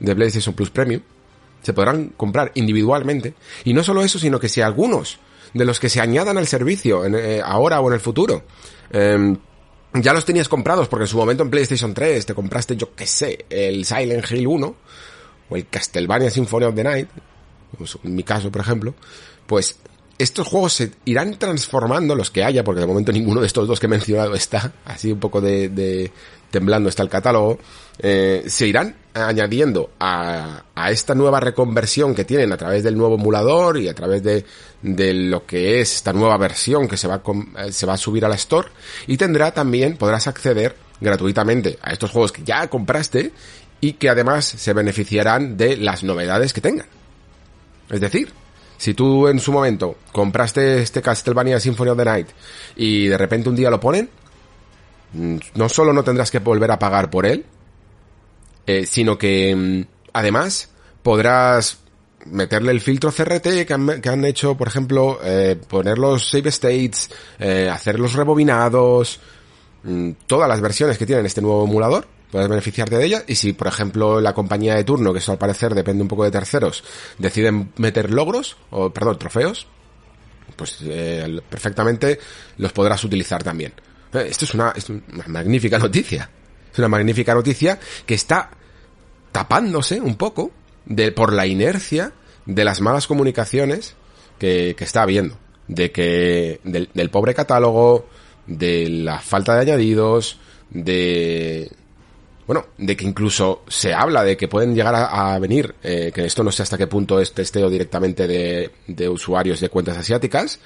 [0.00, 1.00] de PlayStation Plus Premium,
[1.66, 3.34] se podrán comprar individualmente,
[3.64, 5.18] y no solo eso, sino que si algunos
[5.52, 8.44] de los que se añadan al servicio en, eh, ahora o en el futuro,
[8.90, 9.36] eh,
[9.94, 13.04] ya los tenías comprados, porque en su momento en PlayStation 3 te compraste, yo qué
[13.04, 14.76] sé, el Silent Hill 1
[15.50, 17.08] o el Castlevania Symphony of the Night,
[17.76, 18.94] pues, en mi caso, por ejemplo,
[19.48, 19.76] pues
[20.18, 23.78] estos juegos se irán transformando, los que haya, porque de momento ninguno de estos dos
[23.78, 26.10] que he mencionado está, así un poco de,
[26.50, 27.58] temblando está el catálogo,
[27.98, 33.16] eh, se irán añadiendo a, a, esta nueva reconversión que tienen a través del nuevo
[33.16, 34.44] emulador y a través de,
[34.82, 37.22] de lo que es esta nueva versión que se va,
[37.58, 38.68] eh, se va a subir a la store
[39.06, 43.32] y tendrá también, podrás acceder gratuitamente a estos juegos que ya compraste
[43.80, 46.86] y que además se beneficiarán de las novedades que tengan.
[47.90, 48.32] Es decir,
[48.76, 52.28] si tú en su momento compraste este Castlevania Symphony of the Night
[52.76, 54.08] y de repente un día lo ponen,
[55.12, 57.44] mm, no solo no tendrás que volver a pagar por él,
[58.66, 60.70] eh, sino que mm, además
[61.02, 61.78] podrás
[62.26, 66.48] meterle el filtro CRT que han, que han hecho, por ejemplo, eh, poner los save
[66.48, 69.20] states, eh, hacer los rebobinados,
[69.84, 72.06] mm, todas las versiones que tiene este nuevo emulador,
[72.36, 75.38] puedes beneficiarte de ella y si por ejemplo la compañía de turno, que eso al
[75.38, 76.84] parecer depende un poco de terceros,
[77.16, 79.66] deciden meter logros, o perdón, trofeos,
[80.54, 82.20] pues eh, perfectamente
[82.58, 83.72] los podrás utilizar también.
[84.12, 86.28] Eh, esto es una, es una magnífica noticia.
[86.70, 88.50] Es una magnífica noticia que está
[89.32, 90.50] tapándose un poco
[90.84, 92.12] de, por la inercia
[92.44, 93.94] de las malas comunicaciones
[94.38, 95.38] que, que está habiendo.
[95.68, 98.06] De que, del, del pobre catálogo,
[98.46, 100.38] de la falta de añadidos,
[100.68, 101.72] de,
[102.46, 106.44] bueno, de que incluso se habla de que pueden llegar a, venir, eh, que esto
[106.44, 110.60] no sé hasta qué punto es testeo directamente de, usuarios de cuentas asiáticas,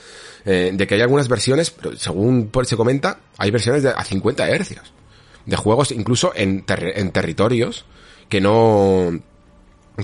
[0.44, 4.51] eh, de que hay algunas versiones, pero según se comenta, hay versiones de a 50
[4.51, 4.93] hercios,
[5.47, 7.86] de juegos incluso en, en territorios
[8.28, 9.19] que no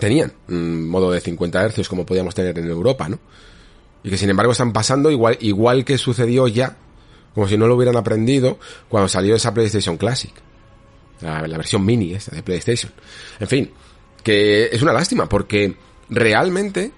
[0.01, 3.19] tenían un modo de 50 hercios como podíamos tener en Europa, ¿no?
[4.03, 6.77] Y que sin embargo están pasando igual, igual que sucedió ya,
[7.35, 8.59] como si no lo hubieran aprendido
[8.89, 10.33] cuando salió esa PlayStation Classic
[11.21, 12.93] la, versión mini esta de PlayStation.
[13.41, 13.71] En fin,
[14.23, 15.77] que es una lástima porque
[16.09, 16.93] realmente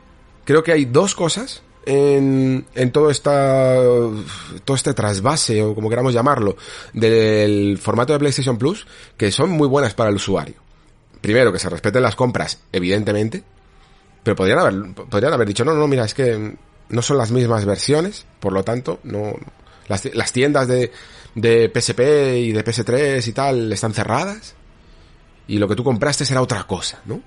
[0.45, 3.77] creo que hay dos cosas en, en todo esta
[4.65, 6.57] todo este trasvase o como queramos llamarlo
[6.93, 8.87] del formato de PlayStation Plus
[9.17, 10.57] que son muy buenas para el usuario.
[11.21, 13.43] Primero que se respeten las compras, evidentemente,
[14.23, 16.57] pero podrían haber podrían haber dicho no no mira es que
[16.91, 19.35] no son las mismas versiones, por lo tanto no
[19.89, 20.93] las, las tiendas de
[21.35, 22.01] de PSP
[22.39, 24.55] y de PS3 y tal están cerradas
[25.47, 27.21] y lo que tú compraste será otra cosa, ¿no?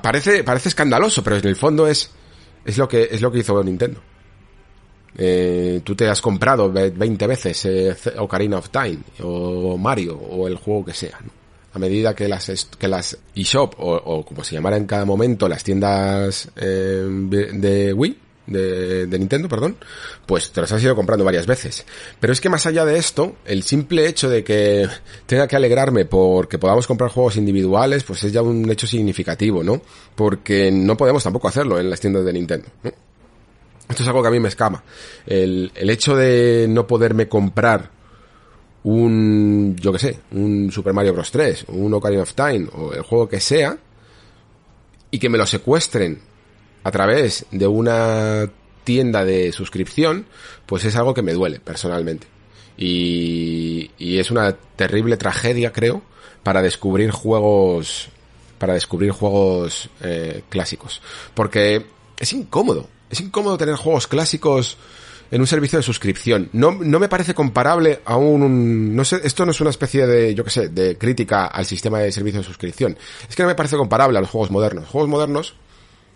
[0.00, 2.10] parece, parece escandaloso, pero en el fondo es,
[2.64, 4.00] es lo que, es lo que hizo Nintendo.
[5.16, 10.56] Eh, tú te has comprado 20 veces eh, Ocarina of Time o Mario o el
[10.56, 11.30] juego que sea, ¿no?
[11.72, 15.48] A medida que las, que las eShop o, o como se llamara en cada momento
[15.48, 17.04] las tiendas eh,
[17.52, 19.76] de Wii de, de, Nintendo, perdón,
[20.26, 21.84] pues te los has ido comprando varias veces.
[22.20, 24.88] Pero es que más allá de esto, el simple hecho de que
[25.26, 29.80] tenga que alegrarme porque podamos comprar juegos individuales, pues es ya un hecho significativo, ¿no?
[30.14, 32.92] Porque no podemos tampoco hacerlo en las tiendas de Nintendo, ¿no?
[33.88, 34.82] Esto es algo que a mí me escama.
[35.26, 37.90] El, el hecho de no poderme comprar
[38.84, 41.30] un, yo que sé, un Super Mario Bros.
[41.30, 43.76] 3, un Ocarina of Time, o el juego que sea,
[45.10, 46.20] y que me lo secuestren
[46.84, 48.48] a través de una
[48.84, 50.26] tienda de suscripción,
[50.66, 52.26] pues es algo que me duele personalmente.
[52.76, 56.02] Y, y es una terrible tragedia, creo,
[56.42, 58.08] para descubrir juegos,
[58.58, 61.00] para descubrir juegos eh, clásicos.
[61.32, 61.86] Porque
[62.18, 64.76] es incómodo, es incómodo tener juegos clásicos
[65.30, 66.50] en un servicio de suscripción.
[66.52, 70.34] No, no me parece comparable a un, no sé, esto no es una especie de,
[70.34, 72.96] yo qué sé, de crítica al sistema de servicio de suscripción.
[73.28, 74.88] Es que no me parece comparable a los juegos modernos.
[74.88, 75.54] Juegos modernos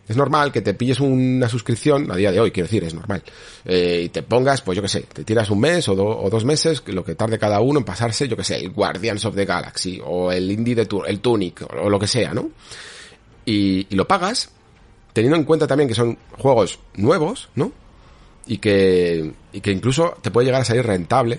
[0.08, 3.22] Es normal que te pilles una suscripción, a día de hoy, quiero decir, es normal,
[3.66, 6.46] eh, y te pongas, pues yo que sé, te tiras un mes o, o, dos
[6.46, 9.44] meses, lo que tarde cada uno en pasarse, yo que sé, el Guardians of the
[9.44, 12.50] Galaxy, o el Indie de Tour, el Tunic, o, lo que sea, ¿no?
[13.44, 14.50] Y, y lo pagas,
[15.12, 17.70] teniendo en cuenta también que son juegos nuevos, ¿no?
[18.46, 21.38] Y que, y que incluso te puede llegar a salir rentable,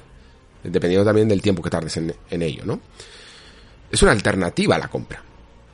[0.64, 2.80] dependiendo también del tiempo que tardes en, en ello, ¿no?
[3.90, 5.24] Es una alternativa a la compra.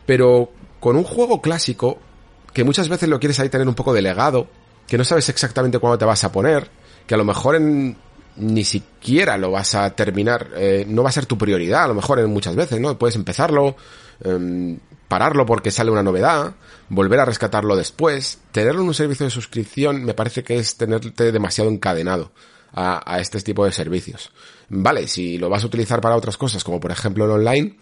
[0.05, 0.49] Pero
[0.79, 1.99] con un juego clásico,
[2.55, 4.47] que muchas veces lo quieres ahí tener un poco delegado,
[4.87, 6.69] que no sabes exactamente cuándo te vas a poner,
[7.05, 7.97] que a lo mejor en,
[8.37, 11.95] ni siquiera lo vas a terminar, eh, no va a ser tu prioridad, a lo
[11.95, 12.97] mejor en muchas veces, ¿no?
[12.97, 13.75] Puedes empezarlo,
[14.23, 14.77] eh,
[15.09, 16.55] pararlo porque sale una novedad,
[16.87, 18.39] volver a rescatarlo después.
[18.53, 22.31] Tenerlo en un servicio de suscripción me parece que es tenerte demasiado encadenado
[22.71, 24.31] a, a este tipo de servicios.
[24.69, 27.77] Vale, si lo vas a utilizar para otras cosas, como por ejemplo en online,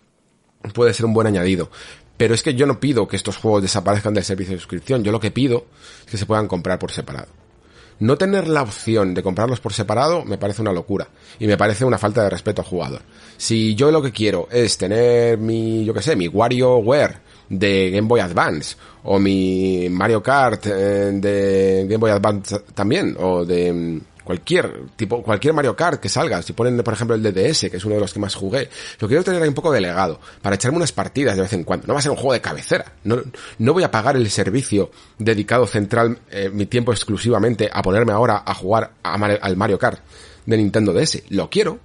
[0.72, 1.70] puede ser un buen añadido.
[2.18, 5.12] Pero es que yo no pido que estos juegos desaparezcan del servicio de suscripción, yo
[5.12, 5.66] lo que pido
[6.06, 7.28] es que se puedan comprar por separado.
[8.00, 11.08] No tener la opción de comprarlos por separado me parece una locura
[11.40, 13.02] y me parece una falta de respeto al jugador.
[13.38, 17.18] Si yo lo que quiero es tener mi, yo que sé, mi WarioWare
[17.50, 23.46] de Game Boy Advance o mi Mario Kart eh, de Game Boy Advance también o
[23.46, 27.78] de cualquier tipo, cualquier Mario Kart que salga, si ponen por ejemplo el DDS, que
[27.78, 28.70] es uno de los que más jugué,
[29.00, 31.88] lo quiero tener ahí un poco delegado, para echarme unas partidas de vez en cuando.
[31.88, 32.94] No va a ser un juego de cabecera.
[33.04, 33.18] No,
[33.60, 38.44] no voy a pagar el servicio dedicado central, eh, mi tiempo exclusivamente a ponerme ahora
[38.46, 40.00] a jugar al Mario Kart
[40.46, 41.24] de Nintendo DS.
[41.30, 41.80] Lo quiero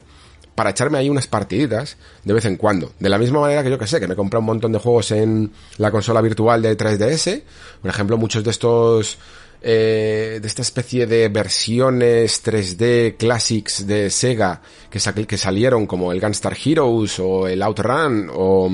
[0.59, 2.93] para echarme ahí unas partiditas de vez en cuando.
[2.99, 5.13] De la misma manera que yo que sé, que me compré un montón de juegos
[5.13, 7.43] en la consola virtual de 3DS.
[7.81, 9.19] Por ejemplo, muchos de estos
[9.61, 14.99] eh, de esta especie de versiones 3D classics de Sega que,
[15.37, 18.71] salieron como el Gunstar Heroes o el Outrun o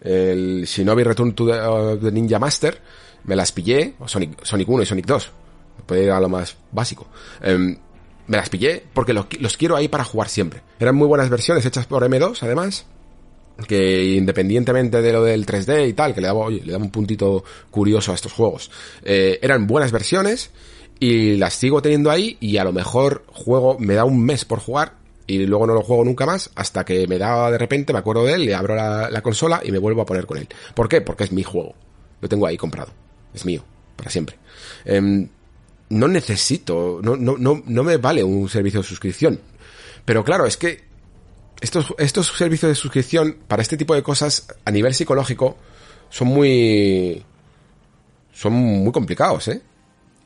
[0.00, 2.80] el Shinobi Return to the, Ninja Master,
[3.24, 5.30] me las pillé, o Sonic, Sonic 1 y Sonic 2,
[5.86, 7.08] puede ir a lo más básico.
[7.42, 7.76] Em,
[8.28, 10.62] me las pillé porque los, los quiero ahí para jugar siempre.
[10.78, 12.86] Eran muy buenas versiones hechas por M2 además
[13.66, 16.90] que independientemente de lo del 3D y tal, que le daba, oye, le daba un
[16.90, 18.70] puntito curioso a estos juegos,
[19.02, 20.50] eh, eran buenas versiones
[21.00, 24.60] y las sigo teniendo ahí y a lo mejor juego, me da un mes por
[24.60, 24.94] jugar
[25.26, 28.24] y luego no lo juego nunca más hasta que me da de repente, me acuerdo
[28.24, 30.48] de él, le abro la, consola y me vuelvo a poner con él.
[30.74, 31.00] ¿Por qué?
[31.00, 31.74] Porque es mi juego.
[32.20, 32.92] Lo tengo ahí comprado.
[33.34, 33.62] Es mío,
[33.94, 34.38] para siempre.
[34.84, 35.28] Em,
[35.90, 39.40] no necesito, no, no, no, no me vale un servicio de suscripción.
[40.04, 40.87] Pero claro, es que
[41.60, 45.56] estos, estos servicios de suscripción para este tipo de cosas a nivel psicológico
[46.10, 47.24] son muy
[48.32, 49.60] son muy complicados, ¿eh?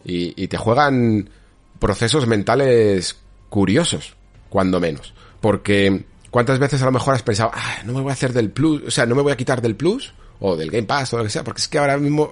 [0.05, 1.31] Y, y te juegan
[1.79, 3.19] procesos mentales
[3.49, 4.15] curiosos,
[4.49, 5.15] cuando menos.
[5.41, 8.51] Porque cuántas veces a lo mejor has pensado, ah, no me voy a hacer del
[8.51, 11.19] plus, o sea, no me voy a quitar del plus, o del Game Pass, o
[11.19, 12.31] lo que sea, porque es que ahora mismo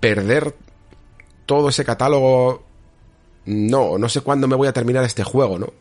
[0.00, 0.54] perder
[1.46, 2.64] todo ese catálogo,
[3.46, 5.72] no, no sé cuándo me voy a terminar este juego, ¿no?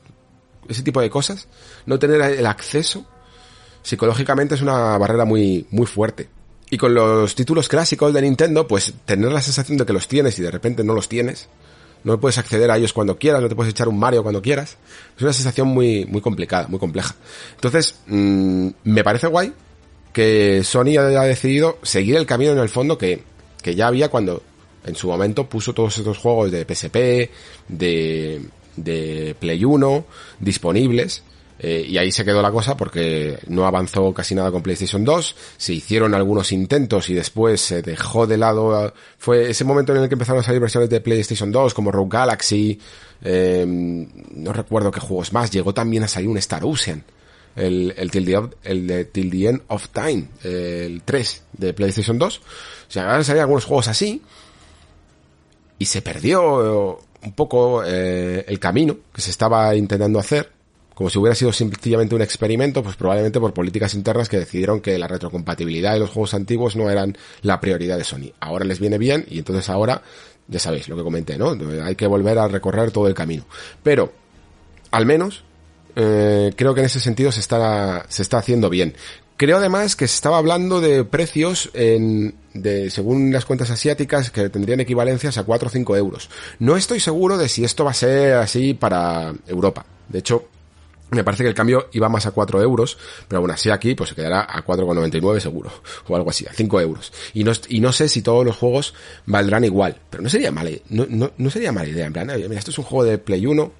[0.67, 1.47] Ese tipo de cosas,
[1.85, 3.05] no tener el acceso,
[3.83, 6.29] psicológicamente es una barrera muy, muy fuerte.
[6.69, 10.37] Y con los títulos clásicos de Nintendo, pues tener la sensación de que los tienes
[10.37, 11.47] y de repente no los tienes,
[12.03, 14.77] no puedes acceder a ellos cuando quieras, no te puedes echar un Mario cuando quieras,
[15.15, 17.15] es una sensación muy, muy complicada, muy compleja.
[17.55, 19.53] Entonces, mmm, me parece guay
[20.11, 23.23] que Sony haya decidido seguir el camino en el fondo que,
[23.61, 24.41] que ya había cuando
[24.85, 27.29] en su momento puso todos estos juegos de PSP,
[27.67, 28.41] de,
[28.77, 30.05] de Play 1
[30.39, 31.23] disponibles.
[31.59, 35.35] Eh, y ahí se quedó la cosa porque no avanzó casi nada con PlayStation 2.
[35.57, 38.93] Se hicieron algunos intentos y después se dejó de lado.
[39.17, 42.09] Fue ese momento en el que empezaron a salir versiones de PlayStation 2 como Rogue
[42.11, 42.79] Galaxy.
[43.23, 45.51] Eh, no recuerdo qué juegos más.
[45.51, 47.03] Llegó también a salir un Star Ocean.
[47.55, 50.27] El, el, till the, el de Till the End of Time.
[50.43, 52.37] El 3 de PlayStation 2.
[52.37, 52.41] O
[52.91, 54.21] sea, van a salir algunos juegos así.
[55.79, 60.51] Y se perdió un poco eh, el camino que se estaba intentando hacer,
[60.93, 64.97] como si hubiera sido sencillamente un experimento, pues probablemente por políticas internas que decidieron que
[64.97, 68.33] la retrocompatibilidad de los juegos antiguos no eran la prioridad de Sony.
[68.39, 70.01] Ahora les viene bien y entonces ahora,
[70.47, 71.55] ya sabéis lo que comenté, ¿no?
[71.83, 73.45] Hay que volver a recorrer todo el camino.
[73.83, 74.11] Pero,
[74.89, 75.43] al menos,
[75.95, 78.95] eh, creo que en ese sentido se está, se está haciendo bien.
[79.37, 84.49] Creo además que se estaba hablando de precios en, de, según las cuentas asiáticas, que
[84.49, 86.29] tendrían equivalencias a 4 o 5 euros.
[86.57, 89.85] No estoy seguro de si esto va a ser así para Europa.
[90.09, 90.47] De hecho,
[91.11, 92.97] me parece que el cambio iba más a 4 euros,
[93.27, 95.71] pero aún así aquí pues se quedará a 4,99 seguro,
[96.07, 97.13] o algo así, a 5 euros.
[97.35, 98.95] Y no, y no sé si todos los juegos
[99.27, 102.57] valdrán igual, pero no sería mala, no, no, no sería mala idea, en plan, mira,
[102.59, 103.71] esto es un juego de Play 1,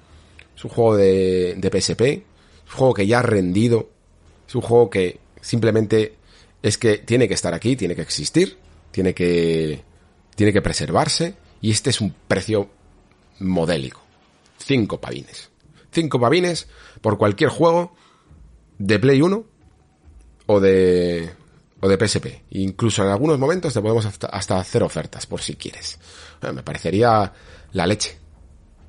[0.56, 3.90] es un juego de, de PSP, es un juego que ya ha rendido,
[4.46, 6.16] es un juego que simplemente
[6.62, 8.58] es que tiene que estar aquí, tiene que existir,
[8.90, 9.82] tiene que
[10.34, 12.70] tiene que preservarse y este es un precio
[13.40, 14.00] modélico.
[14.58, 15.50] Cinco pavines.
[15.90, 16.68] Cinco pavines
[17.00, 17.94] por cualquier juego
[18.78, 19.44] de Play 1
[20.46, 21.30] o de,
[21.80, 22.42] o de PSP.
[22.50, 25.98] Incluso en algunos momentos te podemos hasta, hacer ofertas, por si quieres.
[26.54, 27.32] me parecería
[27.72, 28.16] la leche.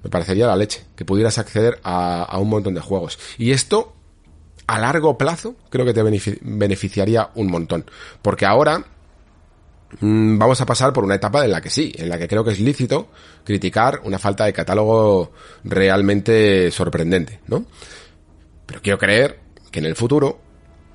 [0.03, 0.85] Me parecería la leche.
[0.95, 3.17] Que pudieras acceder a, a un montón de juegos.
[3.37, 3.95] Y esto,
[4.69, 7.85] a largo plazo, creo que te beneficiaría un montón.
[8.21, 8.85] Porque ahora
[9.99, 12.43] mm, vamos a pasar por una etapa en la que sí, en la que creo
[12.43, 13.09] que es lícito
[13.43, 15.31] criticar una falta de catálogo
[15.63, 17.65] realmente sorprendente, ¿no?
[18.67, 19.39] Pero quiero creer
[19.71, 20.39] que en el futuro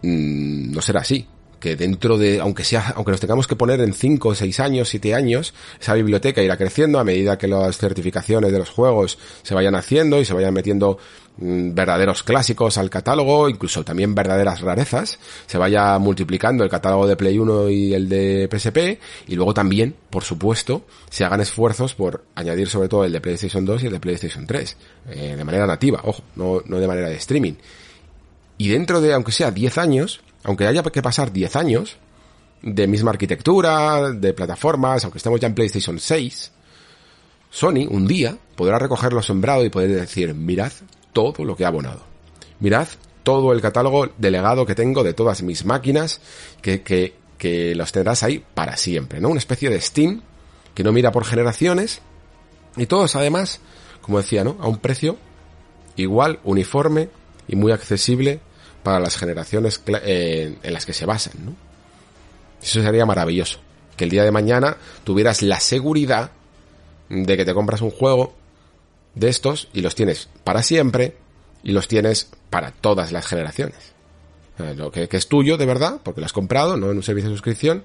[0.03, 1.27] mmm, no será así
[1.65, 5.15] que dentro de, aunque sea, aunque nos tengamos que poner en 5, 6 años, 7
[5.15, 9.75] años, esa biblioteca irá creciendo a medida que las certificaciones de los juegos se vayan
[9.75, 15.59] haciendo y se vayan metiendo mm, verdaderos clásicos al catálogo, incluso también verdaderas rarezas, se
[15.59, 20.23] vaya multiplicando el catálogo de Play 1 y el de PSP, y luego también, por
[20.23, 24.01] supuesto, se hagan esfuerzos por añadir sobre todo el de PlayStation 2 y el de
[24.01, 24.77] PlayStation 3,
[25.11, 27.55] eh, de manera nativa, ojo, no, no de manera de streaming.
[28.57, 31.97] Y dentro de, aunque sea 10 años, aunque haya que pasar 10 años
[32.63, 36.53] de misma arquitectura, de plataformas, aunque estemos ya en PlayStation 6,
[37.51, 40.73] Sony un día podrá recogerlo sembrado y poder decir, mirad
[41.15, 42.03] todo lo que ha abonado.
[42.61, 42.89] Mirad
[43.23, 46.21] todo el catálogo delegado que tengo de todas mis máquinas,
[46.61, 49.31] que, que, que los tendrás ahí para siempre, ¿no?
[49.31, 50.21] Una especie de Steam
[50.75, 52.03] que no mira por generaciones
[52.77, 53.61] y todos además,
[54.03, 54.59] como decía, ¿no?
[54.61, 55.17] A un precio
[55.97, 57.09] igual, uniforme
[57.49, 58.41] y muy accesible
[58.83, 61.57] para las generaciones eh, en las que se basan, ¿no?
[62.63, 63.59] Eso sería maravilloso.
[63.97, 66.31] Que el día de mañana tuvieras la seguridad
[67.09, 68.35] de que te compras un juego
[69.15, 71.17] de estos y los tienes para siempre
[71.63, 73.95] y los tienes para todas las generaciones.
[74.77, 77.37] Lo que, es tuyo de verdad, porque lo has comprado, no en un servicio de
[77.37, 77.85] suscripción,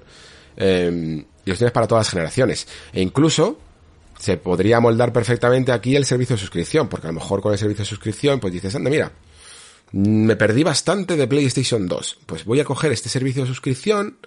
[0.56, 2.68] em, y los tienes para todas las generaciones.
[2.94, 3.58] E incluso
[4.20, 7.58] se podría moldar perfectamente aquí el servicio de suscripción, porque a lo mejor con el
[7.58, 9.12] servicio de suscripción pues dices, anda, mira,
[9.92, 12.20] me perdí bastante de PlayStation 2.
[12.26, 14.18] Pues voy a coger este servicio de suscripción,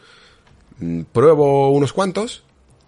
[0.78, 2.42] mm, pruebo unos cuantos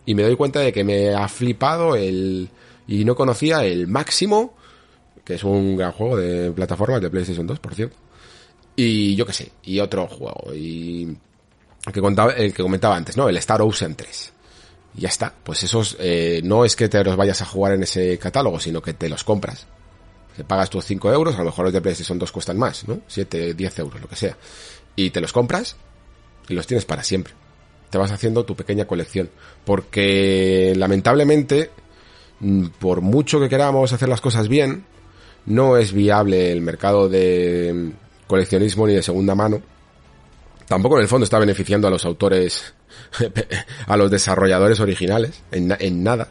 [0.06, 2.48] y me doy cuenta de que me ha flipado el
[2.86, 4.54] y no conocía el máximo,
[5.24, 7.96] que es un gran juego de plataformas de PlayStation 2, por cierto.
[8.76, 11.16] Y yo qué sé, y otro juego y
[11.92, 13.28] que contaba el que comentaba antes, ¿no?
[13.28, 14.32] El Star Ocean 3.
[14.96, 15.32] Y ya está.
[15.42, 18.82] Pues esos eh, no es que te los vayas a jugar en ese catálogo, sino
[18.82, 19.66] que te los compras
[20.36, 23.00] que pagas tus 5 euros, a lo mejor los de PlayStation 2 cuestan más, ¿no?
[23.06, 24.36] 7, 10 euros, lo que sea.
[24.96, 25.76] Y te los compras
[26.48, 27.34] y los tienes para siempre.
[27.90, 29.30] Te vas haciendo tu pequeña colección.
[29.64, 31.70] Porque lamentablemente,
[32.78, 34.84] por mucho que queramos hacer las cosas bien,
[35.46, 39.62] no es viable el mercado de mm, coleccionismo ni de segunda mano.
[40.66, 42.74] Tampoco en el fondo está beneficiando a los autores,
[43.86, 46.28] a los desarrolladores originales, en, en nada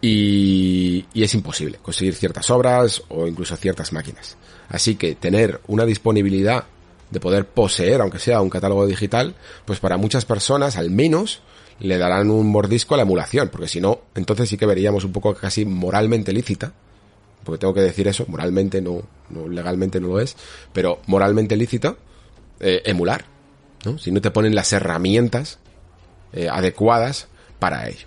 [0.00, 4.36] y, es imposible conseguir ciertas obras o incluso ciertas máquinas.
[4.68, 6.64] Así que tener una disponibilidad
[7.10, 9.34] de poder poseer, aunque sea un catálogo digital,
[9.64, 11.40] pues para muchas personas al menos
[11.80, 15.12] le darán un mordisco a la emulación, porque si no, entonces sí que veríamos un
[15.12, 16.72] poco casi moralmente lícita,
[17.44, 20.36] porque tengo que decir eso, moralmente no, no legalmente no lo es,
[20.72, 21.96] pero moralmente lícito
[22.60, 23.24] eh, emular,
[23.84, 23.98] ¿no?
[23.98, 25.58] Si no te ponen las herramientas
[26.32, 27.28] eh, adecuadas
[27.58, 28.06] para ello.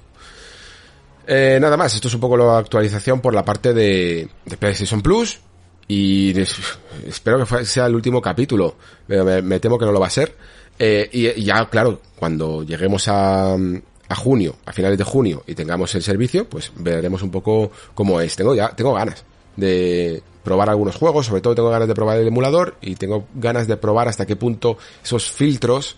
[1.27, 5.02] Eh, nada más, esto es un poco la actualización por la parte de, de PlayStation
[5.02, 5.39] Plus.
[5.88, 6.34] Y
[7.07, 8.76] espero que sea el último capítulo.
[9.07, 10.35] Me, me, temo que no lo va a ser.
[10.84, 15.94] Eh, y, ya, claro, cuando lleguemos a, a junio, a finales de junio, y tengamos
[15.94, 18.36] el servicio, pues veremos un poco cómo es.
[18.36, 19.24] Tengo ya, tengo ganas
[19.56, 23.68] de probar algunos juegos, sobre todo tengo ganas de probar el emulador y tengo ganas
[23.68, 25.98] de probar hasta qué punto esos filtros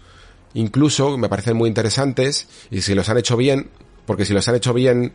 [0.54, 3.70] incluso me parecen muy interesantes y si los han hecho bien
[4.06, 5.14] porque si los han hecho bien,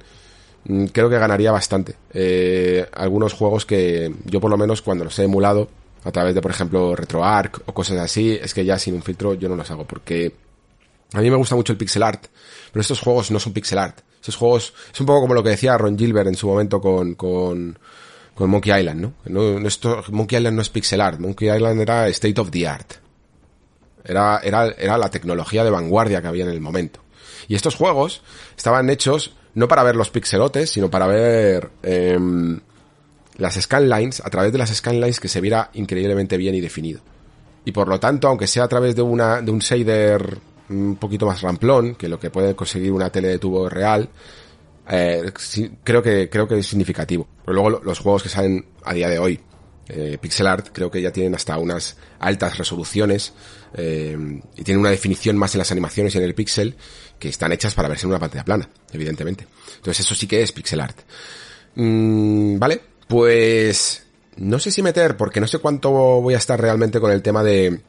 [0.64, 1.94] mm, creo que ganaría bastante.
[2.14, 5.68] Eh, algunos juegos que yo por lo menos cuando los he emulado,
[6.08, 9.34] a través de por ejemplo RetroArch o cosas así, es que ya sin un filtro
[9.34, 10.34] yo no los hago, porque
[11.12, 12.26] a mí me gusta mucho el pixel art,
[12.72, 14.00] pero estos juegos no son pixel art.
[14.18, 17.14] Estos juegos es un poco como lo que decía Ron Gilbert en su momento con,
[17.14, 17.78] con,
[18.34, 19.12] con Monkey Island, ¿no?
[19.26, 19.60] no
[20.10, 22.94] Monkey Island no es pixel art, Monkey Island era state of the art.
[24.04, 27.00] Era, era, era la tecnología de vanguardia que había en el momento.
[27.48, 28.22] Y estos juegos
[28.56, 32.60] estaban hechos no para ver los pixelotes, sino para ver em,
[33.38, 37.00] las scanlines, a través de las scanlines que se viera increíblemente bien y definido.
[37.64, 40.38] Y por lo tanto, aunque sea a través de una de un shader
[40.68, 44.08] un poquito más ramplón que lo que puede conseguir una tele de tubo real,
[44.90, 45.32] eh,
[45.82, 47.26] creo que creo que es significativo.
[47.44, 49.40] Pero luego los juegos que salen a día de hoy,
[49.90, 53.32] Eh, pixel art creo que ya tienen hasta unas altas resoluciones
[53.72, 54.18] eh,
[54.54, 56.76] y tienen una definición más en las animaciones y en el pixel
[57.18, 59.46] que están hechas para verse en una pantalla plana, evidentemente.
[59.76, 60.98] Entonces eso sí que es pixel art.
[61.76, 64.06] Mm, vale, pues
[64.36, 67.42] no sé si meter, porque no sé cuánto voy a estar realmente con el tema
[67.42, 67.80] de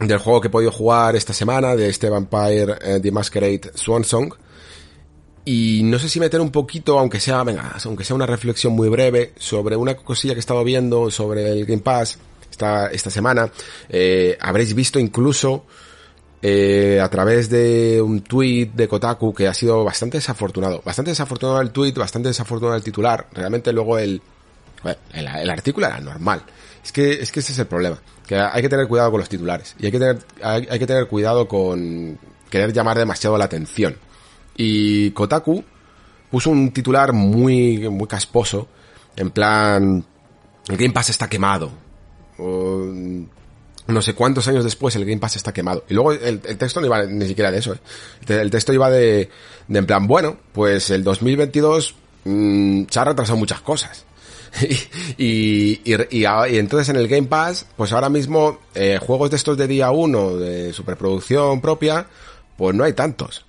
[0.00, 4.04] del juego que he podido jugar esta semana, de este Vampire eh, The Masquerade Swan
[4.04, 4.32] Song.
[5.44, 8.88] Y no sé si meter un poquito, aunque sea, venga, aunque sea una reflexión muy
[8.88, 12.18] breve, sobre una cosilla que he estado viendo sobre el Game Pass
[12.50, 13.50] esta, esta semana.
[13.88, 15.64] Eh, habréis visto incluso
[16.42, 20.82] eh, a través de un tweet de Kotaku que ha sido bastante desafortunado.
[20.84, 23.26] Bastante desafortunado el tweet, bastante desafortunado el titular.
[23.32, 24.20] Realmente luego el,
[25.12, 26.42] el, artículo era normal.
[26.84, 27.98] Es que, es que ese es el problema.
[28.26, 29.74] Que hay que tener cuidado con los titulares.
[29.78, 32.18] Y hay que tener, hay, que tener cuidado con
[32.50, 33.96] querer llamar demasiado la atención.
[34.56, 35.64] Y Kotaku
[36.30, 38.68] puso un titular muy, muy casposo.
[39.16, 40.04] En plan,
[40.68, 41.72] el Game Pass está quemado.
[42.38, 45.84] No sé cuántos años después el Game Pass está quemado.
[45.88, 47.78] Y luego el, el texto no iba ni siquiera de eso, ¿eh?
[48.28, 49.30] El texto iba de,
[49.66, 51.94] de en plan, bueno, pues el 2022
[52.24, 54.04] mmm, se ha retrasado muchas cosas.
[55.18, 59.36] y, y, y, y, entonces en el Game Pass, pues ahora mismo, eh, juegos de
[59.36, 62.06] estos de día 1, de superproducción propia,
[62.56, 63.44] pues no hay tantos.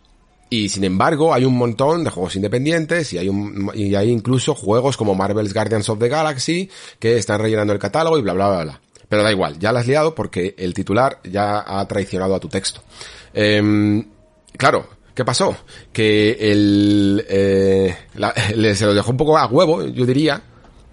[0.49, 4.55] Y sin embargo, hay un montón de juegos independientes y hay un, y hay incluso
[4.55, 8.49] juegos como Marvel's Guardians of the Galaxy que están rellenando el catálogo y bla bla
[8.49, 8.81] bla bla.
[9.07, 12.47] Pero da igual, ya la has liado porque el titular ya ha traicionado a tu
[12.47, 12.81] texto.
[13.33, 14.03] Eh,
[14.57, 15.55] claro, ¿qué pasó?
[15.91, 17.95] Que el, eh,
[18.75, 20.41] se lo dejó un poco a huevo, yo diría,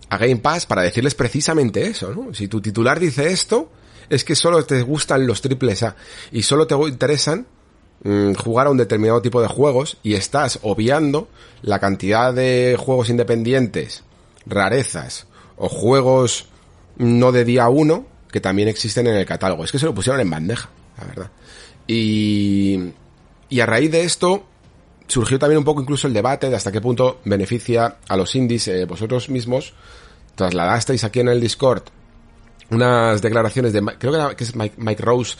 [0.09, 2.33] a Game Pass para decirles precisamente eso, ¿no?
[2.35, 3.70] Si tu titular dice esto,
[4.09, 5.97] es que solo te gustan los triples A
[6.31, 7.47] y solo te interesan
[8.05, 11.28] mmm, jugar a un determinado tipo de juegos y estás obviando
[11.62, 14.05] la cantidad de juegos independientes,
[14.47, 15.27] rarezas
[15.57, 16.47] o juegos
[16.97, 19.65] no de día uno que también existen en el catálogo.
[19.65, 20.69] Es que se lo pusieron en bandeja,
[20.99, 21.31] la verdad.
[21.87, 22.93] Y,
[23.49, 24.45] y a raíz de esto
[25.07, 28.69] surgió también un poco incluso el debate de hasta qué punto beneficia a los indies.
[28.69, 29.74] Eh, vosotros mismos
[30.35, 31.83] trasladasteis aquí en el Discord
[32.70, 35.37] unas declaraciones de, creo que, es Mike, Mike Rose,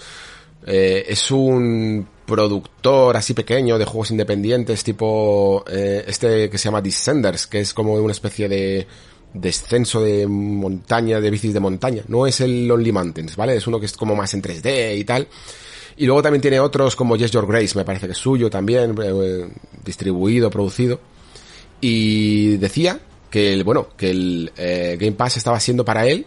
[0.67, 6.81] eh, es un productor así pequeño de juegos independientes tipo eh, este que se llama
[6.81, 8.87] Descenders, que es como una especie de
[9.33, 12.03] descenso de montaña, de bicis de montaña.
[12.09, 13.57] No es el Lonely Mountains, ¿vale?
[13.57, 15.29] Es uno que es como más en 3D y tal.
[15.97, 18.95] Y luego también tiene otros como Yes Your Grace, me parece que es suyo también,
[19.03, 19.49] eh,
[19.85, 21.01] distribuido, producido.
[21.81, 23.01] Y decía
[23.31, 26.27] que el, bueno, que el eh, Game Pass estaba siendo para él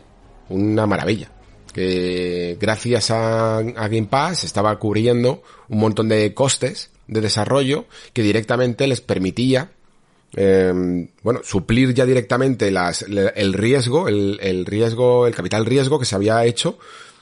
[0.50, 1.30] una maravilla.
[1.72, 8.88] Que gracias a, Game Pass estaba cubriendo un montón de costes de desarrollo que directamente
[8.88, 9.72] les permitía
[10.36, 16.06] eh, bueno, suplir ya directamente las, el riesgo, el, el, riesgo, el capital riesgo que
[16.06, 16.78] se había hecho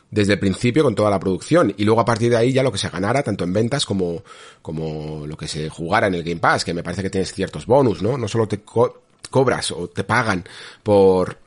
[0.10, 2.72] desde el principio con toda la producción y luego a partir de ahí ya lo
[2.72, 4.24] que se ganara tanto en ventas como,
[4.62, 7.66] como lo que se jugara en el Game Pass, que me parece que tienes ciertos
[7.66, 8.18] bonus, ¿no?
[8.18, 10.46] No solo te co cobras o te pagan
[10.84, 11.38] por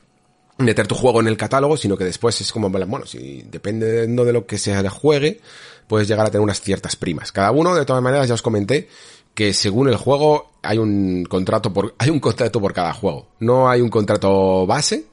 [0.57, 4.33] meter tu juego en el catálogo, sino que después es como, bueno, si dependiendo de
[4.33, 5.41] lo que se juegue,
[5.87, 7.31] puedes llegar a tener unas ciertas primas.
[7.31, 8.87] Cada uno, de todas maneras, ya os comenté,
[9.33, 13.27] que según el juego hay un contrato por hay un contrato por cada juego.
[13.39, 15.05] No hay un contrato base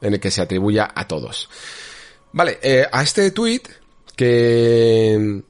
[0.00, 1.48] en el que se atribuya a todos.
[2.32, 3.62] Vale, eh, a este tweet
[4.14, 5.42] que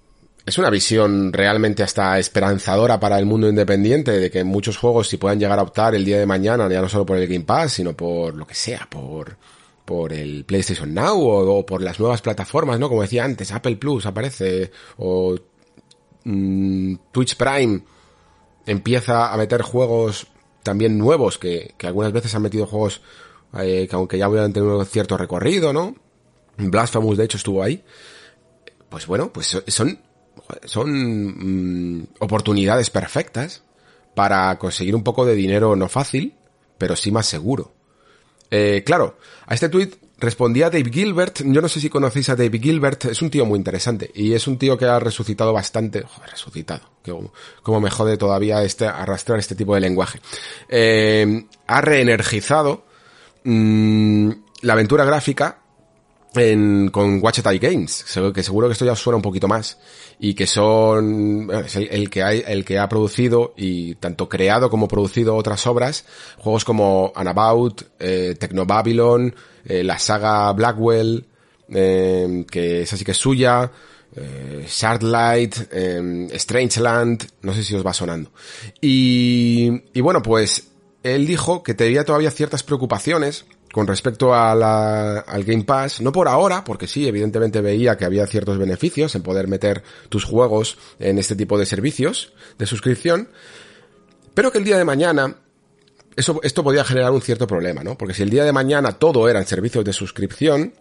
[0.44, 5.16] es una visión realmente hasta esperanzadora para el mundo independiente de que muchos juegos si
[5.16, 7.72] puedan llegar a optar el día de mañana ya no solo por el Game Pass
[7.74, 9.36] sino por lo que sea, por
[9.84, 12.90] por el PlayStation Now o, por las nuevas plataformas, ¿no?
[12.90, 15.34] Como decía antes, Apple Plus aparece o
[16.24, 17.80] mmm, Twitch Prime
[18.66, 20.26] empieza a meter juegos
[20.62, 23.00] también nuevos, que, que algunas veces han metido juegos
[23.58, 25.94] eh, que aunque ya hubieran tenido cierto recorrido, ¿no?
[26.58, 27.82] Blasphemous de hecho estuvo ahí.
[28.88, 30.00] Pues bueno, pues son,
[30.64, 33.62] son mmm, oportunidades perfectas
[34.14, 36.34] para conseguir un poco de dinero no fácil,
[36.76, 37.72] pero sí más seguro.
[38.50, 41.42] Eh, claro, a este tweet respondía Dave Gilbert.
[41.44, 43.06] Yo no sé si conocéis a Dave Gilbert.
[43.06, 44.10] Es un tío muy interesante.
[44.14, 46.02] Y es un tío que ha resucitado bastante.
[46.02, 46.90] Joder, resucitado.
[47.62, 50.20] Como me jode todavía este, arrastrar este tipo de lenguaje.
[50.68, 52.84] Eh, ha reenergizado
[53.44, 54.30] mmm,
[54.62, 55.57] la aventura gráfica
[56.40, 58.04] en, con Watch Games,
[58.34, 59.78] que seguro que esto ya suena un poquito más,
[60.18, 64.88] y que son es el, que hay, el que ha producido y tanto creado como
[64.88, 66.04] producido otras obras,
[66.38, 69.34] juegos como Anabout, eh, Technobabylon,
[69.64, 71.26] eh, la saga Blackwell,
[71.70, 73.70] eh, que es así que es suya,
[74.16, 78.30] eh, Shardlight, eh, Strangeland, no sé si os va sonando.
[78.80, 80.68] Y, y bueno, pues
[81.14, 84.52] él dijo que tenía todavía ciertas preocupaciones con respecto a
[85.20, 89.22] al Game Pass, no por ahora, porque sí, evidentemente veía que había ciertos beneficios en
[89.22, 93.28] poder meter tus juegos en este tipo de servicios de suscripción,
[94.34, 95.36] pero que el día de mañana
[96.16, 97.96] eso, esto podía generar un cierto problema, ¿no?
[97.96, 100.74] Porque si el día de mañana todo eran servicios de suscripción,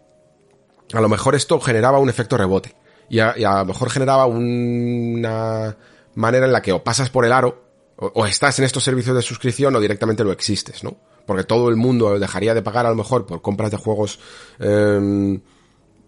[0.93, 2.75] a lo mejor esto generaba un efecto rebote.
[3.09, 5.77] Y a, lo mejor generaba una
[6.15, 7.66] manera en la que o pasas por el aro,
[7.97, 10.97] o, estás en estos servicios de suscripción, o directamente no existes, ¿no?
[11.25, 14.19] Porque todo el mundo dejaría de pagar a lo mejor por compras de juegos
[14.59, 15.41] em,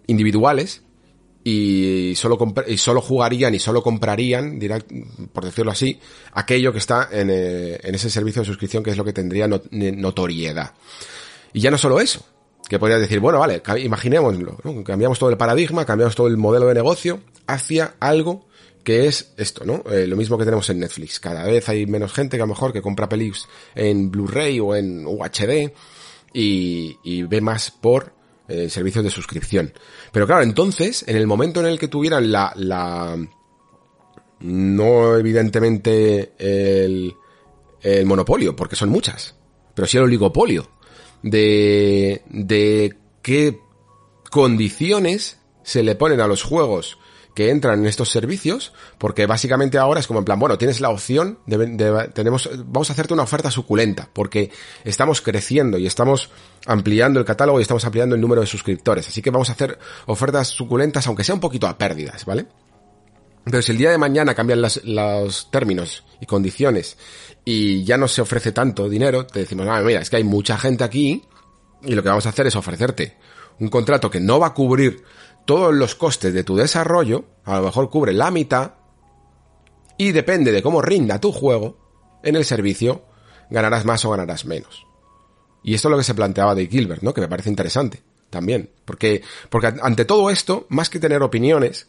[0.08, 0.84] individuales
[1.44, 2.38] y solo,
[2.68, 4.60] y solo jugarían y solo comprarían,
[5.34, 6.00] por decirlo así,
[6.34, 9.48] aquello que está en, eh, en, ese servicio de suscripción que es lo que tendría
[9.48, 10.74] notoriedad.
[11.54, 12.24] Y ya no solo eso,
[12.70, 16.76] que podrías decir, bueno, vale, imaginémoslo, cambiamos todo el paradigma, cambiamos todo el modelo de
[16.76, 18.48] negocio hacia algo
[18.84, 19.84] que es esto, ¿no?
[19.92, 21.20] Eh, lo mismo que tenemos en Netflix.
[21.20, 24.76] Cada vez hay menos gente que a lo mejor que compra pelis en Blu-ray o
[24.76, 25.72] en UHD
[26.34, 28.14] y, y ve más por
[28.48, 29.74] eh, servicios de suscripción.
[30.12, 33.18] Pero claro, entonces, en el momento en el que tuvieran la, la
[34.40, 37.14] no evidentemente el,
[37.82, 39.36] el monopolio, porque son muchas,
[39.76, 40.70] pero sí el oligopolio
[41.22, 43.60] de, de qué
[44.30, 46.98] condiciones se le ponen a los juegos
[47.40, 50.90] que entran en estos servicios, porque básicamente ahora es como en plan, bueno, tienes la
[50.90, 54.52] opción de, tenemos, vamos a hacerte una oferta suculenta, porque
[54.84, 56.32] estamos creciendo y estamos
[56.66, 59.80] ampliando el catálogo y estamos ampliando el número de suscriptores, así que vamos a hacer
[60.06, 62.46] ofertas suculentas, aunque sea un poquito a pérdidas, ¿vale?
[63.46, 66.98] Pero si el día de mañana cambian los términos y condiciones
[67.46, 70.58] y ya no se ofrece tanto dinero, te decimos, ah, mira, es que hay mucha
[70.58, 71.24] gente aquí
[71.84, 73.16] y lo que vamos a hacer es ofrecerte
[73.60, 75.04] un contrato que no va a cubrir
[75.50, 78.74] todos los costes de tu desarrollo, a lo mejor cubre la mitad,
[79.98, 83.02] y depende de cómo rinda tu juego, en el servicio
[83.50, 84.86] ganarás más o ganarás menos.
[85.64, 87.16] Y esto es lo que se planteaba de Gilbert, ¿no?
[87.16, 88.70] Que me parece interesante también.
[88.86, 91.88] Porque, porque ante todo esto, más que tener opiniones,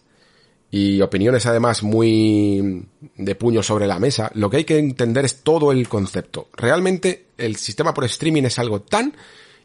[0.71, 5.43] y opiniones además muy de puño sobre la mesa, lo que hay que entender es
[5.43, 6.49] todo el concepto.
[6.55, 9.15] Realmente el sistema por streaming es algo tan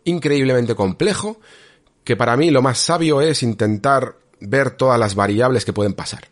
[0.03, 1.39] increíblemente complejo
[2.05, 6.29] que para mí lo más sabio es intentar ver todas las variables que pueden pasar.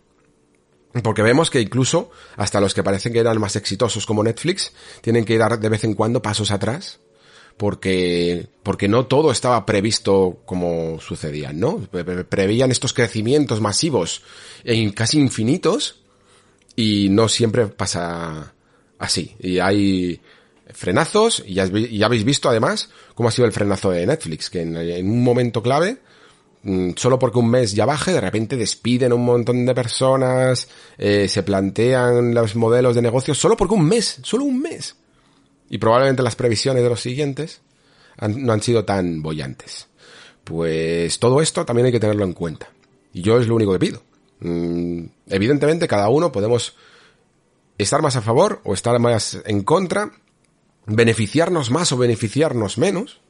[1.04, 4.72] Porque vemos que incluso hasta los que parecen que eran más exitosos como Netflix
[5.02, 7.00] tienen que dar de vez en cuando pasos atrás
[7.58, 11.78] porque, porque no todo estaba previsto como sucedía, ¿no?
[12.30, 14.24] Prevían estos crecimientos masivos
[14.64, 16.02] e casi infinitos
[16.76, 18.54] y no siempre pasa
[18.98, 19.36] así.
[19.40, 20.22] Y hay
[20.72, 25.10] frenazos, y ya, habéis visto además cómo ha sido el frenazo de Netflix, que en,
[25.10, 25.98] un momento clave,
[26.64, 30.68] mm, solo porque un mes ya baje, de repente despiden un montón de personas,
[30.98, 34.96] eh, se plantean los modelos de negocio, solo porque un mes, solo un mes.
[35.70, 37.62] Y probablemente las previsiones de los siguientes
[38.22, 39.88] no han sido tan bollantes.
[40.44, 42.70] Pues todo esto también hay que tenerlo en cuenta.
[43.14, 44.04] Y yo es lo único que pido.
[44.40, 46.76] Mm, evidentemente cada uno podemos
[47.78, 50.12] estar más a favor o estar más en contra
[50.86, 53.22] beneficiarnos más o beneficiarnos menos,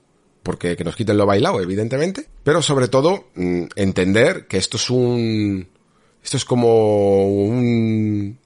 [0.41, 4.89] porque que nos quiten lo bailado, evidentemente, pero sobre todo mm, entender que esto es
[4.89, 5.67] un,
[6.23, 8.37] esto es como un,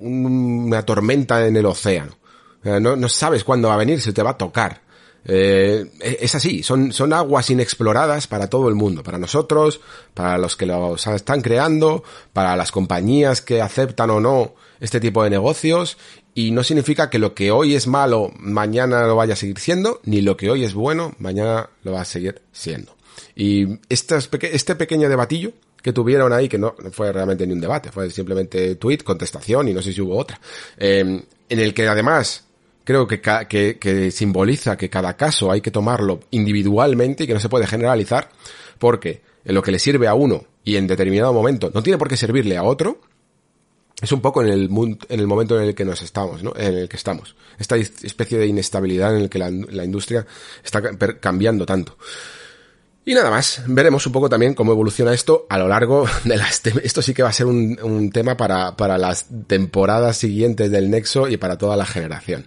[0.00, 2.16] una tormenta en el océano.
[2.64, 4.82] No, no sabes cuándo va a venir, se te va a tocar.
[5.24, 9.80] Eh, es así, son, son aguas inexploradas para todo el mundo, para nosotros,
[10.14, 15.22] para los que los están creando, para las compañías que aceptan o no este tipo
[15.22, 15.96] de negocios
[16.34, 20.00] y no significa que lo que hoy es malo mañana lo vaya a seguir siendo,
[20.04, 22.96] ni lo que hoy es bueno mañana lo va a seguir siendo.
[23.34, 24.16] Y este,
[24.52, 25.52] este pequeño debatillo
[25.82, 29.74] que tuvieron ahí, que no fue realmente ni un debate, fue simplemente tweet, contestación y
[29.74, 30.40] no sé si hubo otra,
[30.78, 32.44] em, en el que además
[32.84, 37.40] creo que, que, que simboliza que cada caso hay que tomarlo individualmente y que no
[37.40, 38.30] se puede generalizar,
[38.78, 42.08] porque en lo que le sirve a uno y en determinado momento no tiene por
[42.08, 43.00] qué servirle a otro,
[44.02, 46.52] es un poco en el, en el momento en el que nos estamos, ¿no?
[46.56, 47.36] En el que estamos.
[47.56, 49.48] Esta especie de inestabilidad en el que la,
[49.84, 50.26] industria
[50.64, 50.82] está
[51.20, 51.96] cambiando tanto.
[53.04, 56.66] Y nada más, veremos un poco también cómo evoluciona esto a lo largo de las...
[56.82, 61.28] Esto sí que va a ser un, tema para, para las temporadas siguientes del Nexo
[61.28, 62.44] y para toda la generación.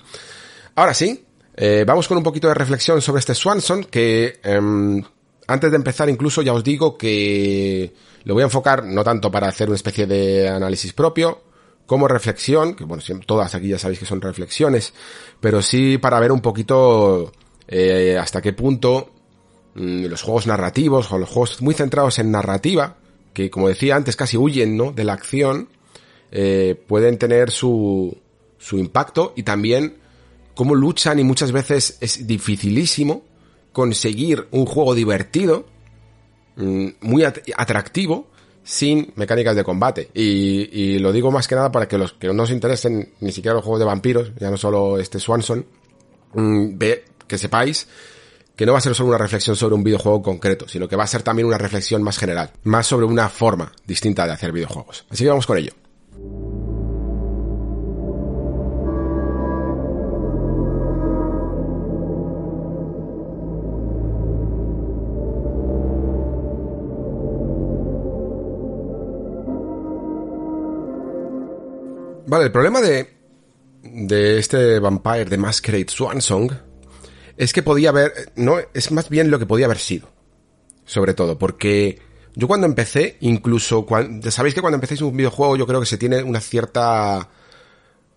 [0.75, 1.23] Ahora sí,
[1.55, 5.01] eh, vamos con un poquito de reflexión sobre este Swanson, que em,
[5.47, 7.93] antes de empezar incluso ya os digo que
[8.25, 11.41] lo voy a enfocar no tanto para hacer una especie de análisis propio,
[11.85, 14.93] como reflexión, que bueno, todas aquí ya sabéis que son reflexiones,
[15.39, 17.31] pero sí para ver un poquito
[17.67, 19.11] eh, hasta qué punto
[19.75, 22.97] mm, los juegos narrativos o los juegos muy centrados en narrativa,
[23.33, 24.91] que como decía antes casi huyen ¿no?
[24.91, 25.69] de la acción,
[26.31, 28.17] eh, pueden tener su,
[28.57, 29.97] su impacto y también
[30.55, 33.23] cómo luchan y muchas veces es dificilísimo
[33.71, 35.67] conseguir un juego divertido,
[36.57, 38.27] muy atractivo,
[38.63, 40.09] sin mecánicas de combate.
[40.13, 43.55] Y, lo digo más que nada para que los que no os interesen ni siquiera
[43.55, 45.65] los juegos de vampiros, ya no solo este Swanson,
[46.33, 46.77] mm,
[47.27, 47.87] que sepáis
[48.55, 51.03] que no va a ser solo una reflexión sobre un videojuego concreto, sino que va
[51.03, 55.05] a ser también una reflexión más general, más sobre una forma distinta de hacer videojuegos.
[55.09, 55.73] Así que vamos con ello.
[72.35, 73.15] Vale, el problema de,
[73.81, 76.51] de este Vampire de Masquerade Swansong
[77.37, 80.09] es que podía haber, no, es más bien lo que podía haber sido.
[80.83, 81.97] Sobre todo, porque
[82.33, 83.87] yo cuando empecé, incluso
[84.31, 87.29] sabéis que cuando empecéis un videojuego yo creo que se tiene una cierta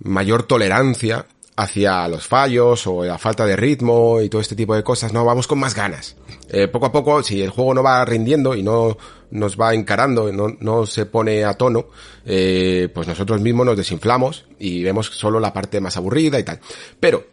[0.00, 1.26] mayor tolerancia
[1.58, 5.24] hacia los fallos o la falta de ritmo y todo este tipo de cosas, no,
[5.24, 6.14] vamos con más ganas.
[6.48, 8.96] Eh, poco a poco, si el juego no va rindiendo y no
[9.32, 11.88] nos va encarando, no, no se pone a tono,
[12.24, 16.60] eh, pues nosotros mismos nos desinflamos y vemos solo la parte más aburrida y tal.
[17.00, 17.26] Pero,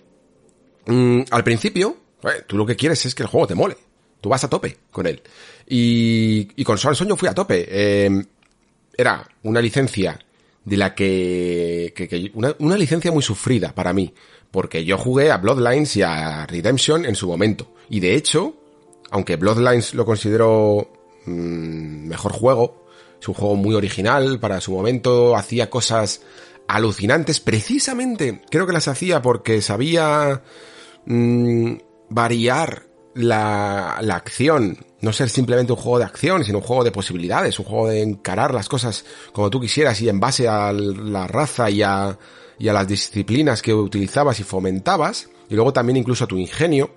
[0.87, 3.77] mm, al principio, eh, tú lo que quieres es que el juego te mole.
[4.21, 5.21] Tú vas a tope con él.
[5.67, 8.07] Y, y con Swan yo fui a tope.
[8.97, 10.19] era una licencia
[10.65, 14.13] de la que, que, una, una, licencia muy sufrida para mí,
[14.51, 18.55] porque yo jugué a Bloodlines y a Redemption en su momento, y de hecho,
[19.11, 20.91] aunque Bloodlines lo considero
[21.25, 22.87] mmm, mejor juego,
[23.21, 26.21] es un juego muy original para su momento, hacía cosas
[26.67, 30.41] alucinantes, precisamente creo que las hacía porque sabía
[31.05, 31.75] mmm,
[32.09, 36.91] variar la, la acción no ser simplemente un juego de acción, sino un juego de
[36.91, 41.27] posibilidades, un juego de encarar las cosas como tú quisieras y en base a la
[41.27, 42.17] raza y a,
[42.57, 46.89] y a las disciplinas que utilizabas y fomentabas, y luego también incluso a tu ingenio,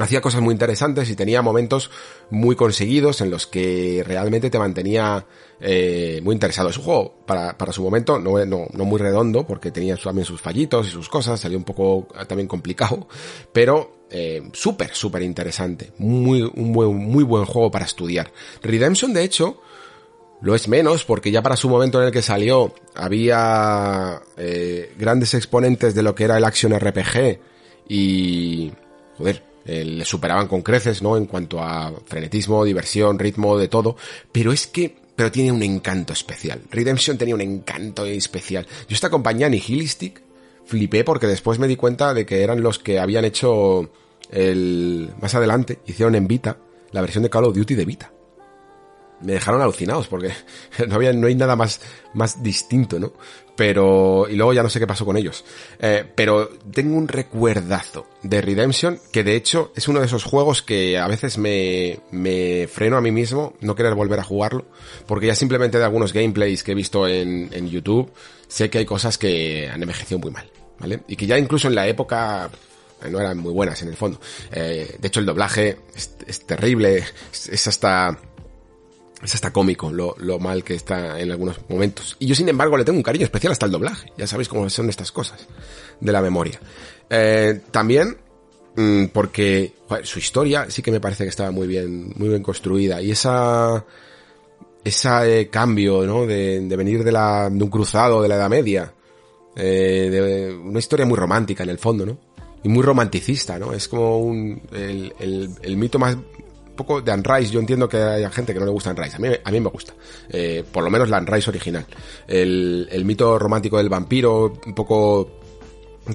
[0.00, 1.90] hacía cosas muy interesantes y tenía momentos
[2.30, 5.26] muy conseguidos en los que realmente te mantenía
[5.60, 6.68] eh, muy interesado.
[6.68, 10.24] Es un juego para, para su momento no, no, no, muy redondo porque tenía también
[10.24, 13.08] sus fallitos y sus cosas, salió un poco eh, también complicado,
[13.52, 15.92] pero eh, súper, súper interesante.
[15.98, 18.32] Muy, un buen, muy buen juego para estudiar.
[18.62, 19.60] Redemption, de hecho,
[20.40, 25.34] lo es menos porque ya para su momento en el que salió había eh, grandes
[25.34, 27.40] exponentes de lo que era el action RPG
[27.88, 28.72] y...
[29.16, 31.18] joder, eh, le superaban con creces, ¿no?
[31.18, 33.96] En cuanto a frenetismo, diversión, ritmo, de todo.
[34.32, 36.62] Pero es que, pero tiene un encanto especial.
[36.70, 38.66] Redemption tenía un encanto especial.
[38.88, 40.22] Yo esta compañía Nihilistic
[40.68, 43.90] flipé porque después me di cuenta de que eran los que habían hecho
[44.30, 46.58] el, más adelante, hicieron en Vita
[46.92, 48.12] la versión de Call of Duty de Vita
[49.20, 50.30] me dejaron alucinados porque
[50.88, 51.80] no había, no hay nada más,
[52.14, 53.12] más distinto, ¿no?
[53.56, 55.44] Pero, y luego ya no sé qué pasó con ellos.
[55.80, 60.62] Eh, pero tengo un recuerdazo de Redemption que de hecho es uno de esos juegos
[60.62, 64.66] que a veces me, me freno a mí mismo no querer volver a jugarlo
[65.06, 68.12] porque ya simplemente de algunos gameplays que he visto en, en YouTube
[68.46, 70.48] sé que hay cosas que han envejecido muy mal,
[70.80, 71.00] ¿vale?
[71.08, 72.50] Y que ya incluso en la época
[73.10, 74.20] no eran muy buenas en el fondo.
[74.52, 78.18] Eh, de hecho el doblaje es, es terrible, es, es hasta
[79.22, 82.16] es hasta cómico lo, lo, mal que está en algunos momentos.
[82.20, 84.12] Y yo, sin embargo, le tengo un cariño especial hasta el doblaje.
[84.16, 85.46] Ya sabéis cómo son estas cosas
[86.00, 86.60] de la memoria.
[87.10, 88.16] Eh, también
[88.76, 92.42] mmm, porque joder, su historia sí que me parece que estaba muy bien, muy bien
[92.42, 93.02] construida.
[93.02, 93.84] Y esa,
[94.84, 96.24] ese eh, cambio, ¿no?
[96.26, 98.94] De, de, venir de, la, de un cruzado de la Edad Media.
[99.56, 102.18] Eh, de una historia muy romántica en el fondo, ¿no?
[102.62, 103.72] Y muy romanticista, ¿no?
[103.72, 106.16] Es como un, el, el, el mito más
[106.76, 107.52] poco de Unrise.
[107.52, 109.16] Yo entiendo que hay gente que no le gusta Unrise.
[109.16, 109.94] A mí, a mí me gusta.
[110.30, 111.84] Eh, por lo menos la Unrise original.
[112.26, 115.40] El, el mito romántico del vampiro, un poco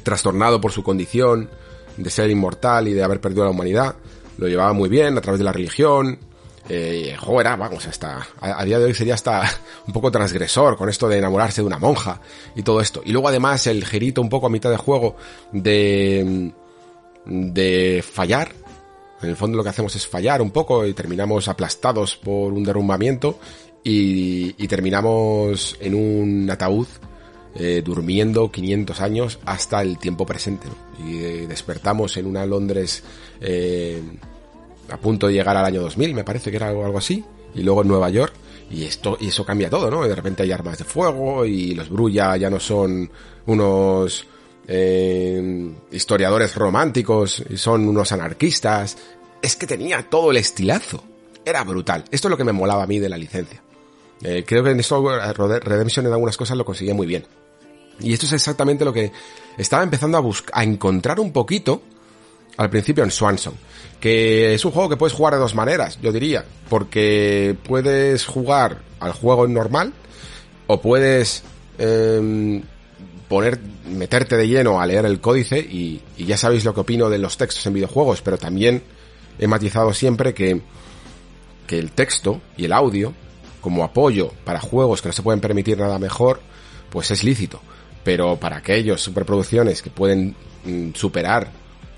[0.01, 1.49] trastornado por su condición
[1.97, 3.95] de ser inmortal y de haber perdido la humanidad.
[4.38, 6.18] Lo llevaba muy bien a través de la religión.
[6.69, 9.44] Eh, juego era, vamos, hasta, a, a, día de hoy sería hasta
[9.88, 12.22] un poco transgresor con esto de enamorarse de una monja
[12.56, 13.02] y todo esto.
[13.06, 15.15] Y luego además el gerito un poco a mitad de juego
[15.52, 16.53] de,
[17.26, 18.49] de fallar,
[19.22, 22.64] en el fondo lo que hacemos es fallar un poco y terminamos aplastados por un
[22.64, 23.40] derrumbamiento
[23.84, 26.88] y, y terminamos en un ataúd
[27.56, 30.68] eh, durmiendo 500 años hasta el tiempo presente.
[31.06, 33.03] Y eh, despertamos en una Londres
[33.40, 34.02] eh,
[34.89, 37.23] a punto de llegar al año 2000, me parece que era algo, algo así,
[37.55, 38.34] y luego en Nueva York.
[38.69, 40.07] Y esto, y eso cambia todo, ¿no?
[40.07, 43.10] De repente hay armas de fuego y los Brulla ya no son
[43.45, 44.26] unos
[44.68, 48.97] eh, historiadores románticos son unos anarquistas.
[49.41, 51.03] Es que tenía todo el estilazo.
[51.45, 52.05] Era brutal.
[52.10, 53.61] Esto es lo que me molaba a mí de la licencia.
[54.22, 55.03] Eh, creo que en esto
[55.34, 57.26] Redemption en algunas cosas lo conseguía muy bien.
[57.99, 59.11] Y esto es exactamente lo que
[59.57, 61.81] estaba empezando a buscar, a encontrar un poquito
[62.57, 63.53] al principio en Swanson.
[63.99, 66.43] Que es un juego que puedes jugar de dos maneras, yo diría.
[66.69, 69.93] Porque puedes jugar al juego normal,
[70.67, 71.43] o puedes
[71.77, 72.61] em,
[73.27, 77.09] poner, meterte de lleno a leer el códice y, y, ya sabéis lo que opino
[77.09, 78.84] de los textos en videojuegos, pero también
[79.39, 80.61] he matizado siempre que,
[81.67, 83.13] que el texto y el audio,
[83.61, 86.41] como apoyo para juegos que no se pueden permitir nada mejor,
[86.89, 87.61] pues es lícito.
[88.03, 90.35] Pero para aquellos superproducciones que pueden
[90.65, 91.49] mm, superar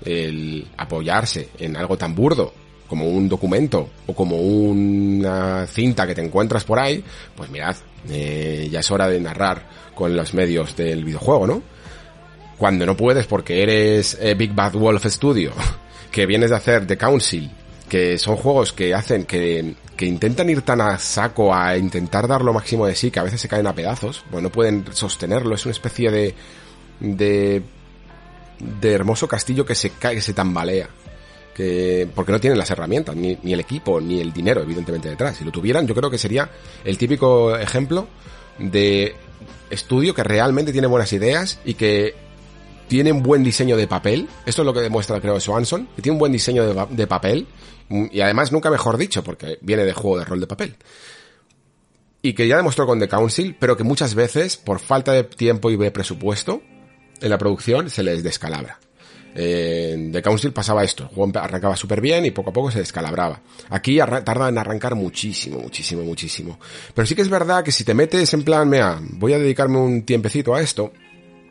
[0.04, 2.52] el apoyarse en algo tan burdo
[2.86, 7.02] como un documento o como una cinta que te encuentras por ahí,
[7.34, 7.76] pues mirad,
[8.08, 9.62] eh, ya es hora de narrar
[9.94, 11.62] con los medios del videojuego, ¿no?
[12.58, 15.52] Cuando no puedes porque eres eh, Big Bad Wolf Studio,
[16.10, 17.50] que vienes de hacer The Council,
[17.88, 22.42] que son juegos que hacen que, que intentan ir tan a saco a intentar dar
[22.42, 25.54] lo máximo de sí que a veces se caen a pedazos, pues no pueden sostenerlo,
[25.54, 26.34] es una especie de
[27.00, 27.62] de
[28.58, 30.88] de hermoso castillo que se cae, que se tambalea.
[31.54, 35.38] Que, porque no tienen las herramientas, ni, el equipo, ni el dinero, evidentemente, detrás.
[35.38, 36.50] Si lo tuvieran, yo creo que sería
[36.84, 38.08] el típico ejemplo
[38.58, 39.14] de
[39.70, 42.14] estudio que realmente tiene buenas ideas y que
[42.88, 44.28] tiene un buen diseño de papel.
[44.44, 47.46] Esto es lo que demuestra, creo, Swanson, que tiene un buen diseño de, de papel.
[47.88, 50.76] Y además, nunca mejor dicho, porque viene de juego de rol de papel
[52.26, 55.70] y que ya demostró con The Council, pero que muchas veces, por falta de tiempo
[55.70, 56.60] y de presupuesto,
[57.20, 58.78] en la producción se les descalabra.
[59.38, 62.78] En The Council pasaba esto, el juego arrancaba súper bien y poco a poco se
[62.78, 63.42] descalabraba.
[63.68, 66.58] Aquí tarda en arrancar muchísimo, muchísimo, muchísimo.
[66.94, 69.76] Pero sí que es verdad que si te metes en plan, mea, voy a dedicarme
[69.76, 70.90] un tiempecito a esto,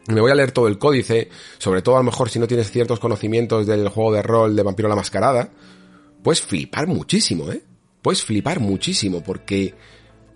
[0.08, 1.30] me voy a leer todo el códice,
[1.60, 4.64] sobre todo a lo mejor si no tienes ciertos conocimientos del juego de rol de
[4.64, 5.50] Vampiro la Mascarada,
[6.24, 7.62] puedes flipar muchísimo, ¿eh?
[8.02, 9.76] Puedes flipar muchísimo porque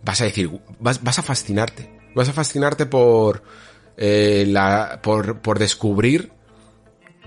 [0.03, 1.97] vas a decir, vas, vas a fascinarte.
[2.14, 3.43] Vas a fascinarte por,
[4.01, 6.31] eh, la, por, por descubrir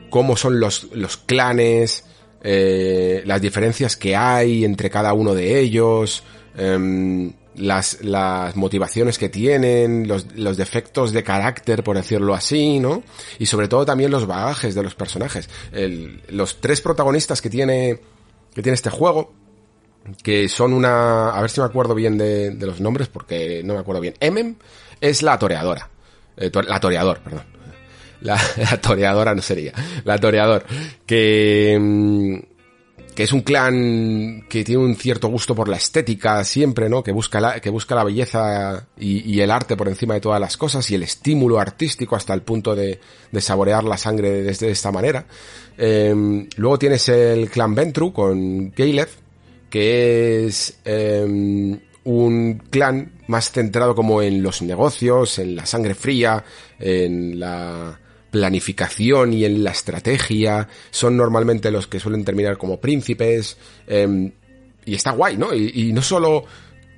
[0.08, 2.06] cómo son los, los clanes,
[2.42, 6.22] eh, las diferencias que hay entre cada uno de ellos,
[6.56, 13.02] eh, las, las motivaciones que tienen, los, los defectos de carácter, por decirlo así, ¿no?
[13.38, 15.50] Y sobre todo también los bagajes de los personajes.
[16.28, 18.00] Los tres protagonistas que tiene,
[18.54, 19.34] que tiene este juego,
[20.22, 23.74] que son una, a ver si me acuerdo bien de, de los nombres, porque no
[23.74, 24.14] me acuerdo bien.
[24.20, 24.56] Emem
[25.02, 25.90] es la toreadora.
[26.36, 27.44] Eh, la toreador, perdón.
[28.22, 28.38] La,
[28.80, 29.72] toreadora no sería.
[30.04, 30.64] La toreador.
[31.04, 32.36] Que, mm,
[33.14, 37.02] que es un clan que tiene un cierto gusto por la estética siempre, ¿no?
[37.02, 40.56] Que busca la, que busca la belleza y, el arte por encima de todas las
[40.56, 43.00] cosas y el estímulo artístico hasta el punto de,
[43.30, 45.26] de saborear la sangre desde esta manera.
[45.76, 49.08] Eh, luego tienes el clan Ventru con Caleb,
[49.68, 56.44] que es eh, un clan más centrado como en los negocios, en la sangre fría,
[56.78, 57.98] en la
[58.30, 60.68] planificación y en la estrategia.
[60.90, 63.56] Son normalmente los que suelen terminar como príncipes.
[63.86, 64.32] Eh,
[64.84, 65.54] y está guay, ¿no?
[65.54, 66.44] Y, no solo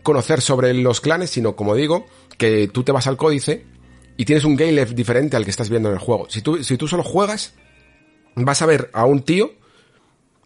[0.02, 2.06] conocer sobre los clanes, sino, como digo,
[2.36, 3.64] que tú te vas al códice
[4.16, 6.26] y tienes un gameplay diferente al que estás viendo en el juego.
[6.28, 7.54] Si tú, si tú solo juegas,
[8.34, 9.52] vas a ver a un tío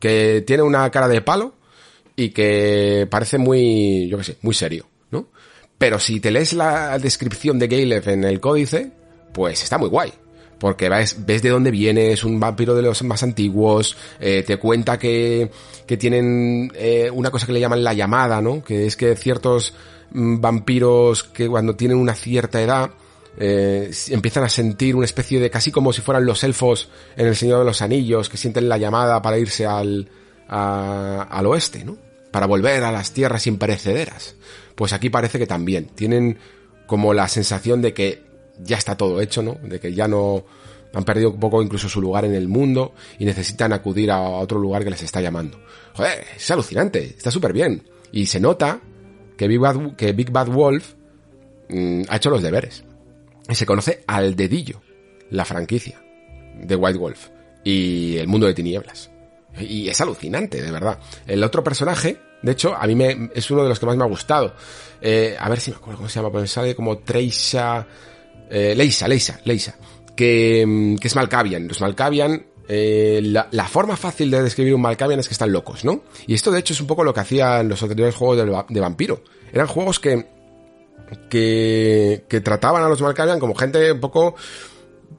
[0.00, 1.54] que tiene una cara de palo
[2.16, 4.86] y que parece muy, yo qué sé, muy serio.
[5.78, 8.90] Pero si te lees la descripción de Galef en el códice,
[9.32, 10.12] pues está muy guay.
[10.58, 14.98] Porque ves, de dónde viene, es un vampiro de los más antiguos, eh, te cuenta
[14.98, 15.52] que,
[15.86, 18.64] que tienen eh, una cosa que le llaman la llamada, ¿no?
[18.64, 19.74] Que es que ciertos
[20.10, 22.90] mm, vampiros que cuando tienen una cierta edad,
[23.38, 27.36] eh, empiezan a sentir una especie de casi como si fueran los elfos en el
[27.36, 30.10] Señor de los Anillos, que sienten la llamada para irse al,
[30.48, 32.07] a, al oeste, ¿no?
[32.30, 34.36] Para volver a las tierras imperecederas.
[34.74, 35.86] Pues aquí parece que también.
[35.86, 36.38] Tienen
[36.86, 38.22] como la sensación de que
[38.62, 39.56] ya está todo hecho, ¿no?
[39.62, 40.44] De que ya no
[40.92, 44.58] han perdido un poco incluso su lugar en el mundo y necesitan acudir a otro
[44.58, 45.60] lugar que les está llamando.
[45.94, 47.88] Joder, es alucinante, está súper bien.
[48.10, 48.80] Y se nota
[49.36, 49.60] que Big
[50.30, 50.94] Bad, Wolf
[51.68, 52.84] mmm, ha hecho los deberes.
[53.48, 54.80] Y se conoce al dedillo
[55.30, 56.02] la franquicia
[56.60, 57.28] de White Wolf
[57.64, 59.10] y el mundo de tinieblas.
[59.60, 60.98] Y es alucinante, de verdad.
[61.26, 64.04] El otro personaje, de hecho, a mí me, es uno de los que más me
[64.04, 64.54] ha gustado.
[65.00, 67.86] Eh, a ver si me acuerdo cómo se llama, pues sale como Treisa,
[68.50, 69.76] eh, Leisa, Leisa, Leisa,
[70.16, 71.68] que, que es Malkavian.
[71.68, 75.84] Los Malkavian, eh, la, la, forma fácil de describir un Malkavian es que están locos,
[75.84, 76.02] ¿no?
[76.26, 78.80] Y esto de hecho es un poco lo que hacían los anteriores juegos de, de
[78.80, 79.22] vampiro.
[79.52, 80.26] Eran juegos que,
[81.28, 84.34] que, que trataban a los Malkavian como gente un poco,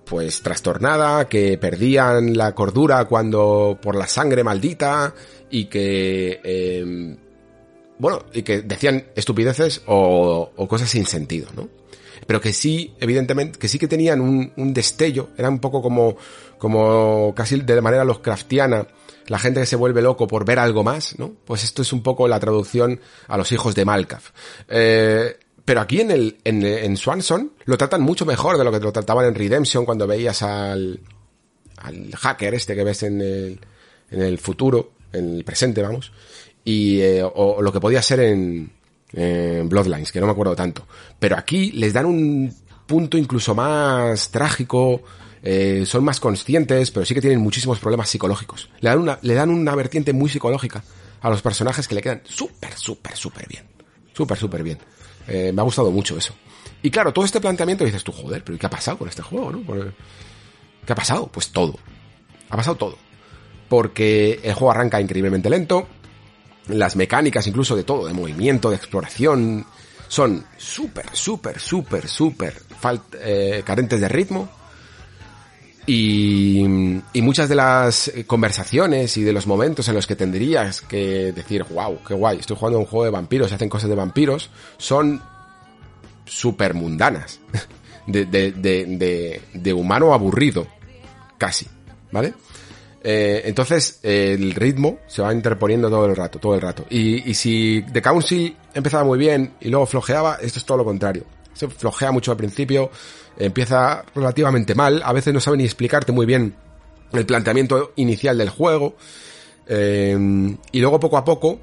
[0.10, 5.14] pues trastornada, que perdían la cordura cuando por la sangre maldita
[5.50, 7.16] y que eh,
[8.00, 11.68] bueno, y que decían estupideces o, o cosas sin sentido, ¿no?
[12.26, 16.16] Pero que sí, evidentemente, que sí que tenían un, un destello, era un poco como,
[16.58, 18.88] como casi de manera Lovecraftiana,
[19.28, 21.34] la gente que se vuelve loco por ver algo más, ¿no?
[21.46, 24.32] Pues esto es un poco la traducción a los hijos de Malkaf.
[24.68, 25.38] Eh,
[25.70, 28.92] pero aquí en el, en, en Swanson lo tratan mucho mejor de lo que lo
[28.92, 31.00] trataban en Redemption cuando veías al,
[31.78, 33.60] al hacker este que ves en el,
[34.10, 36.12] en el futuro, en el presente, vamos,
[36.66, 38.72] y, eh, o, lo que podía ser en,
[39.14, 40.88] en Bloodlines, que no me acuerdo tanto.
[41.20, 42.52] Pero aquí les dan un
[42.88, 45.04] punto incluso más trágico,
[45.44, 48.72] eh, son más conscientes, pero sí que tienen muchísimos problemas psicológicos.
[48.80, 50.84] Le dan una, le dan una vertiente muy psicológica
[51.22, 53.66] a los personajes que le quedan súper, súper, súper bien.
[54.16, 54.80] Súper, súper bien.
[55.30, 56.34] Eh, me ha gustado mucho eso.
[56.82, 59.52] Y claro, todo este planteamiento dices tú, joder, pero ¿qué ha pasado con este juego,
[59.52, 59.62] no?
[60.86, 61.28] ¿Qué ha pasado?
[61.28, 61.76] Pues todo.
[62.50, 62.98] Ha pasado todo.
[63.68, 65.88] Porque el juego arranca increíblemente lento.
[66.68, 69.66] Las mecánicas incluso de todo, de movimiento, de exploración,
[70.08, 72.62] son súper, súper, súper, súper
[73.22, 74.50] eh, carentes de ritmo.
[75.92, 76.62] Y,
[77.14, 81.66] y, muchas de las conversaciones y de los momentos en los que tendrías que decir,
[81.68, 85.20] wow, qué guay, estoy jugando un juego de vampiros y hacen cosas de vampiros, son
[86.26, 87.40] súper mundanas.
[88.08, 90.66] De, de, de, de, humano aburrido,
[91.38, 91.68] casi,
[92.12, 92.34] ¿vale?
[93.04, 96.86] Eh, entonces, el ritmo se va interponiendo todo el rato, todo el rato.
[96.90, 100.86] Y, y, si The Council empezaba muy bien y luego flojeaba, esto es todo lo
[100.86, 101.24] contrario.
[101.54, 102.90] Se flojea mucho al principio,
[103.40, 106.56] empieza relativamente mal, a veces no sabe ni explicarte muy bien
[107.14, 108.96] el planteamiento inicial del juego.
[109.68, 110.18] Eh,
[110.72, 111.60] y luego poco a poco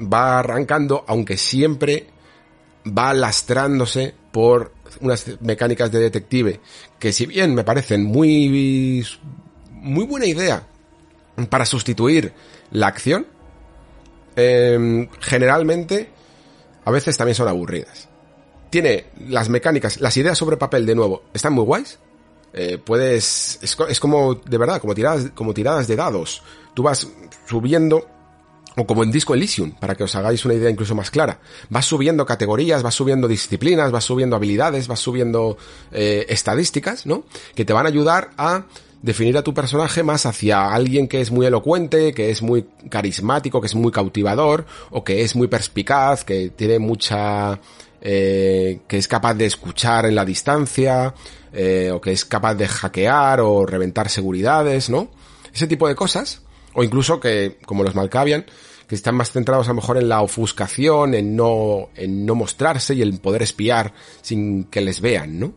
[0.00, 2.06] va arrancando, aunque siempre
[2.86, 6.60] va lastrándose por unas mecánicas de detective
[6.98, 9.04] que si bien me parecen muy
[9.72, 10.66] muy buena idea
[11.50, 12.32] para sustituir
[12.70, 13.26] la acción,
[14.34, 16.10] eh, generalmente
[16.84, 18.07] a veces también son aburridas.
[18.70, 21.98] Tiene las mecánicas, las ideas sobre papel de nuevo, están muy guays.
[22.52, 26.42] Eh, puedes, es, como, de verdad, como tiradas, como tiradas de dados.
[26.74, 27.06] Tú vas
[27.46, 28.06] subiendo
[28.78, 31.40] o como en Disco Elysium, para que os hagáis una idea incluso más clara.
[31.68, 35.58] Vas subiendo categorías, vas subiendo disciplinas, vas subiendo habilidades, vas subiendo
[35.90, 37.24] eh, estadísticas, ¿no?
[37.56, 38.66] Que te van a ayudar a
[39.02, 43.60] definir a tu personaje más hacia alguien que es muy elocuente, que es muy carismático,
[43.60, 47.60] que es muy cautivador, o que es muy perspicaz, que tiene mucha...
[48.00, 51.14] Eh, que es capaz de escuchar en la distancia,
[51.52, 55.08] eh, o que es capaz de hackear o reventar seguridades, ¿no?
[55.52, 56.42] Ese tipo de cosas,
[56.74, 58.46] o incluso que, como los Malkavian,
[58.86, 62.94] que están más centrados a lo mejor en la ofuscación, en no, en no mostrarse
[62.94, 63.92] y en poder espiar
[64.22, 65.54] sin que les vean, ¿no?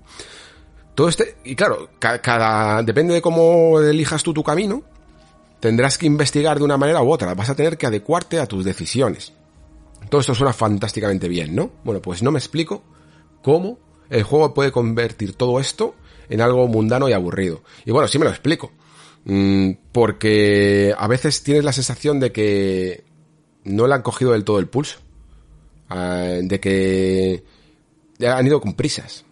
[0.95, 4.83] Todo este, y claro, cada, cada, depende de cómo elijas tú tu camino,
[5.59, 8.65] tendrás que investigar de una manera u otra, vas a tener que adecuarte a tus
[8.65, 9.31] decisiones.
[10.09, 11.71] Todo esto suena fantásticamente bien, ¿no?
[11.83, 12.83] Bueno, pues no me explico
[13.41, 13.79] cómo
[14.09, 15.95] el juego puede convertir todo esto
[16.29, 17.61] en algo mundano y aburrido.
[17.85, 18.71] Y bueno, sí me lo explico.
[19.25, 23.03] Mm, porque a veces tienes la sensación de que
[23.63, 24.99] no le han cogido del todo el pulso.
[25.89, 27.43] Uh, de que
[28.25, 29.25] han ido con prisas.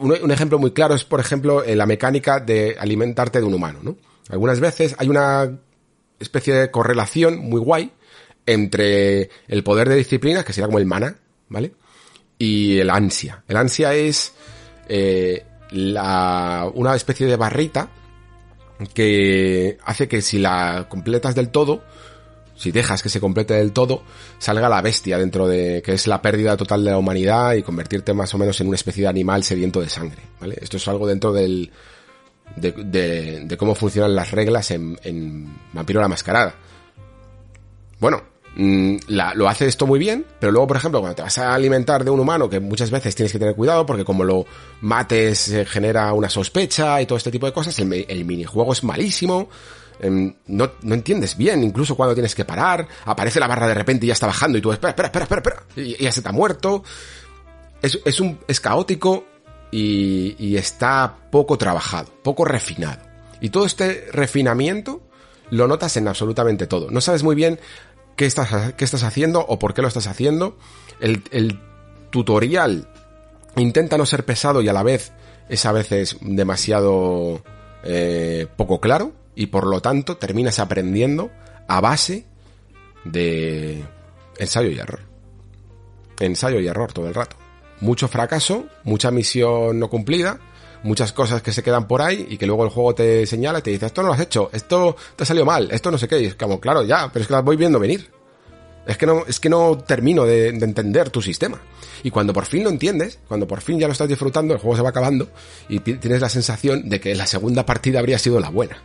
[0.00, 3.80] Un, un, ejemplo muy claro es, por ejemplo, la mecánica de alimentarte de un humano,
[3.82, 3.96] ¿no?
[4.30, 5.58] Algunas veces hay una
[6.18, 7.92] especie de correlación muy guay
[8.46, 11.16] entre el poder de disciplina, que sería como el mana,
[11.48, 11.72] ¿vale?
[12.38, 13.42] Y el ansia.
[13.48, 14.32] El ansia es
[14.88, 17.90] eh, la, una especie de barrita
[18.94, 21.82] que hace que si la completas del todo,
[22.54, 24.02] si dejas que se complete del todo,
[24.38, 28.14] salga la bestia dentro de, que es la pérdida total de la humanidad y convertirte
[28.14, 30.56] más o menos en una especie de animal sediento de sangre, ¿vale?
[30.60, 31.70] Esto es algo dentro del,
[32.56, 36.54] de, de, de cómo funcionan las reglas en, en Vampiro la Mascarada.
[37.98, 38.22] Bueno,
[38.56, 42.04] la, lo hace esto muy bien, pero luego, por ejemplo, cuando te vas a alimentar
[42.04, 44.46] de un humano, que muchas veces tienes que tener cuidado, porque como lo
[44.80, 49.50] mates se genera una sospecha y todo este tipo de cosas, el, minijuego es malísimo,
[50.00, 54.08] no, no entiendes bien, incluso cuando tienes que parar, aparece la barra de repente y
[54.08, 56.32] ya está bajando y tú, espera, espera, espera, espera, espera, y, ya se te ha
[56.32, 56.82] muerto.
[57.82, 59.26] Es, es, un, es caótico
[59.70, 63.02] y está poco trabajado, poco refinado.
[63.42, 65.02] Y todo este refinamiento
[65.50, 66.90] lo notas en absolutamente todo.
[66.90, 67.60] No sabes muy bien
[68.16, 70.58] qué estás, qué estás haciendo o por qué lo estás haciendo.
[71.00, 71.60] El, el
[72.10, 72.88] tutorial
[73.56, 75.12] intenta no ser pesado y a la vez
[75.48, 77.42] es a veces demasiado
[77.84, 81.30] eh, poco claro y por lo tanto terminas aprendiendo
[81.68, 82.26] a base
[83.04, 83.84] de
[84.38, 85.00] ensayo y error.
[86.18, 87.36] Ensayo y error todo el rato.
[87.80, 90.40] Mucho fracaso, mucha misión no cumplida,
[90.82, 93.62] muchas cosas que se quedan por ahí y que luego el juego te señala y
[93.62, 96.08] te dice, esto no lo has hecho, esto te ha salido mal, esto no sé
[96.08, 98.10] qué, y es como, claro, ya, pero es que las voy viendo venir.
[98.86, 101.60] Es que no, es que no termino de, de, entender tu sistema.
[102.04, 104.76] Y cuando por fin lo entiendes, cuando por fin ya lo estás disfrutando, el juego
[104.76, 105.28] se va acabando
[105.68, 108.80] y tienes la sensación de que la segunda partida habría sido la buena.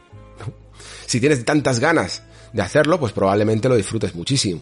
[1.06, 2.24] Si tienes tantas ganas
[2.54, 4.62] de hacerlo, pues probablemente lo disfrutes muchísimo.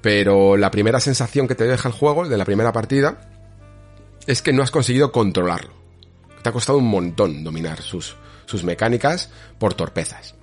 [0.00, 3.20] Pero la primera sensación que te deja el juego, de la primera partida,
[4.26, 5.79] es que no has conseguido controlarlo.
[6.42, 10.34] Te ha costado un montón dominar sus, sus mecánicas por torpezas.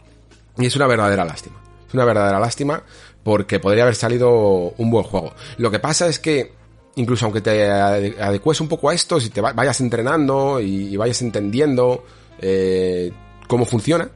[0.57, 1.61] Y es una verdadera lástima.
[1.87, 2.83] Es una verdadera lástima
[3.23, 4.29] porque podría haber salido
[4.77, 5.33] un buen juego.
[5.57, 6.53] Lo que pasa es que
[6.95, 12.03] incluso aunque te adecues un poco a esto, si te vayas entrenando y, vayas entendiendo
[12.39, 13.11] eh,
[13.47, 14.09] cómo funciona,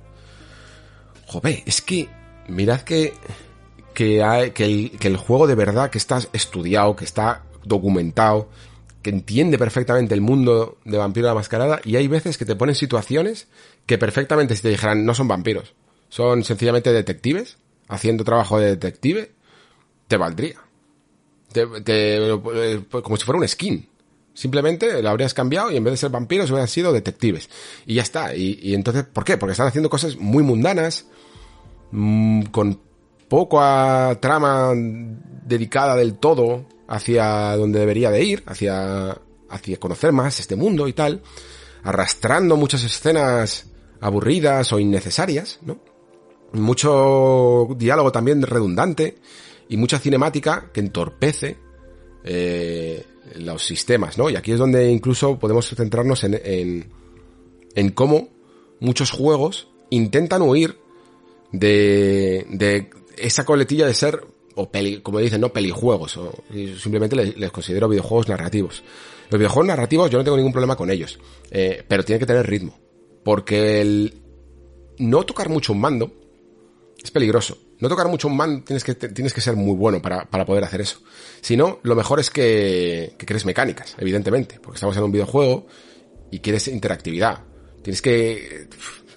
[1.28, 2.10] joder, es que
[2.48, 3.14] mirad que
[3.94, 8.50] que, hay, el, que el juego de verdad que está estudiado, que está documentado,
[9.02, 12.76] que entiende perfectamente el mundo de Vampiro la Mascarada y hay veces que te ponen
[12.76, 13.48] situaciones
[13.86, 15.74] que perfectamente si te dijeran no son vampiros,
[16.10, 17.58] son sencillamente detectives
[17.92, 19.32] haciendo trabajo de detective,
[20.08, 20.56] te valdría.
[21.52, 23.88] Te, eh, como si fuera un skin.
[24.34, 27.50] Simplemente lo habrías cambiado y en vez de ser vampiros hubieran sido detectives.
[27.86, 28.34] Y ya está.
[28.34, 29.38] Y, entonces, ¿por qué?
[29.38, 31.06] Porque están haciendo cosas muy mundanas,
[31.92, 32.80] mmm, con
[33.28, 39.18] poca trama dedicada del todo hacia donde debería de ir, hacia,
[39.50, 41.22] hacia conocer más este mundo y tal,
[41.84, 45.80] arrastrando muchas escenas aburridas o innecesarias, ¿no?
[46.52, 49.20] Mucho diálogo también redundante
[49.70, 51.56] y mucha cinemática que entorpece
[52.26, 53.06] eh,
[53.36, 54.30] los sistemas, ¿no?
[54.30, 56.92] Y aquí es donde incluso podemos centrarnos en, en,
[57.74, 58.28] en cómo
[58.82, 60.78] muchos juegos intentan huir
[61.54, 64.26] de, de esa coletilla de ser,
[64.56, 66.44] o peli, como dicen, no pelijuegos, o
[66.80, 68.84] simplemente les, considero videojuegos narrativos.
[69.30, 71.20] Los videojuegos narrativos yo no tengo ningún problema con ellos,
[71.50, 72.78] eh, pero tienen que tener ritmo,
[73.24, 74.22] porque el
[75.00, 76.12] no tocar mucho un mando
[77.02, 77.58] es peligroso.
[77.80, 80.64] No tocar mucho un mando tienes que, tienes que ser muy bueno para, para poder
[80.64, 81.00] hacer eso.
[81.42, 85.66] Si no, lo mejor es que, que crees mecánicas, evidentemente, porque estamos en un videojuego
[86.30, 87.44] y quieres interactividad.
[87.82, 88.68] Tienes que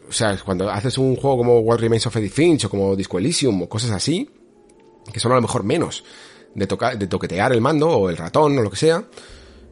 [0.09, 3.19] o sea, cuando haces un juego como What Remains of Edith Finch o como Disco
[3.19, 4.31] Elysium o cosas así,
[5.13, 6.05] que son a lo mejor menos
[6.55, 9.05] de, tocar, de toquetear el mando o el ratón o lo que sea,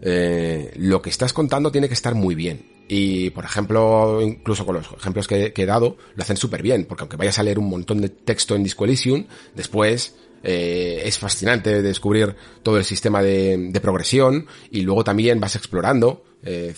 [0.01, 2.71] eh, lo que estás contando tiene que estar muy bien.
[2.89, 7.03] Y, por ejemplo, incluso con los ejemplos que, he dado, lo hacen súper bien, porque
[7.03, 11.81] aunque vayas a leer un montón de texto en Disco Elysium, después eh, es fascinante
[11.81, 16.75] descubrir todo el sistema de, de, progresión y luego también vas explorando eh,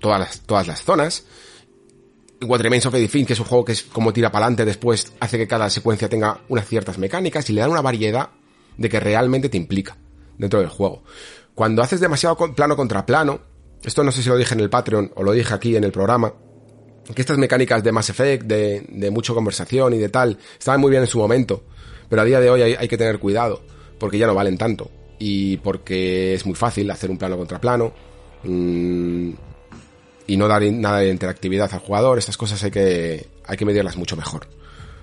[0.00, 1.24] todas, las, todas las zonas
[2.42, 4.64] What Remains of Edith Finch, que es un juego que es como tira para adelante,
[4.64, 8.30] después hace que cada secuencia tenga unas ciertas mecánicas y le dan una variedad
[8.76, 9.96] de que realmente te implica
[10.38, 11.02] dentro del juego.
[11.54, 13.40] Cuando haces demasiado plano contra plano,
[13.82, 15.92] esto no sé si lo dije en el Patreon o lo dije aquí en el
[15.92, 16.32] programa,
[17.14, 20.90] que estas mecánicas de Mass Effect, de, de mucha conversación y de tal, estaban muy
[20.90, 21.64] bien en su momento,
[22.08, 23.62] pero a día de hoy hay, hay que tener cuidado,
[23.98, 27.92] porque ya no valen tanto, y porque es muy fácil hacer un plano contra plano,
[28.44, 29.30] mmm,
[30.30, 33.96] y no dar nada de interactividad al jugador, estas cosas hay que, hay que medirlas
[33.96, 34.46] mucho mejor.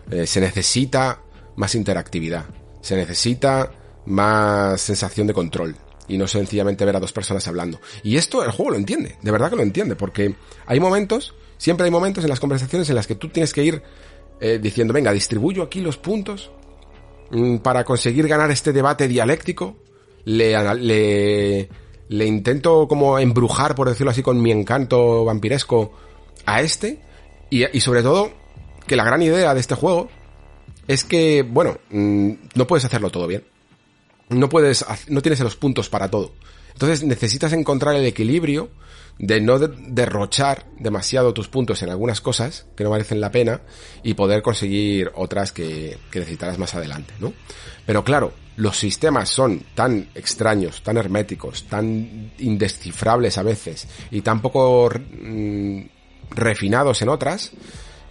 [0.09, 1.19] Eh, se necesita
[1.57, 2.45] más interactividad,
[2.79, 3.69] se necesita
[4.05, 5.75] más sensación de control
[6.07, 7.81] y no sencillamente ver a dos personas hablando.
[8.03, 10.33] Y esto el juego lo entiende, de verdad que lo entiende, porque
[10.65, 13.81] hay momentos, siempre hay momentos en las conversaciones en las que tú tienes que ir
[14.39, 16.51] eh, diciendo, venga, distribuyo aquí los puntos
[17.31, 19.75] mmm, para conseguir ganar este debate dialéctico,
[20.23, 21.69] le, le
[22.09, 25.93] le intento como embrujar, por decirlo así, con mi encanto vampiresco
[26.45, 26.99] a este.
[27.49, 28.31] Y, y sobre todo,
[28.85, 30.09] que la gran idea de este juego
[30.87, 33.43] es que, bueno, mmm, no puedes hacerlo todo bien.
[34.29, 36.31] No puedes, no tienes los puntos para todo.
[36.73, 38.69] Entonces necesitas encontrar el equilibrio
[39.19, 43.61] de no derrochar demasiado tus puntos en algunas cosas que no merecen la pena
[44.03, 47.33] y poder conseguir otras que, que necesitarás más adelante, ¿no?
[47.85, 54.41] Pero claro, los sistemas son tan extraños, tan herméticos, tan indescifrables a veces y tan
[54.41, 55.81] poco mm,
[56.31, 57.51] refinados en otras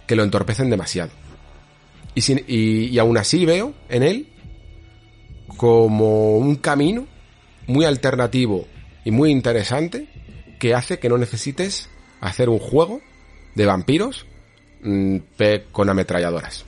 [0.05, 1.11] que lo entorpecen demasiado.
[2.15, 4.27] Y, sin, y, y aún así veo en él
[5.57, 7.07] como un camino
[7.67, 8.67] muy alternativo
[9.05, 10.07] y muy interesante
[10.59, 11.89] que hace que no necesites
[12.21, 13.01] hacer un juego
[13.55, 14.25] de vampiros
[14.81, 15.17] mmm,
[15.71, 16.65] con ametralladoras.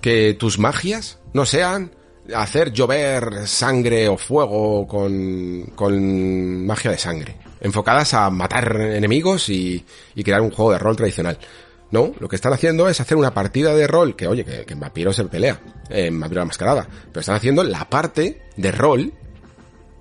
[0.00, 1.92] Que tus magias no sean
[2.34, 9.84] hacer llover sangre o fuego con, con magia de sangre, enfocadas a matar enemigos y,
[10.14, 11.38] y, crear un juego de rol tradicional.
[11.90, 14.74] No, lo que están haciendo es hacer una partida de rol, que oye, que, que
[14.74, 15.58] en Vampiro se pelea,
[15.88, 19.14] en Vampiro la Mascarada, pero están haciendo la parte de rol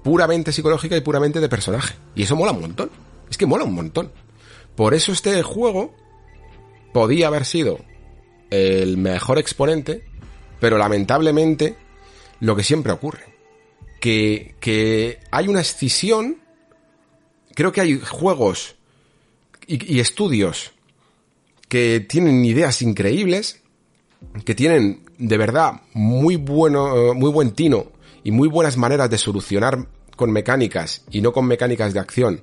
[0.04, 1.96] puramente psicológica y puramente de personaje.
[2.14, 2.90] Y eso mola un montón.
[3.30, 4.12] Es que mola un montón.
[4.76, 5.94] Por eso este juego
[6.94, 7.80] podía haber sido
[8.50, 10.04] el mejor exponente,
[10.60, 11.76] pero lamentablemente
[12.40, 13.36] lo que siempre ocurre.
[14.00, 16.38] Que, que hay una escisión.
[17.56, 18.78] Creo que hay juegos
[19.68, 20.72] y, estudios
[21.68, 23.62] que tienen ideas increíbles,
[24.46, 27.92] que tienen de verdad muy bueno, muy buen tino
[28.24, 32.42] y muy buenas maneras de solucionar con mecánicas y no con mecánicas de acción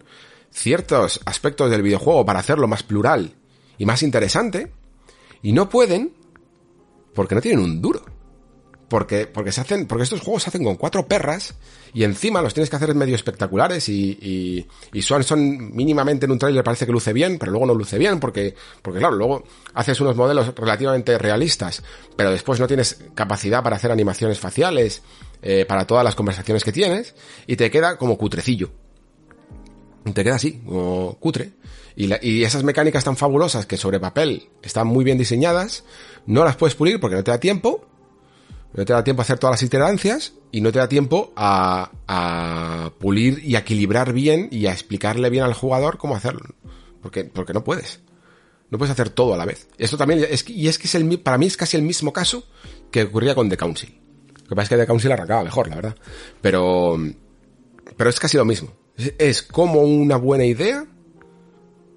[0.54, 3.34] ciertos aspectos del videojuego para hacerlo más plural
[3.76, 4.72] y más interesante
[5.42, 6.14] y no pueden
[7.12, 8.02] porque no tienen un duro.
[8.88, 11.54] Porque, porque se hacen, porque estos juegos se hacen con cuatro perras
[11.94, 16.38] y encima los tienes que hacer medio espectaculares y, y, son, son mínimamente en un
[16.38, 20.00] trailer parece que luce bien, pero luego no luce bien porque, porque claro, luego haces
[20.00, 21.82] unos modelos relativamente realistas,
[22.14, 25.02] pero después no tienes capacidad para hacer animaciones faciales,
[25.42, 27.14] eh, para todas las conversaciones que tienes
[27.46, 28.70] y te queda como cutrecillo.
[30.12, 31.52] Te queda así, como cutre.
[31.96, 35.84] Y, la, y esas mecánicas tan fabulosas que sobre papel están muy bien diseñadas,
[36.26, 37.86] no las puedes pulir porque no te da tiempo,
[38.74, 42.90] no te da tiempo a hacer todas las iterancias y no te da tiempo a,
[42.98, 46.54] pulir y a equilibrar bien y a explicarle bien al jugador cómo hacerlo.
[47.00, 48.00] Porque, porque no puedes.
[48.70, 49.68] No puedes hacer todo a la vez.
[49.78, 52.44] Esto también es, y es que es el, para mí es casi el mismo caso
[52.90, 54.00] que ocurría con The Council.
[54.42, 55.96] Lo que pasa es que The Council arrancaba mejor, la verdad.
[56.40, 56.98] Pero,
[57.96, 58.70] pero es casi lo mismo.
[58.96, 60.86] Es, como una buena idea,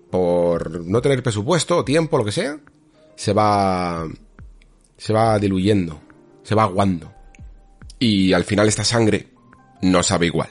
[0.09, 2.59] por no tener presupuesto tiempo, lo que sea,
[3.15, 4.07] se va,
[4.97, 6.01] se va diluyendo
[6.47, 7.13] se va aguando.
[7.99, 9.27] Y al final esta sangre
[9.81, 10.49] no sabe igual.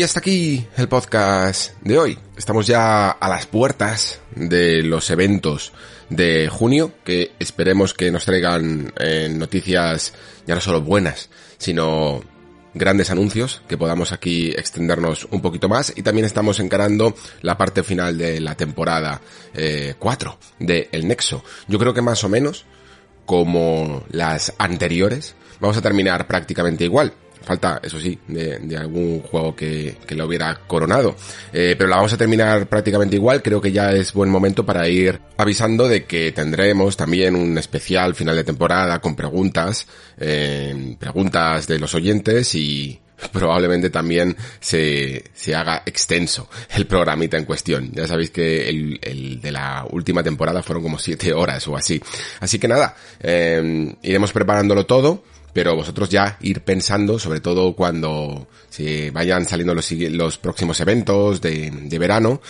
[0.00, 2.18] Y hasta aquí el podcast de hoy.
[2.34, 5.74] Estamos ya a las puertas de los eventos
[6.08, 10.14] de junio que esperemos que nos traigan eh, noticias
[10.46, 11.28] ya no solo buenas,
[11.58, 12.22] sino
[12.72, 17.82] grandes anuncios, que podamos aquí extendernos un poquito más y también estamos encarando la parte
[17.82, 19.20] final de la temporada
[19.52, 21.44] eh, 4 de El Nexo.
[21.68, 22.64] Yo creo que más o menos
[23.26, 27.12] como las anteriores vamos a terminar prácticamente igual.
[27.42, 31.16] Falta, eso sí, de, de algún juego que, lo hubiera coronado.
[31.52, 33.42] Eh, pero la vamos a terminar prácticamente igual.
[33.42, 38.14] Creo que ya es buen momento para ir avisando de que tendremos también un especial
[38.14, 39.86] final de temporada con preguntas,
[40.18, 43.00] eh, preguntas de los oyentes y
[43.32, 47.90] probablemente también se, se haga extenso el programita en cuestión.
[47.92, 52.00] Ya sabéis que el, el de la última temporada fueron como siete horas o así.
[52.40, 58.48] Así que nada, eh, iremos preparándolo todo pero vosotros ya ir pensando, sobre todo cuando
[58.68, 62.40] se vayan saliendo los, los próximos eventos de, de, verano,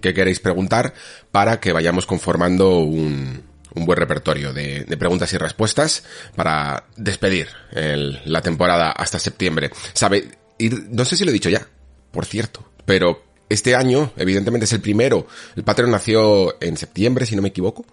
[0.00, 0.94] qué queréis preguntar
[1.30, 3.42] para que vayamos conformando un,
[3.74, 6.04] un buen repertorio de, de, preguntas y respuestas
[6.36, 9.70] para despedir el, la temporada hasta septiembre.
[9.92, 10.28] Sabe,
[10.58, 11.66] ir, no sé si lo he dicho ya,
[12.10, 15.26] por cierto, pero este año, evidentemente es el primero,
[15.56, 17.84] el Patreon nació en septiembre, si no me equivoco,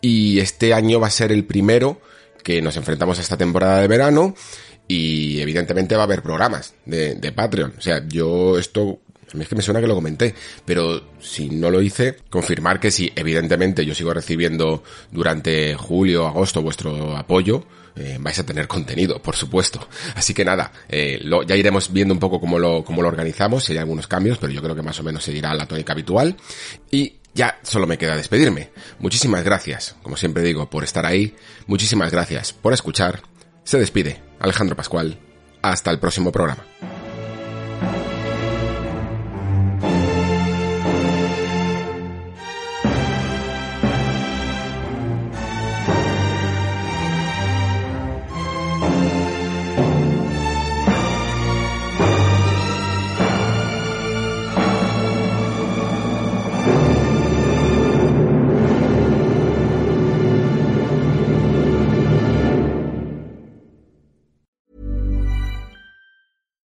[0.00, 2.00] y este año va a ser el primero
[2.46, 4.32] que nos enfrentamos a esta temporada de verano
[4.86, 7.74] y evidentemente va a haber programas de, Patreon.
[7.76, 9.00] O sea, yo esto
[9.34, 10.32] a mí es que me suena que lo comenté,
[10.64, 16.62] pero si no lo hice, confirmar que sí, evidentemente yo sigo recibiendo durante julio, agosto
[16.62, 17.64] vuestro apoyo,
[17.96, 19.88] eh, vais a tener contenido, por supuesto.
[20.14, 23.72] Así que nada, eh, ya iremos viendo un poco cómo lo, cómo lo organizamos, si
[23.72, 26.36] hay algunos cambios, pero yo creo que más o menos seguirá la tónica habitual.
[26.92, 28.70] Y ya solo me queda despedirme.
[28.98, 31.36] Muchísimas gracias, como siempre digo, por estar ahí.
[31.66, 33.22] Muchísimas gracias por escuchar.
[33.62, 35.18] Se despide Alejandro Pascual.
[35.62, 36.64] Hasta el próximo programa.